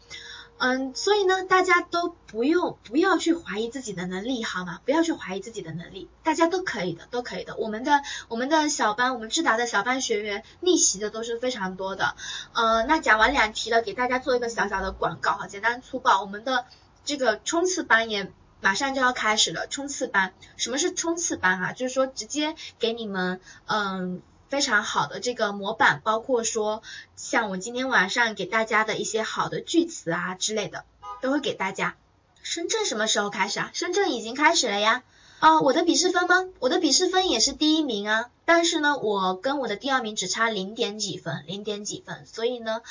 [0.61, 4.81] 嗯，所以呢，大家都不用不要去怀疑自己的能力，好吗？
[4.83, 7.55] 不要去怀疑自己的能力，大家都可以的，都可以的。
[7.55, 12.13] 我们的我们的小班，我们智达的小班学员逆袭的都是非常多的。
[12.51, 16.19] 呃，那讲完两题了，给大家做一个小小的广告哈，简单粗暴。
[16.19, 16.65] 我们的
[17.05, 18.29] 这个冲刺班也
[18.61, 21.73] 马上就要开始了，冲刺班，什么是冲刺班啊？
[21.73, 24.21] 就是说直接给你们嗯。
[24.49, 26.81] 非常好的这个模板，包括说
[27.15, 30.85] 像我今天晚上给大家的一些好的句子啊之类的，
[31.21, 31.95] 都会给大家。
[32.41, 33.69] 深圳什么时候开始啊？
[33.75, 35.03] 深圳已经开始了呀。
[35.37, 36.47] 啊，我的笔试分吗？
[36.57, 42.81] 我的笔试分也是第一名啊，但是呢，我跟我的第二名只差零点几分，零点几分，所以呢，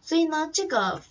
[0.00, 1.02] 所以呢，这个。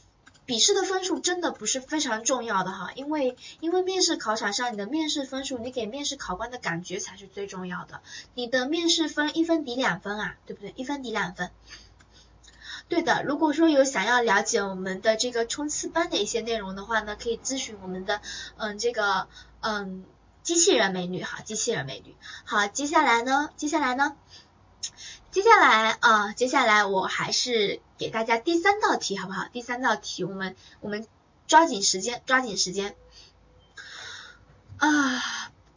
[0.48, 8.02] 笔试的分数真的不是非常重要的哈，因为因为面试考场上你的面试分数，你给面试考官的感觉才是最重要的。
[8.34, 10.74] 你的面试分一分抵两分啊，对不对？
[10.78, 11.52] 一分抵两分。
[12.88, 18.22] 对的，如果说有想要了解我们的这个冲刺班的一些内容的话呢，可以咨询我们的
[18.56, 19.28] 嗯这个
[19.60, 20.06] 嗯
[20.44, 22.16] 机器人美女哈，机器人美女。
[22.46, 24.16] 好，接下来呢，接下来呢。
[25.32, 29.48] 接下来啊，接下来我还是给大家第三道题，好不好？
[29.52, 31.06] 第三道题，我们我们
[31.48, 32.96] 抓紧时间，抓紧时间
[34.78, 35.24] 啊！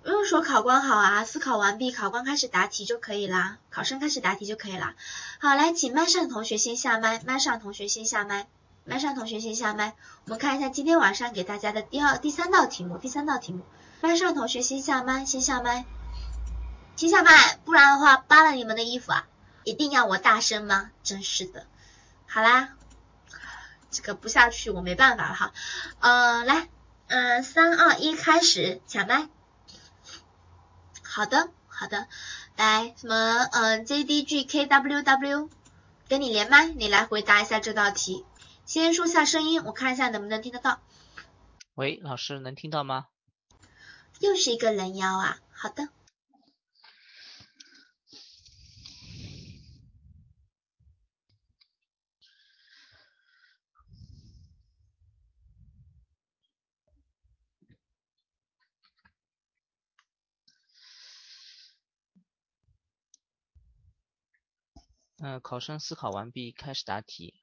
[0.03, 4.95] 不用说考官好啊，思考完毕，考官开始答题就可以啦，考生开始答题就可以啦。
[5.41, 8.49] 好，来，请麦上同学先下麦，麦上同学先下麦，
[8.85, 9.95] 麦上同学先下麦。
[10.25, 13.63] 我们看一下今天晚上给大家的第二、第三道题目，第三道题目，
[14.01, 15.85] 麦上同学先下麦，先下麦，
[16.97, 19.27] 先下麦，不然的话扒了你们的衣服啊！
[19.71, 20.91] 一定要我大声吗？
[21.05, 21.65] 真是的。
[22.27, 22.71] 好啦，
[23.93, 25.53] 这个不下去我没办法了哈。
[26.01, 26.69] 呃，来，
[27.07, 29.29] 嗯，三二一，开始抢麦。
[31.05, 32.09] 好的，好的。
[32.57, 33.15] 来，什么？
[33.53, 35.49] 嗯，JDGKWW，
[36.09, 38.27] 跟你连麦，你来回答一下这道题。
[38.67, 40.81] 先说下声音，我看一下能不能听得到。
[41.77, 43.07] 喂，老师能听到吗？
[44.19, 45.39] 又是一个人妖啊。
[45.53, 45.91] 好的。
[65.23, 67.35] 嗯，考生思考完毕，开始答题。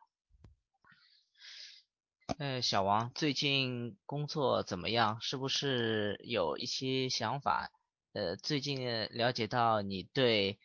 [2.40, 5.22] 呃，小王，最近工作怎么样？
[5.22, 7.70] 是不是有一些想法？
[8.14, 10.58] 呃，最近了解到你对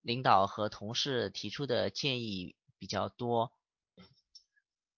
[0.00, 3.50] 领导和同事提出的建议比较多。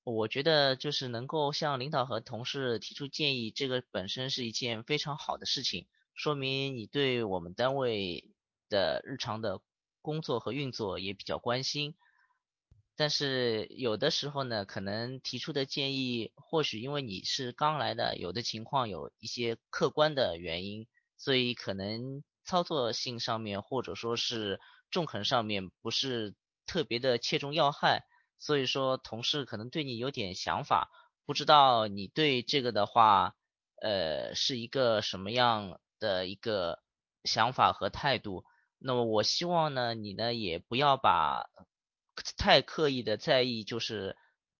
[0.04, 8.30] 我觉得就是能够向领导和同事提出建议，这个本身是一件非常好的事情，说明你对我们单位
[8.68, 9.62] 的日常的。
[10.02, 11.94] 工作和运作也比较关心，
[12.96, 20.86] 但是有的时候呢，可能提出的建议，或许因为你是刚来的，有的情况有一些客观的原因，
[21.16, 24.60] 所以可能操作性上面或者说是
[24.90, 26.34] 中肯上面不是
[26.66, 28.04] 特别的切中要害，
[28.38, 30.90] 所以说同事可能对你有点想法，
[31.24, 33.34] 不知道你对这个的话，
[33.80, 36.82] 呃，是一个什么样的一个
[37.24, 38.44] 想法和态度。
[38.82, 41.50] 那么我希望呢，你呢也不要把
[42.38, 44.16] 太刻意的在意，就是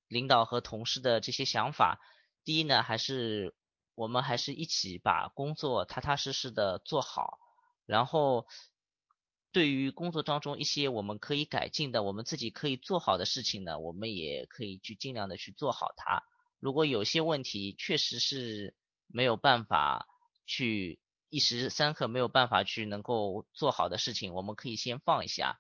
[0.08, 1.98] 领导和同事的这些想法。
[2.44, 3.54] 第一呢，还是
[3.94, 7.38] 我们还是一起把工作踏踏实实的做好。
[7.86, 8.46] 然后，
[9.52, 16.22] 对于工作当中一些我们可以改进的，我们自己可以做好的事情呢，我们也可以去尽量的去做好它。
[16.58, 18.76] 如果有些问题确实是
[19.06, 20.06] 没有办法
[20.44, 21.00] 去。
[21.30, 25.58] 一时三刻没有办法去能够做好的事情，我们可以先放一下。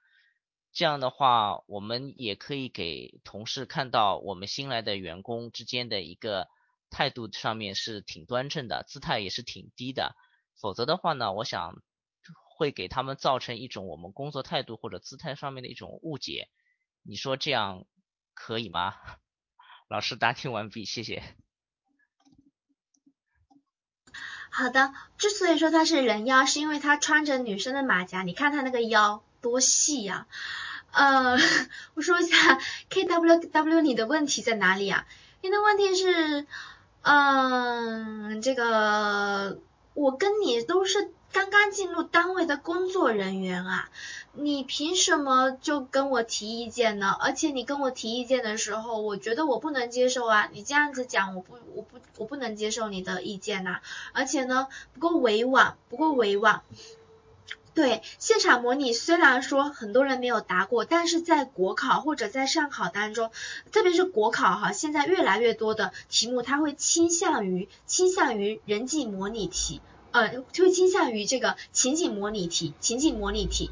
[0.72, 6.48] 这样的话，我们也可以给同事看到我们新来的员工之间的一个
[6.90, 10.14] 态度上面是挺端正的，姿态也是挺低的。
[10.60, 11.82] 否则的话呢，我想
[12.56, 16.48] 会给他们造成一种我们工作态度或者姿态上面的一种误解。
[17.02, 17.86] 你说这样
[18.34, 18.94] 可以吗？
[19.88, 21.22] 老师答题完毕，谢谢。
[24.50, 30.26] 好的，之所以说他是人妖，是因为他穿着女生的马甲，你看他那个腰多细呀。
[30.92, 31.38] 呃，
[31.94, 32.58] 我说一下
[32.88, 35.06] K W W，你的问题在哪里啊？
[35.40, 36.46] 你的问题是，
[37.02, 39.58] 嗯，这个
[39.94, 43.88] 我跟你都是刚刚进入单位的工作人员啊，
[44.32, 47.16] 你凭什么就跟我提意见呢？
[47.20, 53.80] 而且你跟我提意见的时候，我觉得我不能接受啊，你这样子讲，我不，我不，我不能接受你的意见呐、
[54.12, 56.62] 而且呢，不够委婉，不够委婉。
[57.72, 63.30] 对，现场模拟虽然说很多人没有答过，但是在国考或者在上考当中，
[63.70, 69.80] 特别是国考哈，现在越来越多的题目它会倾向于倾向于人际模拟题，
[70.12, 73.70] 呃，就会倾向于这个情景模拟题，情景模拟题。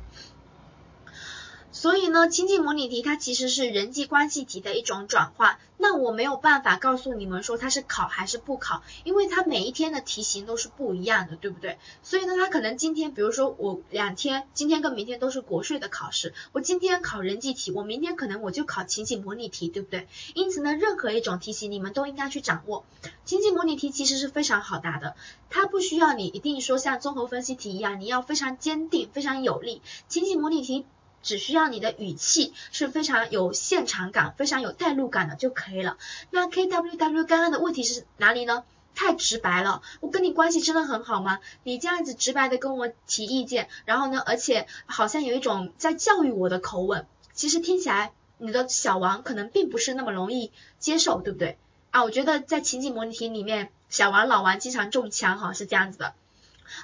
[1.78, 5.60] 所以呢，情景模拟题它其实是人际关系题的一种转换。
[5.76, 11.78] 那我没有办法告诉你们说它是考还是不考，因为它每一天的题型都是不一样的，对不对？
[12.02, 20.08] 所以呢，它可能今天，比如说我两天，今天跟明天都是国税的考试，我今天考人际题，我明天可能我就考情景模拟题，对不对？
[20.34, 22.84] 因此呢，任何一种题型你们都应该去掌握。
[23.24, 25.14] 情景模拟题其实是非常好答的，
[25.48, 29.80] 它不需要你一定说像综合分析题一样，你要非常坚定、非常有力。
[30.08, 30.84] 情景模拟题。
[31.28, 35.98] 只需要你的语气是非常有现场感、非常有代入感的就可以了。
[36.30, 38.64] 那 KWW 刚刚的问题是哪里呢？
[38.94, 41.40] 太直白了，我跟你关系真的很好吗？
[41.64, 51.58] 你这样子直白的跟我提意见，然后呢，而且好像有一种在教育我的口吻，其实听起来你的小王可能并不是那么容易接受，对不对？
[51.90, 56.14] 啊，我觉得在情景模拟题里面，小王、老王经常中枪哈，是这样子的。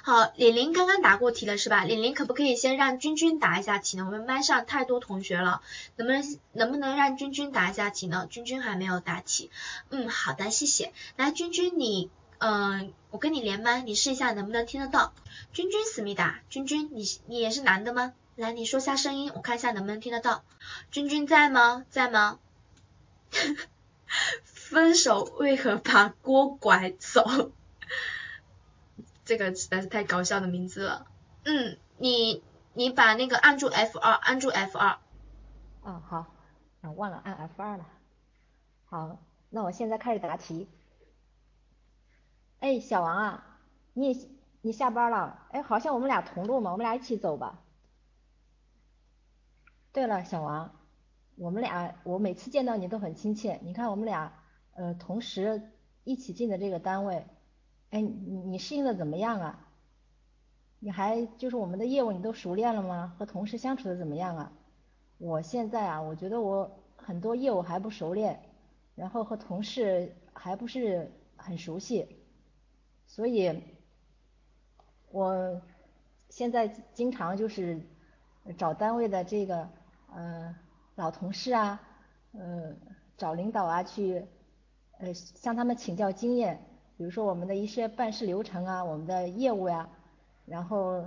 [0.03, 1.83] 好，李玲刚刚答过题了是吧？
[1.83, 4.05] 李玲可不可以先让君君答一下题呢？
[4.05, 5.61] 我们班上太多同学了，
[5.95, 8.27] 能不能能不能让君君答一下题呢？
[8.29, 9.51] 君君还没有答题。
[9.89, 10.93] 嗯，好的，谢谢。
[11.15, 12.09] 来，君君你，
[12.39, 15.13] 嗯、我跟你连麦，你试一下能不能听得到？
[15.53, 18.13] 君君思密达，君君你你也是男的吗？
[18.35, 20.43] 来，你说下声音，我看一下能不能听得到。
[20.91, 21.85] 君君在吗？
[21.89, 22.39] 在吗？
[24.43, 27.51] 分手为何把锅拐走？
[29.25, 31.07] 这个实在是太搞笑的名字了。
[31.43, 32.43] 嗯，你
[32.73, 34.97] 你把那个按住 F 二，按住 F 二。
[35.83, 36.27] 嗯，好，
[36.81, 37.87] 啊，忘了按 F 二了。
[38.85, 39.19] 好，
[39.49, 40.67] 那我现在开始答题。
[42.59, 43.59] 哎，小王啊，
[43.93, 44.29] 你也
[44.61, 45.45] 你下班了？
[45.51, 47.61] 哎，好像我们俩同路嘛，我们俩一起走吧。
[49.91, 50.75] 对了，小王，
[51.35, 53.59] 我们俩我每次见到你都很亲切。
[53.63, 54.33] 你看我们俩
[54.73, 55.71] 呃同时
[56.03, 57.27] 一起进的这个单位，
[57.91, 59.59] 哎，你你适应的怎么样啊？
[60.79, 63.15] 你还就是我们的业务你都熟练了吗？
[63.17, 64.51] 和同事相处的怎么样啊？
[65.17, 68.39] 我现在啊，我觉得我很多业务还不熟练，
[68.95, 72.05] 然后和同事还不是很熟悉，
[73.07, 73.63] 所以
[75.09, 75.61] 我
[76.29, 77.81] 现在经常就是
[78.57, 79.69] 找单位的这个
[80.13, 80.55] 呃
[80.95, 81.81] 老同事啊，
[82.33, 82.75] 呃
[83.17, 84.25] 找领导啊去
[84.99, 86.61] 呃向他们请教经验，
[86.97, 89.89] 比如说我们的一些办事流程啊，我们的业务呀、
[90.45, 91.05] 然后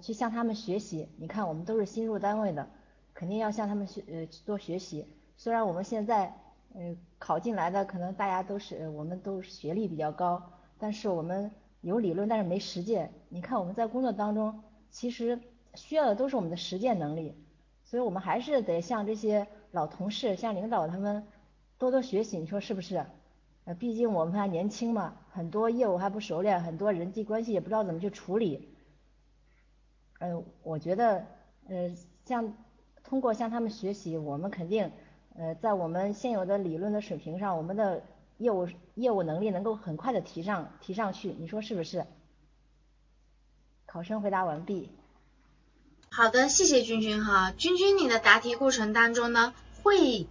[0.00, 1.08] 去向他们学习。
[1.16, 2.68] 你看我们都是新入单位的。
[3.14, 5.06] 肯定要向他们学呃多学习。
[5.36, 6.34] 虽然我们现在
[6.74, 10.42] 呃考进来的可能大家都是我们都学历比较高，
[10.78, 11.50] 但是我们
[11.82, 13.12] 有理论但是没实践。
[13.28, 15.38] 你看我们在工作当中，其实
[15.74, 17.36] 需要的都是我们的实践能力，
[17.84, 21.22] 所以我们还是得向这些老同事、向领导他们
[21.76, 23.04] 多多学习，你说是不是？
[23.64, 28.68] 呃，毕竟我们还年轻嘛，很多业务还不熟练，很多人际关系也不知道怎么去处理。
[30.18, 31.26] 呃，我觉得
[31.68, 31.94] 呃
[32.24, 32.54] 像。
[33.04, 34.90] 通过向他们学习，我们肯定，
[35.34, 38.02] 呃，在我们现有的理论的水平上，我们的
[38.38, 42.06] 业务业务能力能够很快的提上提上去，你说是不是？
[43.84, 44.88] 考生回答完毕。
[46.10, 47.52] 好的，谢谢君君哈。
[47.52, 49.52] 君君，你的答题过程当中呢，
[49.82, 50.26] 会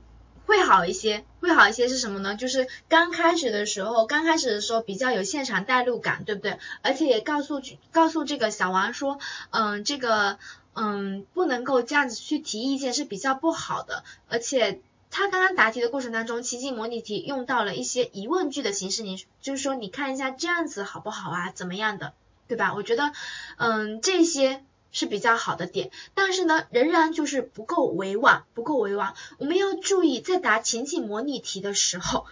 [0.46, 2.36] 会好一些，会好一些是什么呢？
[2.36, 6.58] 就是刚开始的时候，刚开始的时候比较有现场代入感，对不对？
[6.82, 7.62] 而且也告诉
[7.92, 9.20] 告诉这个小王说，
[9.52, 10.38] 嗯，这个。
[10.74, 22.14] 嗯，不能够这样子去提意见是比较不好的，而且他刚刚答题的过程当中，情景模拟题用到了一些疑问句的形式，你就是说你看一下这样子好不好啊，怎么样的，
[22.48, 22.74] 对吧？
[22.74, 23.12] 我觉得，
[23.58, 29.14] 嗯，这些是比较好的点，但是呢，仍然就是不够委婉，不够委婉。
[29.38, 32.26] 我们要注意，在答情景模拟题的时候，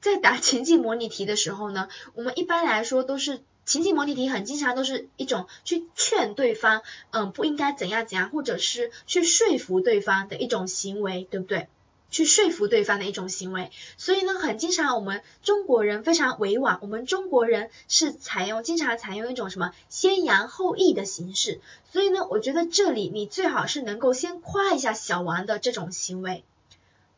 [0.00, 3.40] 在答情景模拟题的时候呢，我们一般来说都是。
[3.66, 11.66] 情景模拟题很经常都是一种去劝对方，嗯，不应该怎样怎样，或者是去说服对方的一种行为，对不对？
[12.16, 13.70] 去说服对方的一种行为。
[13.98, 21.60] 所以呢，很经常我们中国人非常委婉，我们中国人是采用经常采用一种什么先扬后抑的形式。
[21.92, 26.42] 所以呢，我觉得这里你最好是能够先夸一下小王的这种行为。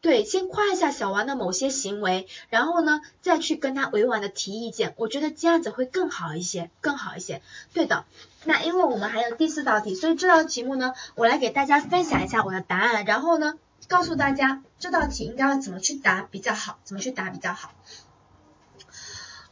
[0.00, 7.40] 对，先夸一下小王的某些行为，然后呢，再去跟他委婉的提意见，我觉得这样子会更好一些，更好一些。
[7.72, 8.04] 对的，
[8.44, 13.54] 那因为我们还有第四道题，所以这道题目呢，我来给大家分享一下我的答案，然后呢，
[13.86, 17.72] 告诉大家这道题应该要怎么去答比较好，怎么去答比较好。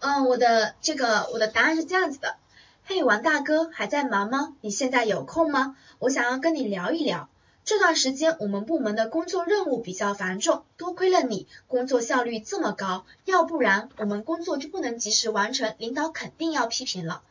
[0.01, 2.37] 嗯，我的这个我的答案是这样子的，
[2.85, 4.55] 嘿，王大哥还在忙吗？
[4.61, 5.77] 你现在有空吗？
[5.99, 7.29] 我想要跟你聊一聊。
[7.65, 17.23] 这段时间我们部门的工作任务比较繁重，多亏了你，工作效率这么高，要不然我们工作就不能及时完成，领导肯定要批评了。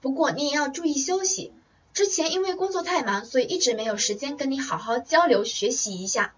[0.00, 1.52] 不过你也要注意休息，
[2.00, 6.32] 之前因为工作太忙，所以一直没有时间跟你好好交流学习一下。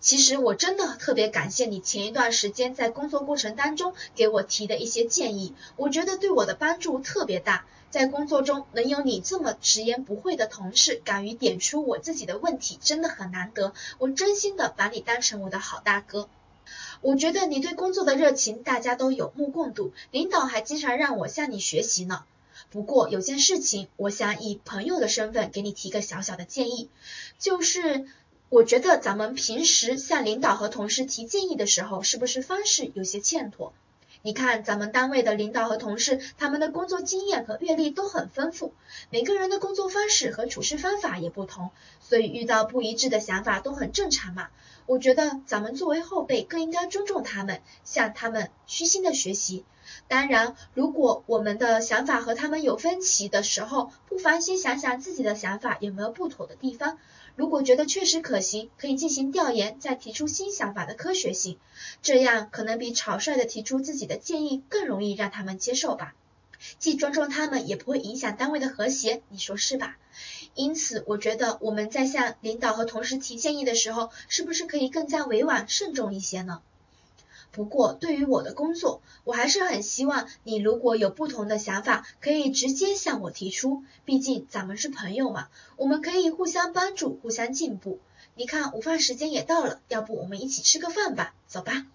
[0.00, 7.66] 其实我真的特别感谢你前一段时间在工作过程当中给我提的一些建议，我觉得对我的帮助特别大。
[7.90, 13.74] 在工作中能有你这么直言不讳的同事，敢于点出我自己的问题，真的很难得。
[13.98, 16.26] 我真心的把你当成我的好大哥。
[17.02, 22.24] 我觉得你对工作的热情，大家都有目共睹，领导还经常让我向你学习呢。
[22.76, 26.90] 不过有件事情，我想以朋友的身份给你提个小小的建议，
[27.38, 28.04] 就是
[28.50, 33.72] 我觉得咱们平时向领导和同事提建议的时候，是不是方式有些欠妥？
[34.20, 38.74] 你看，咱们单位的领导和同事，他们的工作经验和阅历都很丰富，
[39.08, 41.70] 每个人的工作方式和处事方法也不同，
[42.02, 44.48] 所以遇到不一致的想法都很正常嘛。
[44.86, 49.64] 我觉得咱们作为后辈，更应该尊重他们，向他们虚心的学习。
[50.08, 56.98] 当然，如果我们的想法和他们有分歧的时候，不妨先想想自己的想法有没有不妥的地方。
[57.34, 61.58] 如果觉得确实可行，可以进行调研，再提出新想法的科学性，
[62.02, 66.14] 这样可能比草率的提出自己的建议更容易让他们接受吧。
[66.78, 69.98] 既尊重他们，也不会影响单位的和谐，你说是吧？
[70.56, 76.62] 因此，我觉得我们在向领导和同事提建议的时候，是不是可以更加委婉慎重一些呢？
[77.52, 83.84] 不过，对于我的工作，我还是很希望你如果有不同的想法，可以直接向我提出。
[84.04, 88.00] 毕竟咱们是朋友嘛，我们可以互相帮助，互相进步。
[88.34, 91.34] 你看，午饭时间也到了，要不我们一起吃个饭吧？
[91.46, 91.86] 走吧。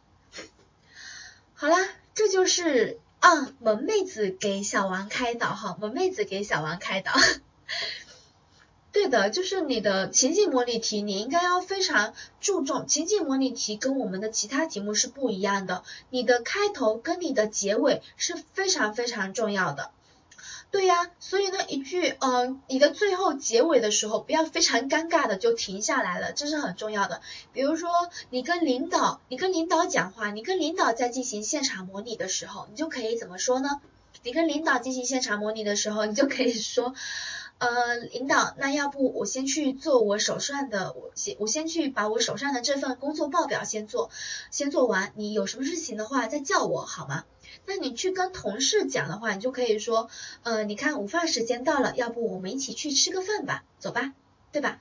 [1.54, 1.78] 好啦，
[2.14, 7.12] 这就是啊，萌妹子给小王开导哈，萌妹子给小王开导。
[8.92, 15.84] 对的，就是你的情境模拟题，你应该要非常注重情境模拟题，跟我们的其他题目是不一样的。
[16.10, 19.92] 你的开头跟你的结尾是非常非常重要的。
[20.72, 27.22] 对呀，所以呢，一句，嗯，你的最后结尾的时候，不要非常尴尬的就停下来了，这是很重要的。
[27.54, 27.90] 比如说，
[28.30, 33.82] 你跟领导，你跟领导讲话，你跟领导在进行现场模拟的时候，你就可以怎么说呢？
[34.24, 36.94] 你跟领导进行现场模拟的时候，你就可以说。
[37.62, 44.10] 呃，领导，那要不我先去做我手上的，我先我先去把我手上的这份工作报表先做，
[44.50, 45.14] 先做完。
[45.16, 47.24] 你有什么事情的话再叫我好吗？
[47.68, 50.10] 那你去跟同事讲的话，你就可以说，
[50.42, 54.12] 呃，你看午饭时间到了，要不我们一起去吃个饭吧，走吧，
[54.52, 54.80] 对吧？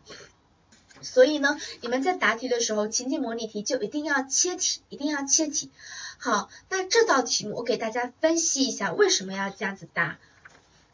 [1.03, 5.71] 所以呢，你们在答题的时候，情景模拟题就一定要切题，一定要切题。
[6.17, 10.19] 好，那这道题目我给大家分析一下，为什么要这样子答？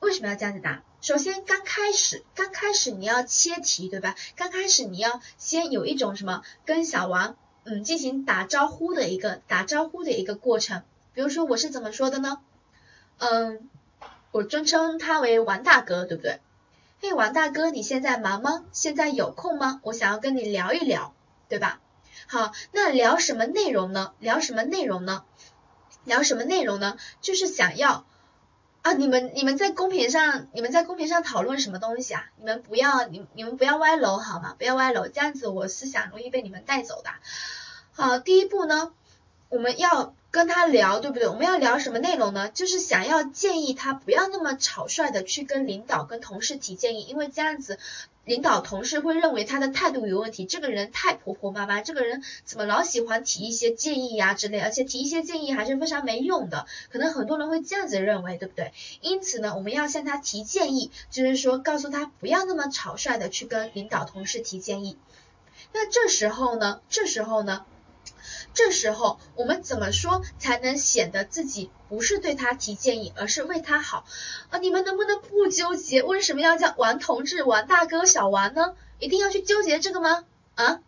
[0.00, 0.82] 为什么要这样子答？
[1.06, 4.16] 首先，刚开始，刚开始你要切题，对吧？
[4.34, 10.82] 刚开始你要先有一种什么跟小王嗯进行打招呼的一个打招呼的一个过程。
[11.14, 12.40] 比如说我是怎么说的呢？
[13.18, 13.70] 嗯，
[14.32, 16.40] 我尊称他为王大哥，对不对？
[17.00, 18.64] 嘿，王大哥，你现在忙吗？
[18.72, 19.80] 现在有空吗？
[19.84, 21.14] 我想要跟你聊一聊，
[21.48, 21.80] 对吧？
[22.26, 24.12] 好，那聊什么内容呢？
[24.18, 25.22] 聊什么内容呢？
[26.02, 26.98] 聊什么内容呢？
[27.20, 28.04] 就是想要。
[28.86, 32.30] 啊，你们你们在公屏上，你们在公屏上讨论什么东西啊？
[32.36, 34.54] 你们不要，你你们不要歪楼好吗？
[34.56, 37.10] 不要歪楼，这样子我思想容易被你们带走的。
[37.90, 38.92] 好，第一步呢，
[39.48, 41.26] 我们要跟他聊，对不对？
[41.26, 42.48] 我们要聊什么内容呢？
[42.48, 47.80] 就是想要建议他不要那么草率的去跟领导、跟同事提建议，因为这样子。
[48.26, 58.72] 领导同事会认为他的态度有问题，这个人太婆婆妈妈，这个人怎么老喜欢提一些建议呀之类，而且提一些建议还是非常没用的，可能很多人会这样子认为，对不对？
[59.00, 64.98] 因此呢，我们要向他提建议，就是说告诉他不要那么草率的去跟领导同事提建议。
[65.72, 67.64] 那这时候呢，这时候呢？
[68.56, 74.06] 这时候我们怎么说才能显得自己不是对他提建议，而是为他好
[74.48, 74.58] 啊？
[74.58, 76.02] 你们能不能不纠结？
[76.02, 78.74] 为什么要叫王同志、王大哥、小王呢？
[78.98, 80.24] 一定要去纠结这个吗？
[80.54, 80.80] 啊？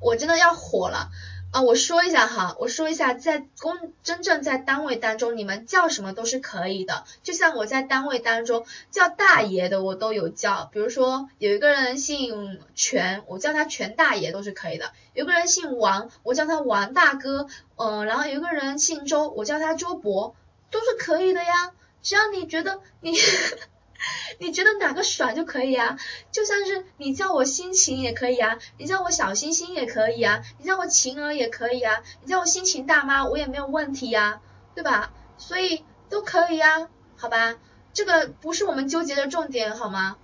[0.00, 1.10] 我真的要火了！
[1.50, 7.02] 啊，我说一下哈，我说一下，在公真正在单位当中，你们叫什么都是可以的。
[7.24, 10.70] 就像我在单位当中叫大爷的，我都有叫。
[10.72, 14.92] 比如说有一个人姓全，我叫他全大爷都是可以的。
[15.12, 17.48] 有个人姓王，我叫他王大哥。
[17.74, 20.36] 嗯，然后有一个人姓周，我叫他周伯，
[20.70, 21.72] 都是可以的呀。
[22.00, 23.12] 只要你觉得你。
[24.38, 25.98] 你觉得哪个爽就可以啊，
[26.32, 34.40] 就像是你叫我心情也可以啊，你叫我小星星也可以啊，你叫我晴儿也可以啊，你叫我心情大妈我也没有问题呀，
[34.74, 35.12] 对吧？
[35.38, 37.56] 所以都可以啊，好吧？
[37.92, 40.16] 这个不是我们纠结的重点，好吗？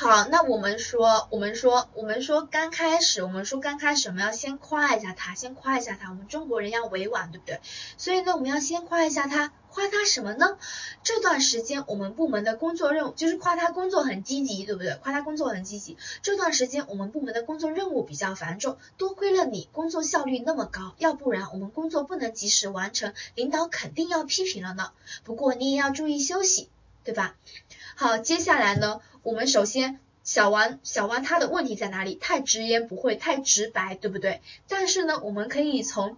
[0.00, 7.60] 好，那我们说，我们说，我们说刚开始，我们说刚开始我们要先夸一下他，先夸一下他，我们中国人要委婉，对不对？
[7.96, 9.52] 所以呢，我们要先夸一下他。
[9.70, 10.56] 夸他什么呢？
[11.02, 14.94] 这段时间我们部门的工作任务就是夸他工作很积极，对不对？
[15.02, 15.96] 夸他工作很积极。
[16.22, 24.92] 这段时间我们部门的工作任务比较繁重，多亏了你工作效率那么高，要不然我们工作不能及时完成，领导肯定要批评了呢。
[25.24, 26.70] 不过你也要注意休息，
[27.02, 27.34] 对吧？
[28.00, 32.14] 好，接下来呢，我们首先小王小王他的问题在哪里？
[32.14, 34.40] 太直言不讳，太直白，对不对？
[34.68, 36.16] 但是呢，我们可以从。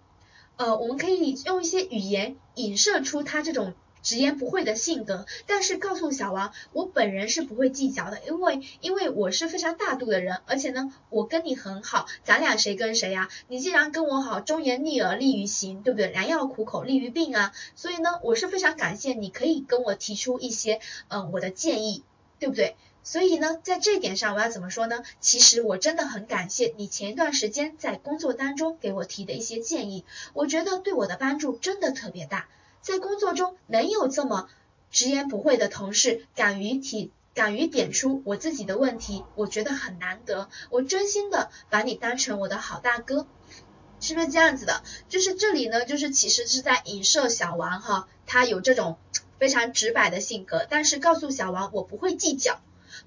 [0.57, 13.29] 呃，我们可以用一些语言影射出他这种直言不讳的性格，但是告诉小王，我本人是不会计较的，因为因为我是非常大度的人，而且呢，我跟你很好，咱俩谁跟谁呀？
[13.47, 16.09] 你既然跟我好，忠言逆耳利于行，对不对？
[16.11, 22.03] 良药苦口利于病啊，所以呢，我是非常感谢你可以跟我提出一些嗯我的建议，
[22.39, 22.75] 对不对？
[23.03, 25.03] 所以呢，在这一点上，我要怎么说呢？
[25.19, 32.47] 其实我真的很感谢你前一段时间在工作当中给我提的一些建议，我觉得对我的帮助真的特别大。
[32.81, 34.49] 在工作中能有这么
[34.89, 40.49] 直言不讳的同事，敢于提、敢于点出我自己的问题，我觉得很难得。
[40.69, 43.27] 我真心的把你当成我的好大哥，
[43.99, 44.83] 是不是这样子的？
[45.09, 48.97] 就是这里呢，就是其实是在影射小王哈，他有这种
[49.37, 52.59] 非常直白的性格，但是告诉小王，我不会计较。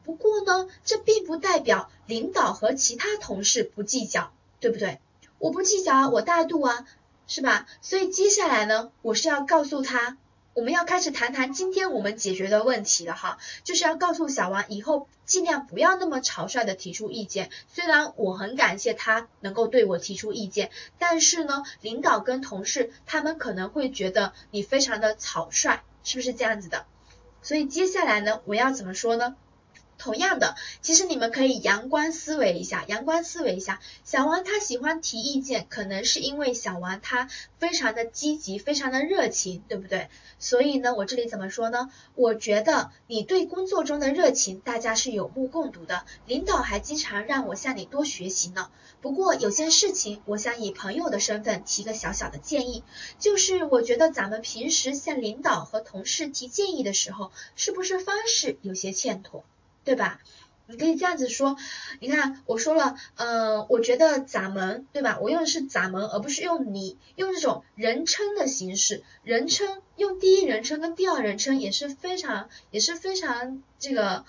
[0.04, 5.00] 不过呢，这并不代表领导和其他同事不计较，对不对？
[5.38, 6.86] 我不计较啊，我大度啊，
[7.26, 7.66] 是吧？
[7.80, 10.16] 所以接下来呢，我是要告诉他，
[10.52, 17.50] 我们要开始谈谈今天我们解决的问题了哈，就是要告诉小王以后尽量不要那么草率的提出意见。
[17.72, 26.86] 虽然我很感谢他能够对我提出意见，但是呢，领导跟同事他们可能会觉得你非常的草率，是不是这样子的？
[27.42, 29.36] 所以接下来呢，我要怎么说呢？
[29.98, 33.80] 同样的，其实你们可以阳光思维一下，阳光思维一下。
[34.04, 40.08] 小王他喜欢提意见，可能是因为小王他非常的积极，非常的热情，对不对？
[40.38, 41.90] 所以呢，我这里怎么说呢？
[42.14, 46.04] 我觉得你对工作中的热情，大家是有目共睹的。
[46.26, 48.70] 领导还经常让我向你多学习呢。
[49.00, 52.82] 不过有件事情，我想以朋友的身份提个小小的建议，
[53.18, 59.44] 就是我觉得咱们平时向领导和同事提建议的时候，是不是方式有些欠妥？
[59.84, 60.20] 对吧？
[60.66, 61.58] 你可以这样子说，
[62.00, 65.18] 你看我说了，嗯，我觉得咱们，对吧？
[65.20, 74.24] 我用的是咱们，而不是用你，用这种人称的形式，人称用第一人称跟第二人称也是非常，也是非常这个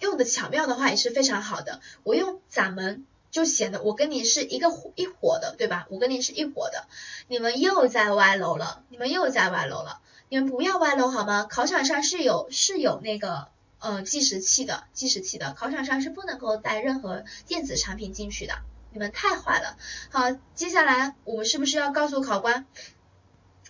[0.00, 1.80] 用的巧妙的话也是非常好的。
[2.02, 4.66] 我用咱们就显得我跟你是一个
[4.96, 5.86] 一伙的，对吧？
[5.90, 6.88] 我跟你是一伙的，
[7.28, 11.46] 你们又在歪楼了，你们又在歪楼了，你们不要歪楼好吗？
[11.48, 13.46] 考场上是有是有那个。
[13.80, 18.58] 呃，计时器的计时器的考场上是不能够带任何电子产品进去的，
[18.92, 19.78] 你们太坏了。
[20.10, 22.66] 好，接下来我们是不是要告诉考官？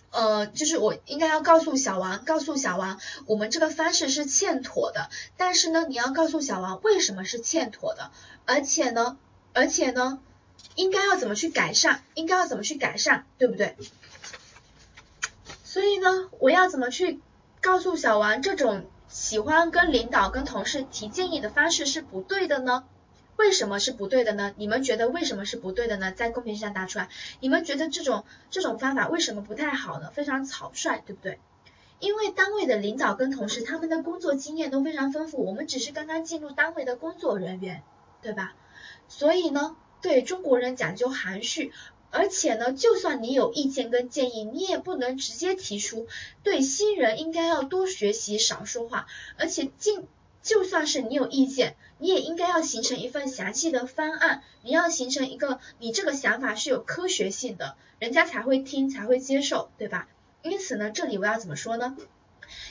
[0.09, 5.09] 呃，就是我应该要告诉小王，告诉小王，我们这个方式是欠妥的。
[5.37, 8.11] 但是呢，你要告诉小王为什么是欠妥的，
[8.45, 9.17] 而且呢，
[9.53, 10.19] 而且呢，
[10.75, 13.77] 应该要怎么去改善，应该要怎么去改善，对不对？
[15.63, 17.21] 所以呢，我要怎么去
[17.61, 18.90] 告诉小王这种？
[19.11, 22.85] 喜欢跟领导、跟同事提建议的方式是不对的呢？
[23.35, 24.53] 为什么是不对的呢？
[24.55, 26.13] 你们觉得为什么是不对的呢？
[26.13, 27.09] 在公屏上答出来。
[27.41, 30.09] 你们觉得这种这种方法为什么不太好呢？
[30.11, 31.39] 非常草率，对不对？
[31.99, 37.83] 因为单位的领导跟同事他们的工作经验都非常丰富，我们只是刚刚进入单位的工作人员，
[38.21, 38.53] 对吧？
[39.09, 41.73] 所以呢，对中国人讲究含蓄。
[42.11, 46.07] 而且呢，就算你有意见跟建议，你也不能直接提出。
[46.43, 49.07] 对新人应该要多学习，少说话。
[49.37, 50.05] 而且，尽
[50.43, 54.43] 就算是你有意见，你也应该要形成一份详细的方案。
[54.61, 60.07] 你要形成一个，你这个想法是有科学性的，人家才会听，才会接受，对吧？
[60.43, 61.95] 因此呢，这里我要怎么说呢？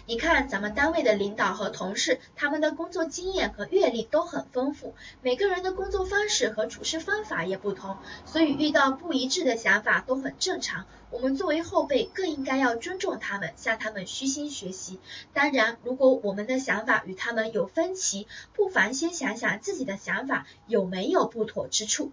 [0.07, 10.87] 你看咱们单位的领导和同事，他们的工作经验和阅历都很丰富，每个人的工作方式和处事方法也不同，所以遇到不一致的想法都很正常。
[11.11, 15.01] 我们作为后辈，更应该要尊重他们，向他们虚心学习。
[15.33, 22.13] 当然，如果我们的想法与他们有分歧，不妨先想想自己的想法有没有不妥之处。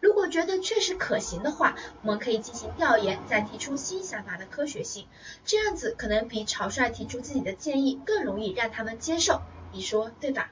[0.00, 5.06] 如果觉得确实可行的话，我们可以进行调研，再提出新想法的科学性。
[5.44, 9.42] 这样子可能比草率提出自己的建议更容易让他们接受，
[9.72, 10.50] 你说对吧？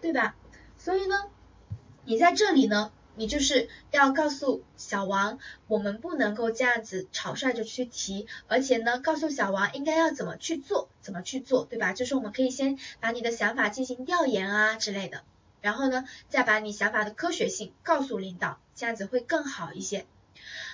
[0.00, 0.36] 对吧？
[0.76, 1.24] 所以呢，
[2.04, 11.92] 你在这里呢，你就是要告诉小王，我们不能够这样子草率就去提，而且呢，告诉小王应该要怎么去做，怎么去做，对吧？
[11.92, 15.22] 就是我们可以先把你的想法进行调研啊之类的。
[15.60, 20.06] 然后呢，再把你想法的科学性告诉领导，这样子会更好一些。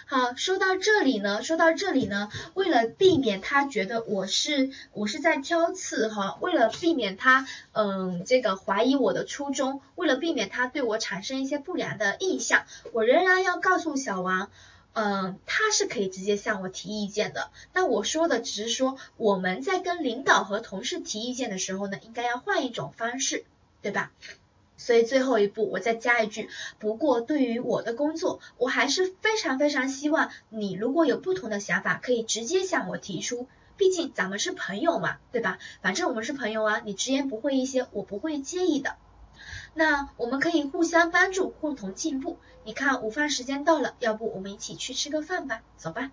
[0.07, 14.51] 好，说到这里呢，说到这里呢，为了避免他觉得我是我是在挑刺哈，为了避免他嗯这个怀疑我的初衷，为了避免他对我产生一些不良的印象，我仍然要告诉小王，
[14.93, 17.51] 嗯，他是可以直接向我提意见的。
[17.73, 23.47] 那我说的只是说，我们在跟领导和同事提意见的时候呢，应该要换一种方式，
[23.81, 24.13] 对吧？
[24.77, 26.49] 所以最后一步，我再加一句，
[26.79, 33.47] 不过对于我的工作，我还是非常非常希望你如果有不同的想法，可以直接向我提出，
[33.77, 35.59] 毕竟咱们是朋友嘛，对吧？
[35.81, 38.97] 反正我们是朋友啊，你直言不讳一些，我不会介意的。
[39.75, 42.39] 那我们可以互相帮助，共同进步。
[42.65, 45.61] 你看午饭时间到了，要不我们一起去吃个饭吧？
[45.77, 46.11] 走吧。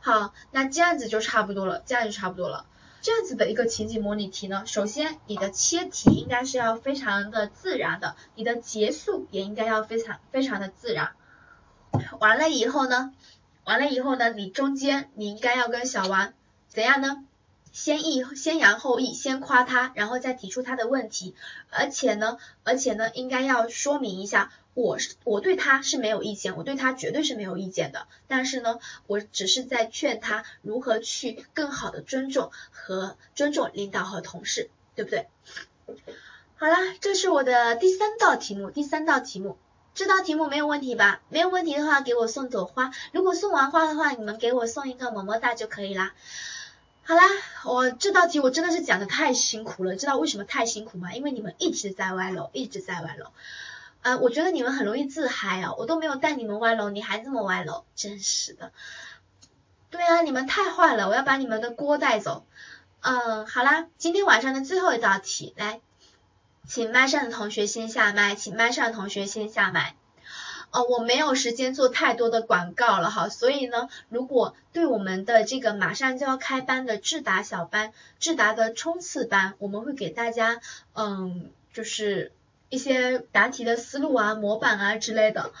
[0.00, 2.66] 好，那这样子就差不多了，这样就差不多了。
[3.04, 11.12] 这样子的一个情景模拟题呢，首先你的切题应该是要非常的自然的，你的结束也应该要非常非常的自然。
[12.18, 13.12] 完了以后呢，
[13.64, 16.32] 完了以后呢，你中间你应该要跟小王
[16.68, 17.26] 怎样呢？
[17.74, 21.34] 先抑先扬后抑，先夸他，然后再提出他的问题，
[21.70, 24.52] 而且呢，而且呢，应该要说明一下。
[24.74, 28.06] 我是我对他是没有意见，我对他绝对是没有意见的。
[28.28, 28.78] 但是呢，
[29.08, 35.26] 我只是在劝他如何去更好的尊重和尊重领导和同事，对不对？
[36.54, 39.58] 好啦，这是我的第三道题目，第三道题目，
[39.94, 41.22] 这道题目没有问题吧？
[41.28, 42.92] 没有问题的话，给我送朵花。
[43.12, 46.14] 如果送完花的话，你们给我送一个么么哒就可以啦。
[47.06, 47.22] 好啦，
[47.64, 51.12] 我这道题我真的是讲的太辛苦了，知道为什么太辛苦吗？
[51.12, 53.26] 因为你们一直在歪楼，一直在歪楼。
[54.00, 58.72] 呃，我觉得你们很容易自嗨啊，我都没有带你们歪楼，你还这么歪楼，真是的。
[59.90, 62.46] 对啊，你们太坏了，我要把你们的锅带走。
[63.00, 65.82] 嗯，好啦，今天晚上的最后一道题，来，
[66.66, 69.94] 请麦上的同学先下麦，请麦上的同学先下麦。
[70.74, 80.60] 哦，我没有时间做太多的广告了哈，所以呢，如果对我们的这个马上就要开班的智达小班、智达的冲刺班，我们会给大家，
[80.94, 82.32] 嗯，就是。
[82.70, 85.52] 一些答题的思路啊、模板啊之类的，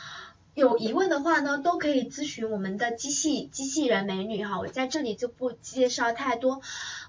[0.54, 6.60] 有疑问的话呢，都可以咨询我们的机器机器人美女哈，我在这里就不介绍太多。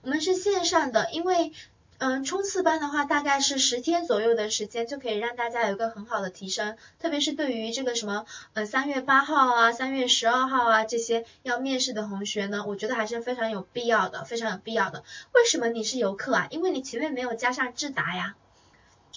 [0.04, 1.54] 我们是线上的，因为
[1.98, 15.04] 嗯冲刺班的话大概是十天左右的时间，就可以让大家有一个很好的提升，特别是对于这个什么呃三月八号啊、三月十二号啊这些要面试的同学呢，我觉得还是非常有必要的，非常有必要的。
[15.34, 16.48] 为什么你是游客啊？
[16.50, 18.36] 因为你前面没有加上智达呀。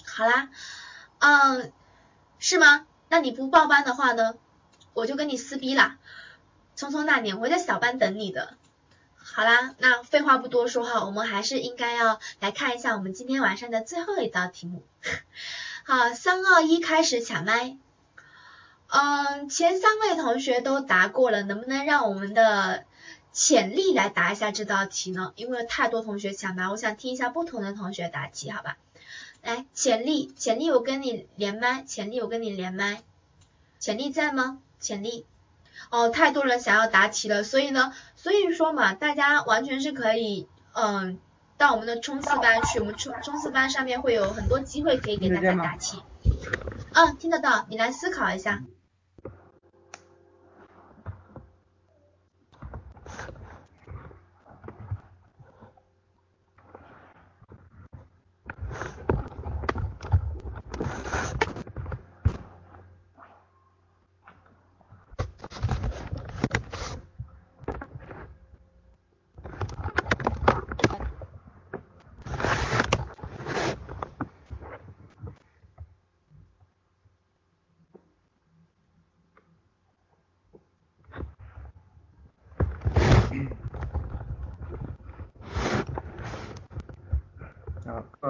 [0.05, 0.49] 好啦。
[1.21, 1.73] 嗯，
[2.39, 2.87] 是吗？
[3.09, 4.35] 那你不报班的话呢，
[4.93, 5.97] 我就跟你撕逼啦！
[6.77, 8.55] 匆匆那年，我在小班等你的。
[9.33, 14.83] 好啦，那废话不多说哈，我们还是应该要来看一下我们今天晚上的最后一道题目。
[15.85, 17.77] 好，三二一，开始抢麦。
[18.87, 22.85] 嗯，前三位同学都答过了，能不能让我们的
[23.31, 25.31] 潜力来答一下这道题呢？
[25.35, 28.77] 因为有太多同学抢麦，我想听一下不同的同学答题，好吧？
[29.41, 33.03] 来，潜力，潜力，我跟你连麦，潜力，我跟你连麦，
[33.79, 34.59] 潜力在吗？
[34.79, 35.25] 潜力，
[35.89, 41.19] 哦，太多人想要答题了，所以呢，所以说嘛，大家完全是可以，嗯，
[41.57, 46.01] 到我们的冲刺班去，我们冲冲刺班上面会有很多机会可以给大家答题，
[46.93, 48.63] 嗯，听得到，你来思考一下。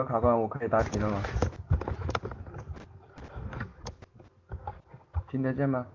[0.09, 1.21] 啊，各位考官，我可以答题了吗？
[5.27, 5.85] 听得见吗？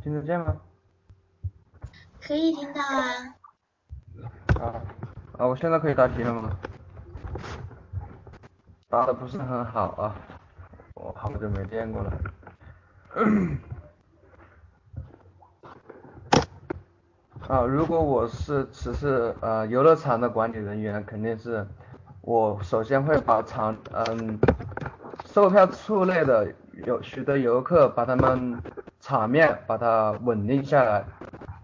[0.00, 0.56] 听得见吗？
[2.20, 3.02] 可以听到啊。
[4.60, 4.82] 啊
[5.38, 6.56] 啊，我现在可以答题了吗？
[8.88, 10.14] 答的不是很好啊，
[10.94, 12.12] 我好久没练过了。
[17.48, 21.66] 啊，如果我是只是呃游乐场的管理人员，肯定是
[22.20, 24.38] 我首先会把场嗯
[25.24, 26.46] 售票处内的
[26.84, 28.60] 有许多游客把他们
[29.00, 31.02] 场面把它稳定下来，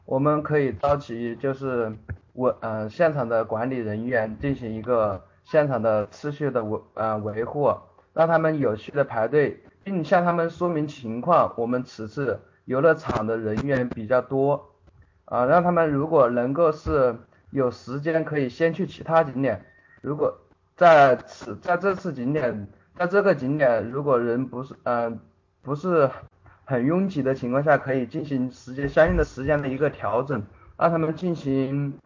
[0.06, 1.94] 我们可以召集就是
[2.32, 7.70] 稳嗯现场的管理人员进行一个现场的秩序的维呃维护，
[8.14, 14.70] 让他们有序的排队，并向他们说明情况，我们此次游乐场的人员比较多。
[15.26, 17.16] 啊，让他们如果能够是
[17.50, 19.64] 有时间可以先去其他景点，
[20.02, 20.36] 如果
[20.76, 25.18] 在此在这次景点，在这个景点如果人不是嗯
[25.62, 26.10] 不是
[26.64, 30.42] 很拥挤的情况下，可以进行时间相应的时间的一个调整，
[30.76, 31.98] 让他们进行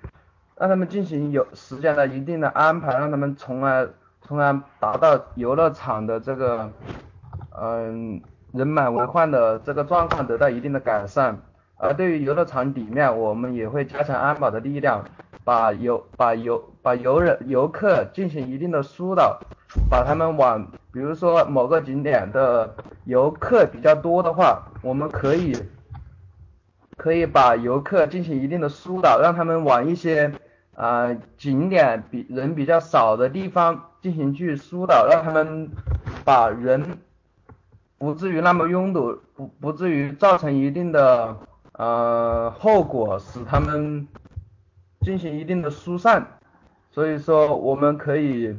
[0.57, 3.91] 让他们进行有时间的一定的安排，让他们从而
[4.21, 6.71] 从而达到游乐场的这个
[7.61, 8.21] 嗯
[8.53, 11.41] 人满为患的这个状况得到一定的改善。
[11.81, 15.05] 而对于游乐场里面，我们也会加强安保的力量，
[15.45, 19.39] 把游把游把游人游客进行一定的疏导，
[19.89, 22.75] 把他们往比如说某个景点的
[23.05, 25.57] 游客比较多的话，我们可以
[26.97, 30.33] 可以把游客进行一定的疏导，让他们往一些
[30.75, 35.71] 啊景点比人比较少的地方进行去疏导，让他们
[36.25, 36.99] 把人
[37.99, 41.37] 不至于那么拥堵，不不至于造成一定的。
[41.79, 44.09] 呃，后果使他们
[45.03, 46.41] 进行一定的疏散，
[46.91, 48.57] 所以说我们可以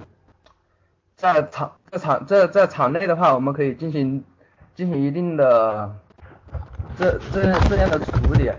[1.17, 4.23] 在场在场在在场内的话，我们可以进行
[4.73, 5.93] 进行一定的
[6.97, 8.49] 这这这样的处理，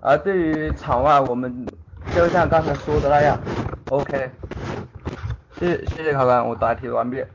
[0.00, 1.66] 而对于场外，我们
[2.14, 3.38] 就像刚才说的那样
[3.90, 4.30] ，OK，
[5.58, 7.22] 谢谢谢谢考官，我答题完毕。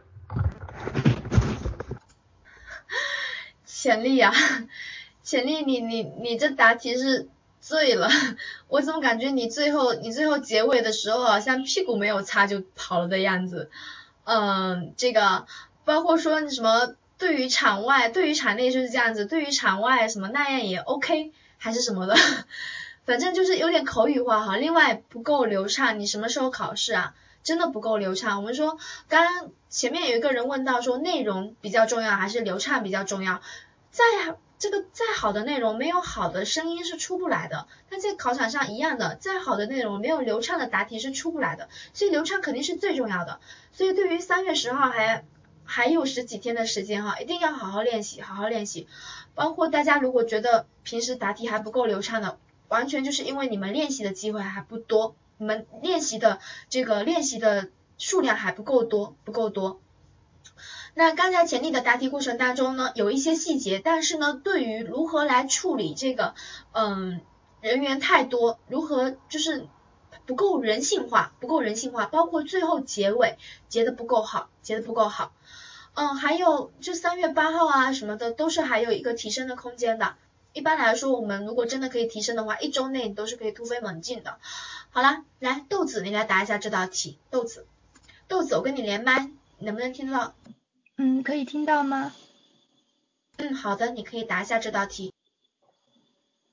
[3.66, 4.32] 潜力呀。
[5.26, 7.28] 潜力，你你你这答题是
[7.60, 8.08] 醉了，
[8.70, 13.72] 我怎么感觉你最后你最后结尾的时候好像屁股没有擦就跑了的样子，
[14.24, 15.48] 嗯，这个
[15.84, 22.16] 包括说你什么对于场外对于场内就是这样子，对于场外什么那样也 OK 还是什么的，
[23.06, 27.16] 反正就是有点口语化哈，另外不够流畅，你什么时候考试啊？
[27.44, 28.38] 真的不够流畅。
[28.40, 28.78] 我们说
[29.10, 33.42] 刚刚前面有一个人问到说内容比较重要还是流畅比较重要，
[33.90, 34.04] 在。
[34.66, 37.68] 这个再好的内容，没有好的声音是出不来的。
[37.92, 41.70] 那在考场上一样的，再好的内容，没有流畅的答题是出不来的。
[41.94, 43.40] 所以流畅肯定是最重要的。
[43.72, 45.24] 所以对于三月十号还
[45.66, 48.88] 还有十几天的时间哈，一定要好好练习，好好练习。
[49.36, 56.40] 包括大家如果觉得平时答题还不够流畅的，完全就是因为你们练习的机会还不多，你们练习的
[56.70, 57.70] 这个练习的
[58.00, 59.80] 数量还不够多，不够多。
[60.98, 66.36] 那刚才潜力的答题过程当中呢，有一些细节，但是呢，对于如何来处理这个，
[66.72, 67.20] 嗯，
[67.60, 69.68] 人员太多，如何就是
[70.26, 75.34] 不够人性化，不够人性化，包括最后结尾结的不够好，结的不够好，
[75.96, 80.16] 嗯，还有就三月八号啊什么的，都是还有一个提升的空间的。
[80.54, 84.38] 一般来说，我们如果真的可以提升的话，一周内都是可以突飞猛进的。
[84.92, 87.20] 好了，来豆子，你来答一下这道题。
[87.30, 87.68] 豆子，
[88.30, 90.34] 豆子，我跟你连麦，能不能听得到？
[90.98, 92.14] 嗯，可以听到吗？
[93.38, 95.14] 嗯，好的，你可以答一下这道题。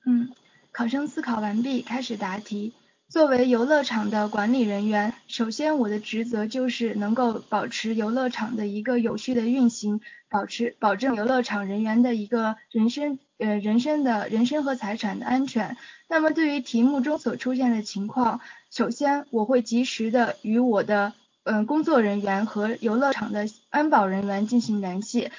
[0.05, 0.33] 嗯，
[0.73, 2.73] 考生思考完毕，开始答题。
[3.07, 15.77] 作为游乐场的管理人员，首先我的职责就是能够保持游乐场的一个有序的运行，保持保证游乐场人员的一个人身呃人身的人身和财产的安全。
[16.09, 21.13] 那么对于题目中所出现的情况，首先我会及时的与我的。
[21.45, 25.29] 嗯，工作人员和游乐场的安保人员进行联系，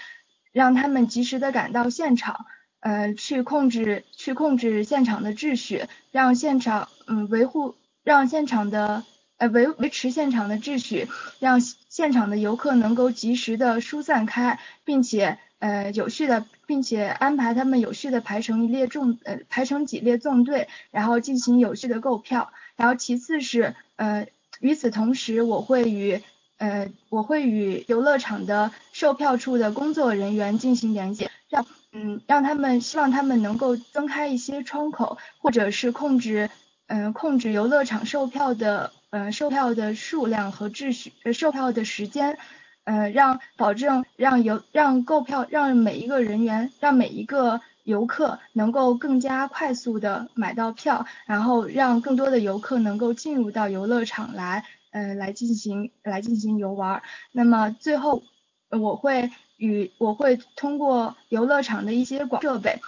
[0.53, 2.45] 让他们及时的赶到现场，
[2.81, 9.03] 呃，去控制去控制现场的秩序，让现场嗯维护让现场的
[9.39, 11.09] 呃维维持现场的秩序，
[11.39, 24.27] 让现场的游客能够及时的疏散开，并且呃有序的，并且安排他们有序的排成一列纵呃排成几列纵队，然后进行有序的购票，然后其次是呃。
[24.65, 26.23] 与此同时，我会与
[26.57, 36.49] 呃我会与游乐场的售票处的工作人员进行联系，让嗯让他们希望他们能够增开一些窗口，或者是控制
[36.87, 42.39] 嗯控制游乐场售票的嗯售票的数量和秩序，售票的时间，
[42.85, 57.03] 嗯让保证让游让购票让每一个人员让每一个游客能够更加快速的买到票，然后让更多的游客能够进入到游乐场来，嗯，来进行来进行游玩。
[57.33, 58.23] 那么最后，
[58.71, 62.81] 我会与我会通过游乐场的一些广设备，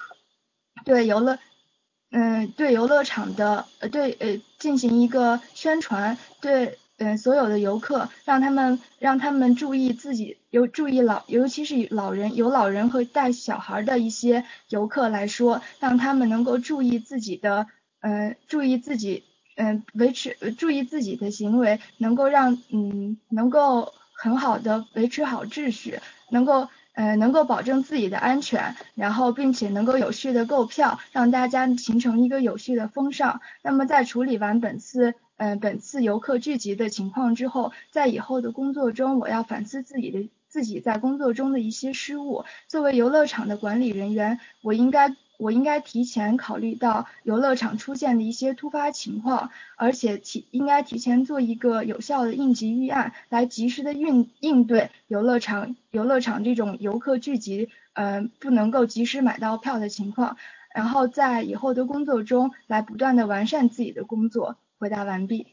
[0.84, 1.38] 对游乐，
[2.10, 6.78] 嗯，对游乐场的呃对呃进行一个宣传，对。
[6.98, 17.66] 嗯，所有的游客让他们让他们注意自己，有注意老，尤其是老人有老人和带小孩的一些游客来说，让他们能够注意自己的，
[18.00, 19.24] 嗯，注意自己，
[19.56, 26.00] 嗯，维持注意自己的行为，能够让嗯能够很好的维持好秩序，
[26.30, 33.42] 能够嗯能够保证自己的安全，然后并且能够有序的购票，让大家形成一个有序的风尚。
[33.62, 35.14] 那么在处理完本次。
[35.38, 42.44] 嗯，本次游客聚集的情况之后，在以后的工作中，我要反思自己的自己在工作中的一些失误。
[42.68, 60.38] 作为游乐场的管理人员，我应该我应该提前考虑到游乐场出现的一些突发情况，而且提应该提前做一个有效的应急预案，来及时的应应对游乐场游乐场这种游客聚集，嗯，不能够及时买到票的情况。
[60.74, 64.56] 然后在以后的工作中，来不断的完善自己的工作。
[64.78, 65.46] 回答完毕。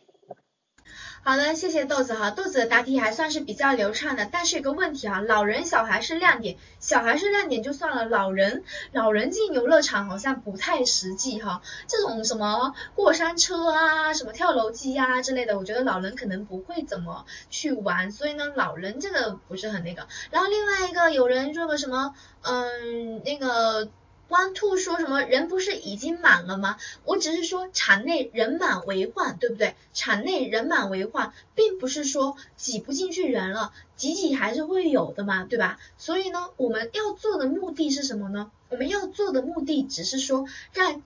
[1.25, 20.09] 好的，谢谢豆子哈，豆子的答题还算是比较流畅的，但是有个问题啊，老人小孩是亮点，小孩是亮点就算了，老人老人进游乐场好像不太实际哈，这种什么过山车啊，什么跳楼机啊之类的，我觉得老人可能不会怎么去玩，所以呢，老人这个不是很那个。
[20.29, 23.89] 然后另外一个有人说个什么，嗯，那个。
[24.33, 26.77] One Two 说什么人不是已经满了吗？
[27.05, 29.75] 我只是说场内人满为患，对不对？
[29.93, 35.77] 场内人满为患，并不是说挤不进去人了，挤挤还是会有的嘛，对吧？
[35.99, 38.49] 所以呢，我们要做的目的是什么呢？
[38.69, 41.03] 我们要做的目的只是说让，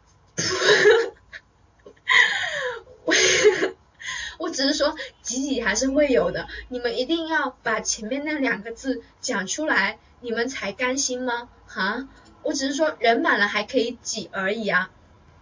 [3.04, 3.14] 我
[4.40, 11.50] 我只是说挤挤还是会有的，你们一定要把前面那两个字讲出来，你们才甘心吗？
[11.68, 12.08] 哈？
[12.48, 14.90] 我只是说人满了还可以挤而已啊，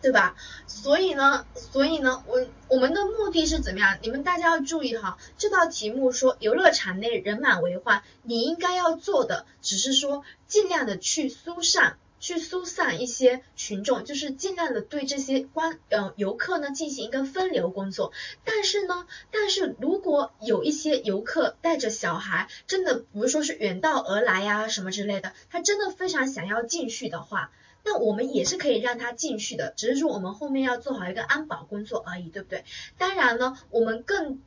[0.01, 0.35] 对吧？
[0.65, 3.99] 所以呢，所以呢，我我们的目的是怎么样？
[4.01, 11.97] 你们大家要注意哈，这道题目说游乐场内人满为患，你应该要做的只是说尽量的去疏散。
[12.19, 18.11] 去疏散一些群众，就是尽量的对这些观呃游客呢进行一个分流工作。
[18.43, 27.51] 但是呢，但是如果有一些游客带着小孩，真的不是说是远道而来呀什么之类的，他真的非常想要进去的话，
[27.83, 32.65] 那我们也是可以让他进去的，只是说我们后面要做好一个安保工作而已，对不对？
[32.97, 34.41] 当然呢，我们更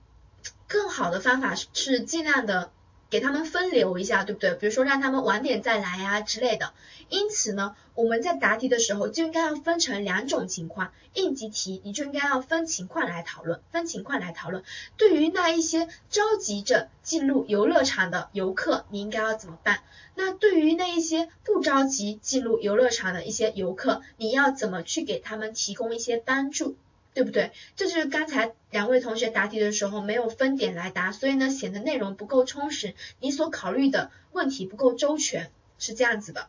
[0.66, 2.73] 更好的方法是尽量的。
[3.10, 4.55] 给他们分流一下，对不对？
[4.55, 6.72] 比如说让他们晚点再来啊之类的。
[7.09, 14.62] 因此呢，我们在答题的时候就应该要分成两种情况，应急题你就应该要分情况来讨论，分情况来讨论。
[14.98, 19.80] 对于那一些着急着进入游乐场的游客，你应该要怎么办？
[20.14, 26.76] 那对于那一些不着急进入游乐场的一些游客，你要怎么去给他们提供一些帮助？
[27.14, 27.52] 对不对？
[27.76, 36.48] 这就是刚才两位同学答题的时候没有分点来答，所以呢显得内容不够充实，你所考虑的问题不够周全，是这样子的。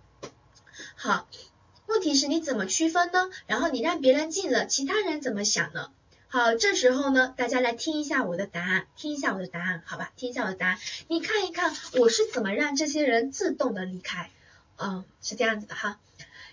[0.95, 1.27] 好，
[1.87, 3.29] 问题是你怎么区分呢？
[3.47, 5.91] 然后你让别人进了，其他人怎么想呢？
[6.27, 10.11] 好，这时候呢，大家来听一下我的答案，听一下我的答案，好吧？
[10.15, 10.77] 听一下我的答案，
[11.07, 14.29] 你看一看我是怎么让这些人自动的离开，
[14.77, 15.99] 嗯，是这样子的哈。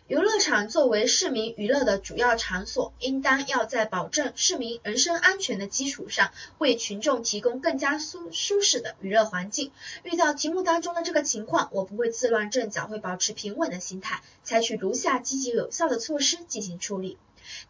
[0.08, 9.72] 游乐场作为市民娱乐的主要场所，应当要在保证市民人身安全的基础上，为群众提供更加舒舒适的娱乐环境。
[10.04, 17.18] 遇到题目当中的这个情况，我不会自乱阵脚，会保持平稳的心态，采取如下积极有效的措施进行处理。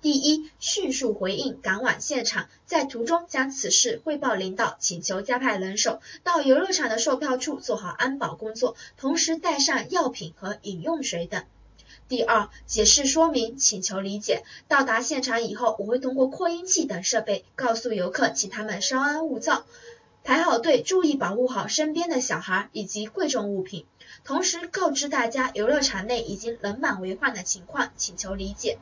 [0.03, 11.47] 第一，迅速回应，赶往现场，在途中将此事汇报领导，请求加派人手到游乐场的售票处做好安保工作，同时带上药品和饮用水等。
[12.09, 14.45] 第二，解释说明，请求理解。
[14.69, 19.65] 到达现场以后，我会通过扩音器等设备告诉游客，请他们稍安勿躁，
[20.23, 23.87] 排好队，注意保护好身边的小孩以及贵重物品。
[24.23, 28.79] 同时告知大家，游乐场内已经人满为患的情况，请求理解。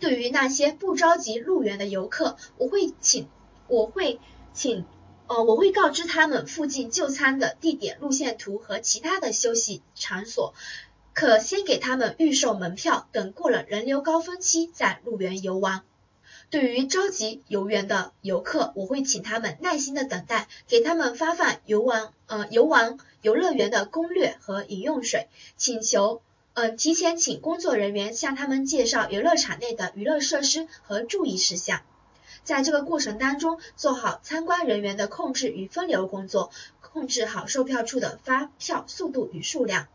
[0.00, 3.28] 对于那些不着急入园的游客，我会请，
[3.68, 4.18] 我会
[4.52, 4.84] 请，
[5.28, 10.54] 呃，我会告知他们附近就餐的地点、路线图和其他的休息场所。
[11.18, 15.82] 可先给他们预售门票，等过了人流高峰期再入园游玩。
[16.48, 25.26] 对于着急游园的游客，我会请他们耐心的等待，给他们发放游玩呃游玩游乐园的攻略和饮用水，
[25.56, 26.22] 请求
[26.54, 31.80] 嗯提前请工作人员向他们介绍游乐场内的娱乐设施和注意事项。
[32.44, 39.88] 在这个过程当中，做好参观人员的控制与分流工作，控制好售票处的发票速度与数量。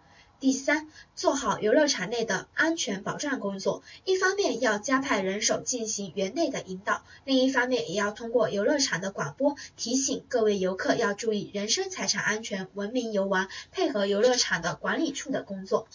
[0.44, 3.82] 第三，做好游乐场内的安全保障工作。
[4.04, 15.88] 一方面要加派人手进行园内的引导，另一方面也要通过游乐场的广播提醒各位游客要注意人身财产安全，文明游玩，配合游乐场的管理处的工作。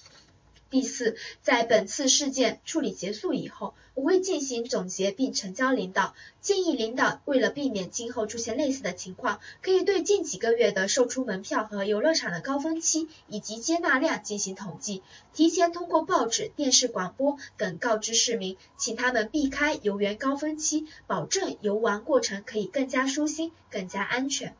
[0.70, 6.14] 第四，在本次事件处理结束以后，我会进行总结并呈交领导。
[6.42, 24.54] 建议领导为了避免今后出现类似的情况，可以对近几个月的售出门票和游乐场的高峰期以及接纳量进行统计，提前通过报纸、电视广播等告知市民，请他们避开游园高峰期，保证游玩过程可以更加舒心、更加安全。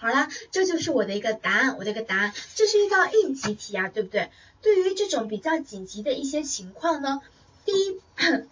[0.00, 4.30] 好啦，这就是我的一个答案，我的一个答案，这是一道应急题啊，对不对？
[4.62, 7.20] 对于这种比较紧急的一些情况呢，
[7.64, 8.00] 第一，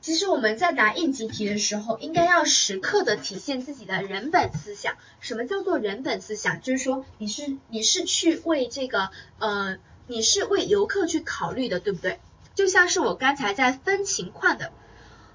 [0.00, 4.96] 其实我们在答应急题的时候，应该要时刻的体现自己的人本思想。
[5.20, 6.60] 什么叫做人本思想？
[6.60, 12.20] 就是说你是你是去为这个呃，你是为游客去考虑的，对不对？
[12.54, 14.72] 就像是我刚才在分情况的，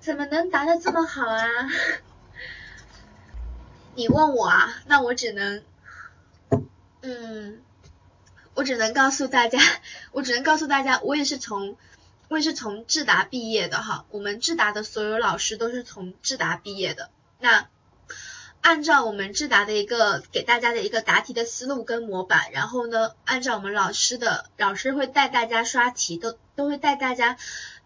[0.01, 1.47] 怎么能答的这么好啊？
[3.95, 5.63] 你问我啊，那我只能，
[7.01, 7.61] 嗯，
[8.55, 9.59] 我只能告诉大家，
[10.11, 11.75] 我只能告诉大家，我也是从，
[12.27, 17.09] 我也是从智达毕业的哈，我们智达的所有老师都是从智达毕业的。
[17.39, 17.67] 那
[18.61, 27.37] 按照我们智达的一个给大家的一个答题的思路跟模板，然后呢，按照我们老师的，老师会带大家刷题，都都会带大家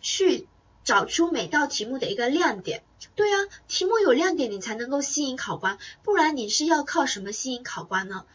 [0.02, 0.48] 去
[0.84, 2.84] 找出每道题目的一个亮点。
[3.16, 3.38] 对啊，
[3.68, 8.26] 题目有亮点，你才能够吸引考官，不然你是要靠什么吸引考官呢？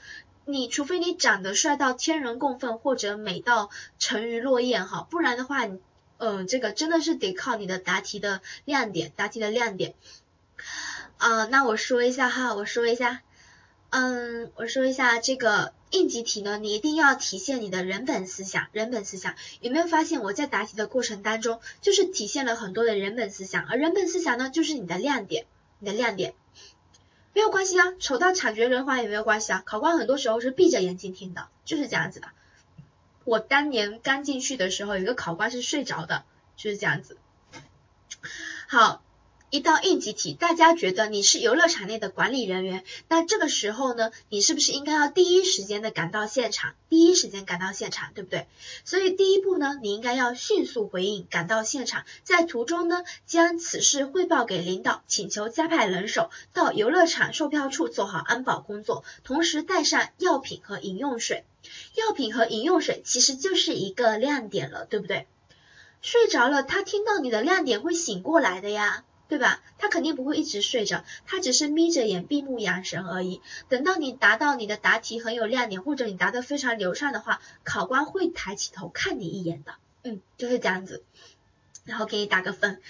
[0.44, 5.68] 你除非你长得帅到天人共愤，或者美到沉鱼落雁哈，不然的话，
[6.18, 9.94] 嗯，这个真的是得靠你的答题的亮点，答题的亮点。
[11.18, 13.22] 啊，那我说一下哈，我说一下，
[13.90, 15.72] 嗯，我说一下这个。
[15.92, 18.68] 应急题呢，你一定要体现你的人本思想。
[18.72, 25.44] 人本思想有没有发现我在答题的过程当中，就是体现了很多的人本思想，而人本思想呢，就是你的亮点，
[25.80, 26.32] 你的亮点
[27.34, 29.62] 没有关系啊，丑到惨绝人寰也没有关系啊。
[29.64, 32.28] 考官很多时候是闭着眼睛听的，就是这样子的。
[33.24, 36.24] 我当年刚进去的时候，有一个考官是睡着的，
[36.56, 37.16] 就是这样子。
[38.68, 39.02] 好。
[39.52, 48.46] 一道应急题，大家觉得你是游乐场内的管理人员，那这个时候呢，你是不是应该要第一时间的赶到现场，第一时间赶到现场，对不对？
[48.86, 61.44] 所以第一步呢，你应该要迅速回应，赶到现场，在途中呢，将此事汇报给领导，请求加派人手到游乐场售票处做好安保工作，同时带上药品和饮用水。
[61.94, 65.26] 药品和饮用水其实就是一个亮点了，对不对？
[66.00, 69.04] 睡着了，他听到你的亮点会醒过来的呀。
[69.32, 69.62] 对吧？
[69.78, 73.40] 他肯定不会一直睡着，他只是眯着眼闭目养神而已。
[73.70, 79.72] 等到你答到你的答题很有亮点，或者你答得非常流畅的话，考官会抬起头看你一眼的。
[80.02, 81.02] 嗯，就是这样子，
[81.86, 82.82] 然后给你打个分。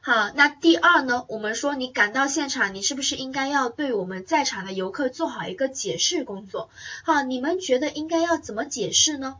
[0.00, 1.24] 好，那第二呢？
[1.26, 6.70] 我们说你赶到现场，你是不是应该要对我们在场的游客做好一个解释工作？
[7.02, 9.38] 好，你们觉得应该要怎么解释呢？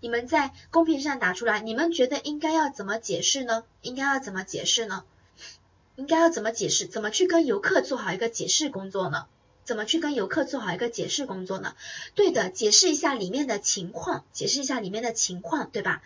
[0.00, 3.62] 你们在公屏上打出来，你们觉得应该要怎么解释呢？
[3.82, 5.04] 应该要怎么解释呢？
[5.96, 6.86] 应该要怎么解释？
[6.86, 9.26] 怎么去跟游客做好一个解释工作呢？
[9.64, 11.74] 怎么去跟游客做好一个解释工作呢？
[12.14, 16.02] 对的，解释一下里面的情况，解释一下里面的情况，对吧？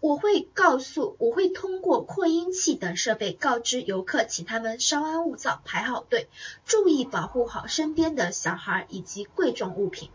[0.00, 6.28] 我会告诉，我会通过扩音器等设备告知游客，请他们稍安勿躁，排好队，
[6.66, 10.10] 注意保护好身边的小孩以及贵重物品。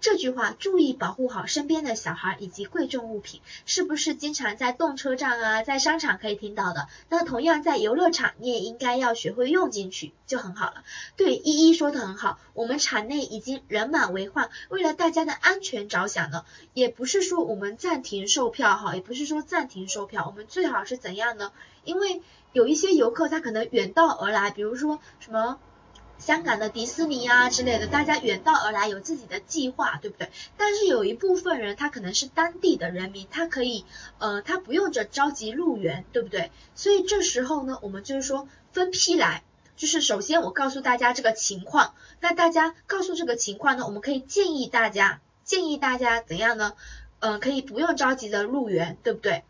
[0.00, 6.88] 这句话，注意保护好身边的小孩以及贵重物品，是不是经常在动车站啊，在商场可以听到的？
[7.08, 10.84] 那同样在游乐场，你也应该要学会用进去，就很好了。
[11.16, 21.52] 对，依依说的很好，我们场内已经人满为患，为了大家的安全着想呢，也不是说我们暂停售票哈，也不是说暂停售票，我们最好是怎样呢？
[21.84, 22.22] 因为
[22.52, 25.58] 有一些游客他可能远道而来，比如说什么。
[26.18, 30.30] 香港的迪士尼啊之类的，大家远道而来有自己的计划，对不对？
[30.56, 33.84] 但是有一部分人他可能是当地的人民，他可以
[34.18, 36.50] 呃他不用着着急入园，对不对？
[36.74, 39.42] 所以这时候呢，我们就是说分批来，
[39.76, 46.72] 就是首先我告诉大家这个情况，那大家告诉这个情况呢，我们可以建议大家建议大家怎样呢？
[47.20, 49.44] 嗯，可以不用着急的入园，对不对？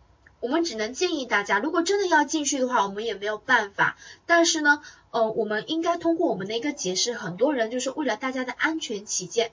[0.44, 3.96] 我们只能建议大家，如果真的要进去的话，我们也没有办法。
[4.26, 9.52] 但是呢，呃，我们应该通过我们的一个解释，很多人就是为了大家的安全起见。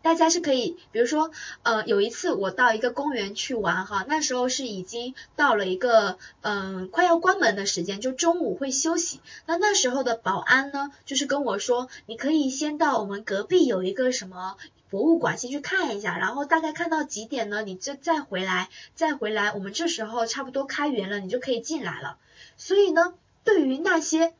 [0.00, 1.32] 大家是可以，比如说，
[1.64, 9.20] 呃，有一次我到一个公园去玩哈，那时候是已经到了一个嗯快要关门的时间，就中午会休息。
[9.44, 14.56] 那那时候的保安呢，就是跟我说，你可以先到我们隔壁有一个什么
[14.90, 22.18] 博物馆先去看一下，然后大概看到几点呢，你就再回来，再回来，我们这时候差不多开园了，你就可以进来了。
[22.56, 24.34] 所以呢，对于那些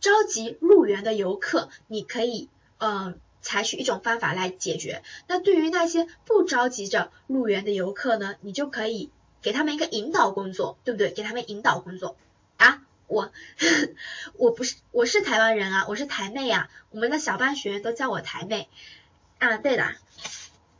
[0.00, 2.48] 着急入园的游客，你可以
[2.78, 3.18] 嗯。
[3.42, 5.02] 采取一种方法来解决。
[5.26, 11.10] 那对于那些不着急着入园的游客呢，你就可以给他们一个引导工作，对不对？
[11.10, 12.16] 给他们引导工作
[12.58, 13.32] 啊，我
[14.36, 18.68] 我不是我是台湾人啊，我是台妹啊，我们的小班学员都叫我台妹
[19.40, 19.84] 啊，对的。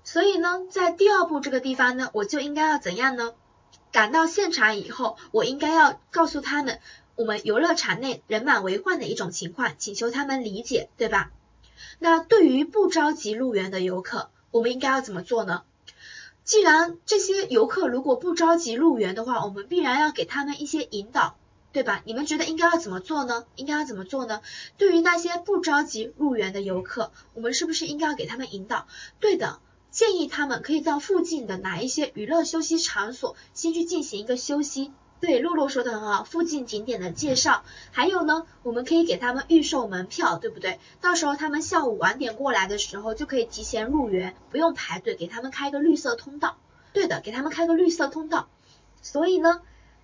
[0.05, 3.35] 所以呢，在第二步这个地方呢，我就应该要怎样呢？
[3.91, 6.79] 赶到现场以后，我应该要告诉他们
[7.17, 11.33] 我们游乐场内人满为患的一种情况，请求他们理解，对吧？
[11.99, 15.63] 那对于不着急入园的游客，我们应该要怎么做呢？
[16.45, 21.37] 既然这些游客如果不着急入园的话，我们必然要给他们一些引导，
[21.73, 22.03] 对吧？
[22.05, 23.45] 你们觉得应该要怎么做呢？
[23.57, 24.41] 应该要怎么做呢？
[24.77, 28.87] 对于那些不着急入园的游客，我们是不是应该要给他们引导？
[29.21, 29.61] 对的，
[29.91, 34.93] 建议他们可以到附近的哪一些娱乐休息场所先去进行一个休息。
[35.21, 40.81] 对，洛洛说的很好，附近景点的介绍，还有呢，我们可以给他们预售门票，对不对？
[41.03, 46.57] 到时候他们下午晚点过来的时候，就可以提前入园，不用排队，给他们开个绿色通道。
[46.95, 48.49] 对的，给他们开个绿色通道。
[49.03, 49.61] 所以呢，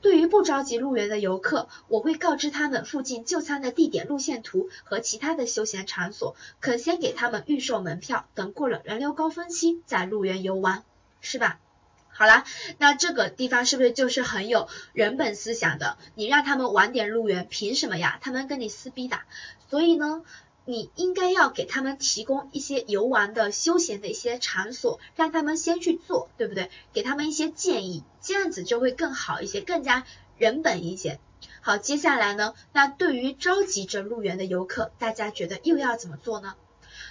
[0.07, 10.85] 对于不着急入园的游客，我会告知他们附近就餐的地点、路线图和其他的休闲场所，可先给他们预售门票，等过了人流高峰期再入园游玩，
[11.21, 11.59] 是吧？
[12.07, 12.45] 好啦，
[12.79, 15.99] 那这个地方是不是就是很有人本思想的？
[16.15, 18.21] 你让他们晚点入园，凭什么呀？
[18.21, 19.25] 他们跟你撕逼打。
[19.69, 20.23] 所以呢，
[20.67, 26.71] 你应该要给他们提供一些游玩的休闲的一些场所，让他们先去做，对不对？
[26.93, 30.05] 给他们一些建议，这样子就会更好一些，更加
[30.37, 31.19] 人本一些。
[31.61, 36.55] 好，接下来呢，那对于着急着入园的游客，大家觉得又要怎么做呢？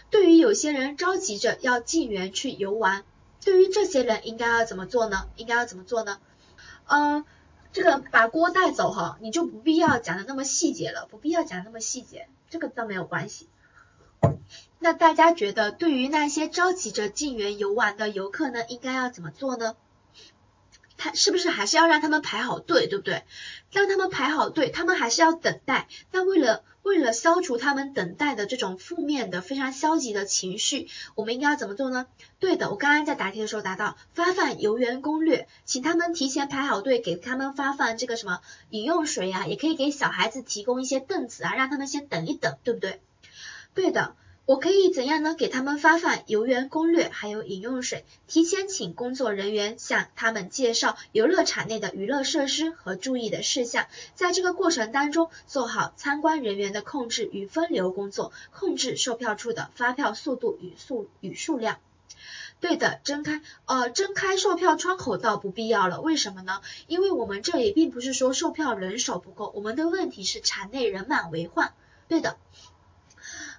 [0.09, 3.03] 对于有些人着急着要进园去游玩。
[3.43, 5.27] 对于这些人应该要怎么做呢？
[5.35, 6.19] 应该要怎么做呢？
[6.87, 7.23] 嗯，
[7.75, 13.49] 这个把锅带走哈，你就不必要讲的那么细节了，不必要讲那么细节，这个倒没有关系。
[14.79, 19.75] 那大家觉得对于那些着急着进园游玩的游客呢，应该要怎么做呢？
[20.95, 23.25] 他是不是还是要让他们排好队，对不对？
[23.73, 25.89] 让他们排好队，他们还是要等待。
[26.11, 32.05] 那为了为了消除他们等待的这种负面的、非常消极的情绪，我们应该要怎么做呢？
[32.39, 38.39] 对的，我刚刚在答题的时候答到，发放游园攻略，请他们提前排好队，给他们发放这个什么
[38.69, 43.01] 饮用水呀，也可以给小孩子提供一些凳子啊，让他们先等一等，对不对？
[43.73, 44.15] 对的。
[44.47, 45.33] 我可以怎样呢？
[45.33, 61.79] 给他们发放游园攻略，还有饮用水，提前请工作人员向他们介绍游乐场内的娱乐设施和注意的事项，在这个过程当中做好参观人员的控制与分流工作，控制售票处的发票速度与数与数量。
[62.59, 66.61] 对的，睁开呃睁开售票窗口倒不必要了，为什么呢？
[66.85, 71.73] 因为我们这里并不是说售票人手不够，我们的问题是场内人满为患。
[72.07, 72.37] 对的。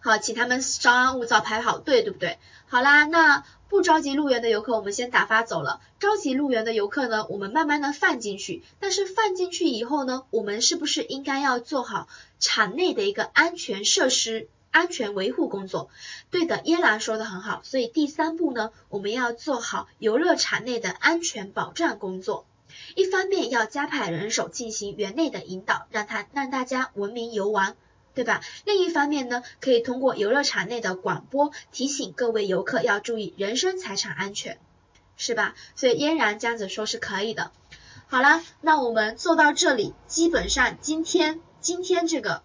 [0.06, 2.38] 好，请他们稍安勿躁，排好队，对不对？
[2.68, 5.80] 好啦，那不着急入园的游客，我们先打发走了。
[5.98, 8.62] 着急入园的游客呢，我们慢慢的放进去。
[8.78, 12.06] 但是放进去以后呢，我们是不是应该要做好
[12.38, 15.90] 场内的一个安全设施、安全维护工作？
[16.30, 17.62] 对的，耶兰说的很好。
[17.64, 22.46] 所以第三步呢，我们要做好游乐场内的安全保障工作。
[22.94, 27.74] 一方面要加派人手进行园内的引导，让他让大家文明游玩。
[28.16, 28.40] 对吧？
[28.64, 34.58] 另一方面呢，可以通过游乐场内的广播提醒各位游客要注意人身财产安全，
[35.18, 35.54] 是吧？
[35.74, 37.52] 所以嫣然这样子说是可以的。
[38.06, 42.40] 好啦，那我们做到这里，基本上今天今天这个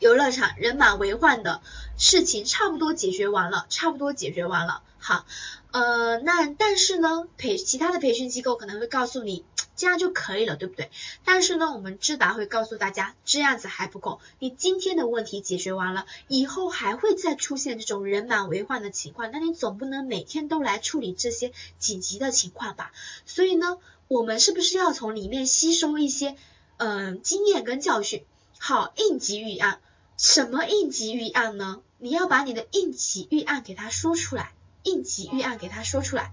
[0.00, 1.62] 游乐场人满为患的
[1.96, 4.82] 事情差不多解决完了，差不多解决完了。
[4.98, 5.24] 好，
[5.70, 9.44] 呃，那但是呢，培其他的培训机构可能会告诉你。
[9.76, 10.90] 这样就可以了，对不对？
[11.24, 14.20] 但是呢，我们智达会告诉大家，这样子还不够。
[14.38, 22.92] 你今天的问题解决完了，以后还会再出现这种人满为患的情况，那你总不能每天都来处理这些紧急的情况吧？
[23.24, 26.36] 所以呢，我们是不是要从里面吸收一些
[26.76, 28.22] 嗯经验跟教训？
[28.58, 29.80] 好，应急预案，
[30.20, 31.80] 什么应急预案呢？
[31.96, 34.52] 你要把你的应急预案给他说出来，
[34.82, 36.30] 应急预案给他说出来。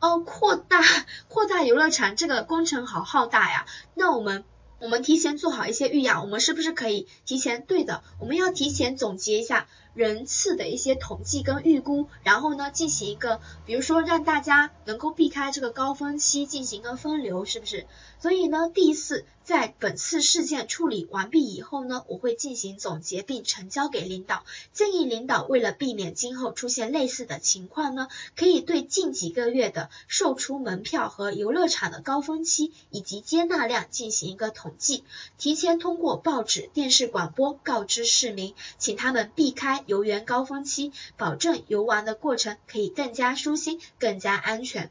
[0.00, 0.82] 哦，扩大
[1.28, 4.44] 扩大游乐场这个工程好浩大呀，那我们。
[4.80, 7.66] 我们提前做好一些预案，我们是不是可以提前？
[7.66, 17.86] 对的，我们要提前总结一下人次的一些统计跟预估，然后呢进行一个，比如说让大家能够避开这个高峰期进行一个分流，是不是？
[18.20, 35.02] 所以呢，第一次在本次事件处理完毕以后呢，我会进行总结并呈交给领导，建议领导为了避免今后出现类似的情况呢，可以对近几个月的售出门票和游乐场的高峰期以及接纳量进行一个统计，
[35.38, 44.90] 提前通过报纸、电视、广播告知市民，请他们避开游园高峰期，保证游玩的过程可以更加舒心、更加安全。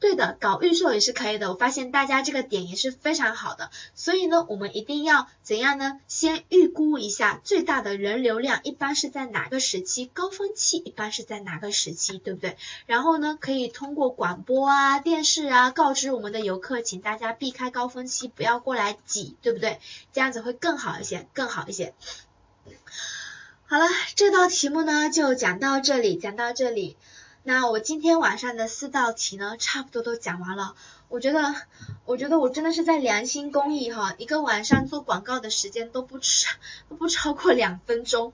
[0.00, 1.50] 对的，搞预售也是可以的。
[1.50, 6.00] 我发现大家这个点也是非常好的，所以呢，我们一定要怎样呢？
[6.08, 12.56] 先预估一下最大的人流量一般是在哪个时期，高峰期一般是在哪个时期，对不对？
[12.86, 19.78] 然后呢，可以通过广播啊、电视啊告知我们的游客，请大家避开高峰期，不要过来挤，对不对？
[20.12, 21.94] 这样子会更好一些，更好一些。
[23.74, 26.96] 好了，这道题目呢就讲到这里，讲到这里。
[27.42, 30.76] 那我今天晚上的四道题呢，差不多都讲完了。
[31.08, 31.52] 我觉得，
[32.04, 36.52] 我觉得我真的是在良心公益哈，一个晚上做广告的时间都不超
[36.88, 38.32] 都不超过两分钟。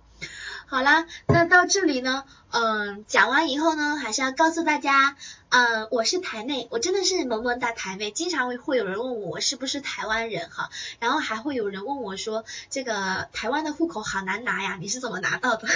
[0.71, 2.23] 好啦，那到这里呢，
[2.53, 5.17] 嗯，讲完以后呢，还是要告诉大家，
[5.49, 10.71] 嗯，我是台妹，我真的是萌萌哒台妹，经常会会有人问我是不是台湾人哈，
[11.01, 15.67] 然后还会有人问我说，这个台湾的户口好难拿呀，你是怎么拿到的？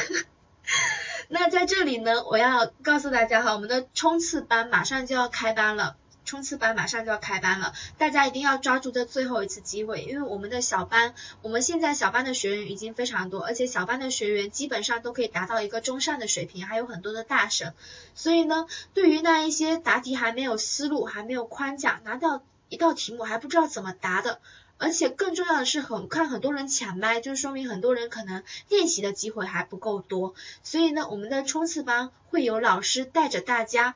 [1.26, 17.74] 那在这里呢，我要告诉大家哈，我们的冲刺班马上就要开班了，冲刺班马上就要开班了，大家一定要抓住这最后一次机会，因为我们的小班，我们现在小班的学员已经非常多，而且小班的学员基本上都可以达到一个中上的水平，还有很多的大神，
[18.14, 24.40] 所以呢，对于那一些答题还没有思路、还没有框架，拿到一道题目还不知道怎么答的。
[24.76, 30.34] 而且更重要的是，很看很多人抢麦，就是说明很多人可能练习的机会还不够多。
[30.64, 33.94] 所以呢，我们的冲刺班会有老师带着大家，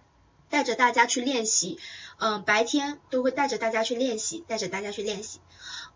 [0.50, 1.80] 带着大家去练习。
[2.18, 5.40] 嗯，白天都会带着大家去练习，带着大家去练习。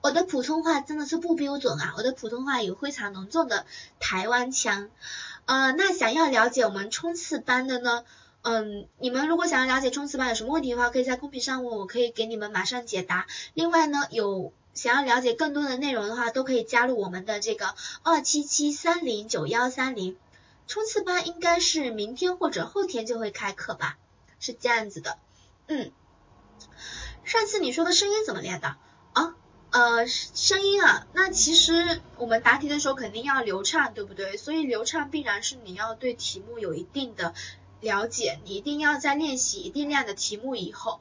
[0.00, 3.66] 我的普通话真的是不标准啊，我的普通话有非常浓重的
[4.00, 4.90] 台湾腔。
[5.46, 8.04] 呃，那想要了解我们冲刺班的呢，
[8.42, 13.26] 嗯，你们如果想要了解冲刺班有什么问题的话，可以在公屏上问我，可以给你们马上解答。
[13.54, 14.52] 另外呢，有。
[14.74, 20.16] 想要了解更多的内容的话，都可以加入我们的这个二七七三零九幺三零
[20.66, 23.98] 冲刺班，应该是明天或者后天就会开课吧，
[24.40, 25.18] 是这样子的。
[25.66, 25.92] 嗯，
[27.24, 28.76] 上次你说的声音怎么练的
[29.12, 29.34] 啊？
[29.70, 34.36] 呃，声音啊，那其实我们答题的时候肯定要流畅，对不对？
[34.36, 37.34] 所以流畅必然是你要对题目有一定的
[37.80, 41.00] 了解，你一定要在练习一定量的题目以后。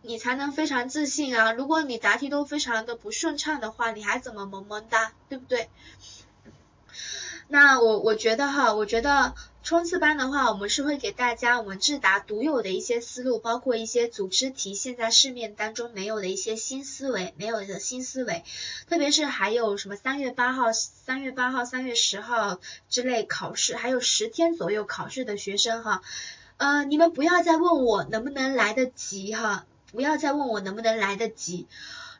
[0.00, 1.52] 你才能非常自信啊！
[1.52, 5.68] 如果你答题都非常的不顺畅的话，你还怎么萌萌哒，对不对？
[7.48, 9.34] 那我我觉得哈，我觉得
[9.68, 18.44] 冲刺班的话，我们是会给大家我们智达独有的一些思路，包括一些组织题，现在市面当中没有的一些新思维，没有的新思维，
[18.88, 22.58] 特别是还有什么三月八号、三月八号、三月十号
[22.88, 26.00] 之类考试，还有十天左右考试的学生哈，
[26.56, 29.66] 呃，你们不要再问我能不能来得及哈。
[29.92, 31.66] 不要再问我能不能来得及。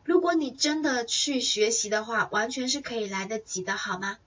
[0.05, 4.19] 如果你真的去学习的话，完全是可以来得及的，好吗？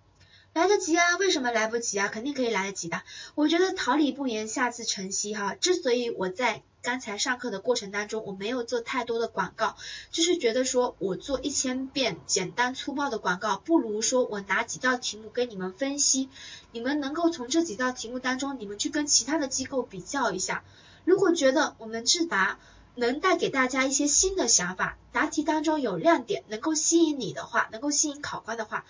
[0.54, 1.16] 来得及啊？
[1.18, 2.10] 为什么来不及啊？
[2.10, 3.02] 肯定可以来得及的。
[3.36, 5.56] 我觉得桃李不言，下自成蹊哈。
[5.56, 9.78] 之所以我在刚才上课的过程当中，我没有做太多的广告，
[10.12, 16.28] 就是觉得说我做一千遍简单粗暴的广告，不如说我拿几道题目跟你们分析，
[16.74, 20.66] 你们能够从这几道题目当中，你们去跟其他的机构比较一下。
[21.06, 22.60] 如果觉得我们智达，
[22.96, 28.84] 能带给大家一些新的想法，答题当中有亮点，能够吸引你的话，能够吸引考官的话，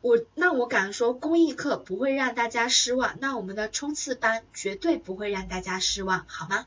[0.00, 6.66] 我那我敢说公益课不会让大家失望，那我们的冲刺班绝对不会让大家失望，好吗？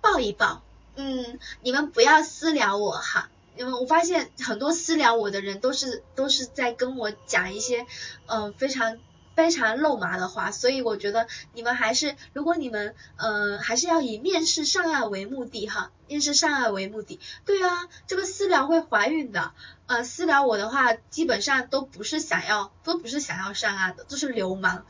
[0.00, 0.62] 抱一抱，
[0.96, 7.86] 嗯，你们不要私聊我哈，因为我发现很多私聊我的人都是都是在跟我讲一些
[8.26, 8.98] 嗯非常。
[9.40, 17.18] 非常肉麻的话，所以我觉得你们还是，如果你们呃还是要以面试上岸为目的哈，面试上岸为目的。
[17.46, 19.54] 对啊，这个私聊会怀孕的，
[19.86, 24.84] 呃，私聊我的话基本上都不是想要，都不是想要上岸的，都是流氓。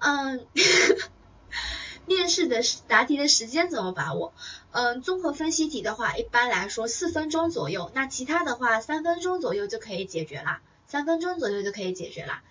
[0.00, 0.46] 嗯，
[2.04, 4.34] 面试的答题的时间怎么把握？
[4.72, 12.42] 嗯，综合分析题的话，一般来说四分钟左右，那其他的话三分钟左右就可以解决啦，三分钟左右就可以解决啦。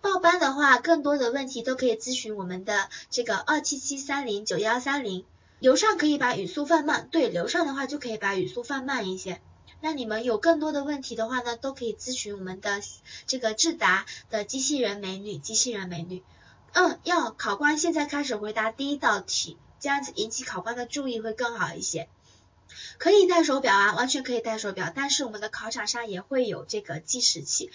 [0.00, 5.24] 报班的话，更多的问题都可以咨询我们的这个二七七三零九幺三零。
[5.60, 9.40] 流畅可以把语速放慢，对，流畅的话就可以把语速放慢一些。
[9.80, 12.80] 那你们有更多的问题的话呢，都可以咨询我们的
[13.26, 16.22] 这个智达的机器人美女，机器人美女。
[16.72, 22.08] 嗯，要考官现在开始回答第一道题，这样子引起考官的注意会更好一些。
[22.98, 27.72] 可以带手表啊，完全可以带手表，但是我们的考场上也会有这个计时器。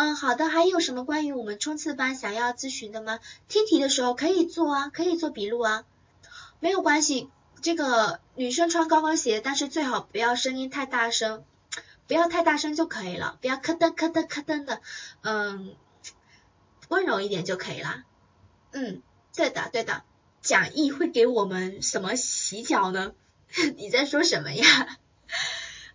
[0.00, 3.18] 嗯，好的，还有什么关于我们冲刺班想要咨询的吗？
[3.48, 5.84] 听题的时候可以做啊，可以做笔录啊，
[6.60, 7.28] 没有关系。
[7.62, 11.42] 这个女生穿高跟鞋，但是最好不要声音太大声，
[12.06, 14.80] 不要太大声就可以了，不要咯噔咯噔咯噔的，
[15.22, 15.74] 嗯，
[16.90, 18.04] 温柔一点就可以了。
[18.70, 19.02] 嗯，
[19.34, 20.04] 对的对的，
[20.42, 23.14] 讲义会给我们什么洗脚呢？
[23.76, 24.96] 你在说什么呀？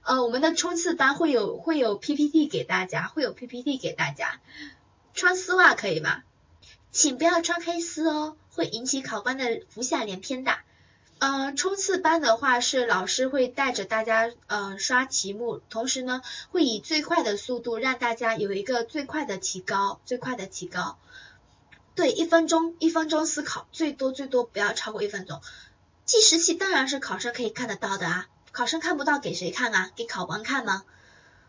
[0.03, 4.41] 呃，我们的冲刺班会有会有 PPT 给大家，会有 PPT 给大家。
[5.14, 6.23] 穿丝袜可以吗？
[6.91, 10.57] 请不要穿黑丝哦，会引起考官的浮下联翩的。
[11.19, 20.98] 呃，冲刺班的话是老师会带着大家呃刷题目，同时呢会以最快的速度让大家有一个最快的提高，最快的提高。
[21.95, 25.40] 对，一分钟，一分钟思考，最多最多不要超过一分钟。
[26.03, 29.91] 计时器当然是考生可以看得到的啊，考生看不到给谁看啊？
[29.95, 30.83] 给考官看吗？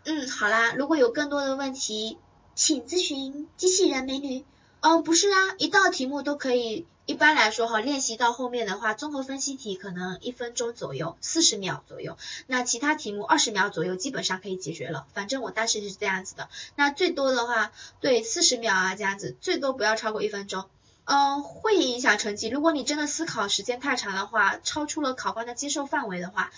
[0.04, 2.18] 嗯，好啦，如果有更多的问题，
[2.54, 4.44] 请咨询机器人美女。
[4.80, 6.86] 嗯，不是啊，一道题目都可以。
[7.06, 12.16] 一般来说哈，练习到后面的话，综合分析题可能一分钟左右，四十秒左右。
[12.46, 15.06] 那其他题目二十秒左右基本上可以解决了。
[15.12, 16.48] 反正我当时是这样子的。
[16.76, 20.64] 那最多的话，对，四十秒啊这样子，最多不要超过一分钟。
[21.04, 22.48] 嗯，会影响成绩。
[22.48, 26.50] 如果你真的思考时间太长的话，超出了考官的接受范围的话，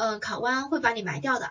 [0.00, 1.50] 嗯，考官会把你埋掉的。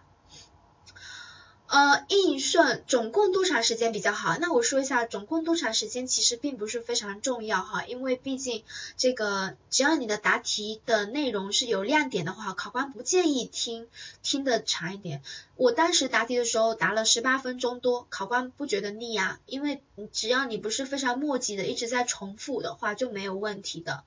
[1.68, 4.38] 呃，应顺总共多长时间比较好？
[4.40, 8.64] 那我说一下，总共多长时间其实并不是非常重要哈，因为毕竟
[8.98, 13.88] 这个只要你的答题的内容是有亮点的话，考官不介意听
[14.24, 15.22] 听的长一点。
[15.56, 24.04] 我当时答题的时候答了十八分钟多，考官不觉得腻啊，因为只要你不是非常墨迹的一直在重复的话就没有问题的。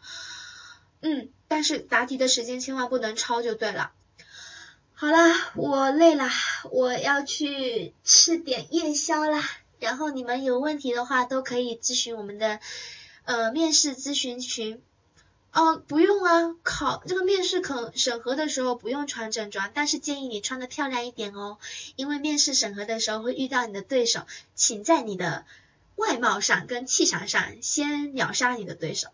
[1.01, 3.93] 嗯，但是答题的时间千万不能超就对了。
[4.95, 6.29] 好啦，我累了，
[6.71, 9.43] 我要去吃点夜宵啦。
[9.81, 12.61] 然后你们有问题的话都可以咨询我们的
[13.25, 14.81] 呃面试咨询群。
[15.53, 21.59] 哦，不用啊，考这个面试考审核的时候不用穿正装，但是建议你穿的漂亮一点哦，
[21.97, 24.21] 因为面试审核的时候会遇到你的对手，
[24.55, 25.45] 请在你的
[25.97, 29.09] 外貌上跟气场上先秒杀你的对手。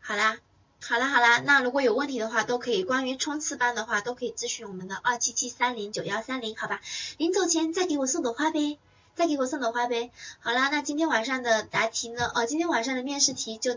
[0.00, 0.38] 好啦。
[0.80, 6.80] 好啦好啦，那如果有问题的话，都可以关于冲刺班的话，都可以咨询我们的二七七三零九幺三零，好吧？
[7.18, 8.78] 临走前再给我送朵花呗，
[9.14, 10.10] 再给我送朵花呗。
[10.38, 12.30] 好啦，那今天晚上的答题呢？
[12.34, 13.76] 哦，今天晚上的面试题就到。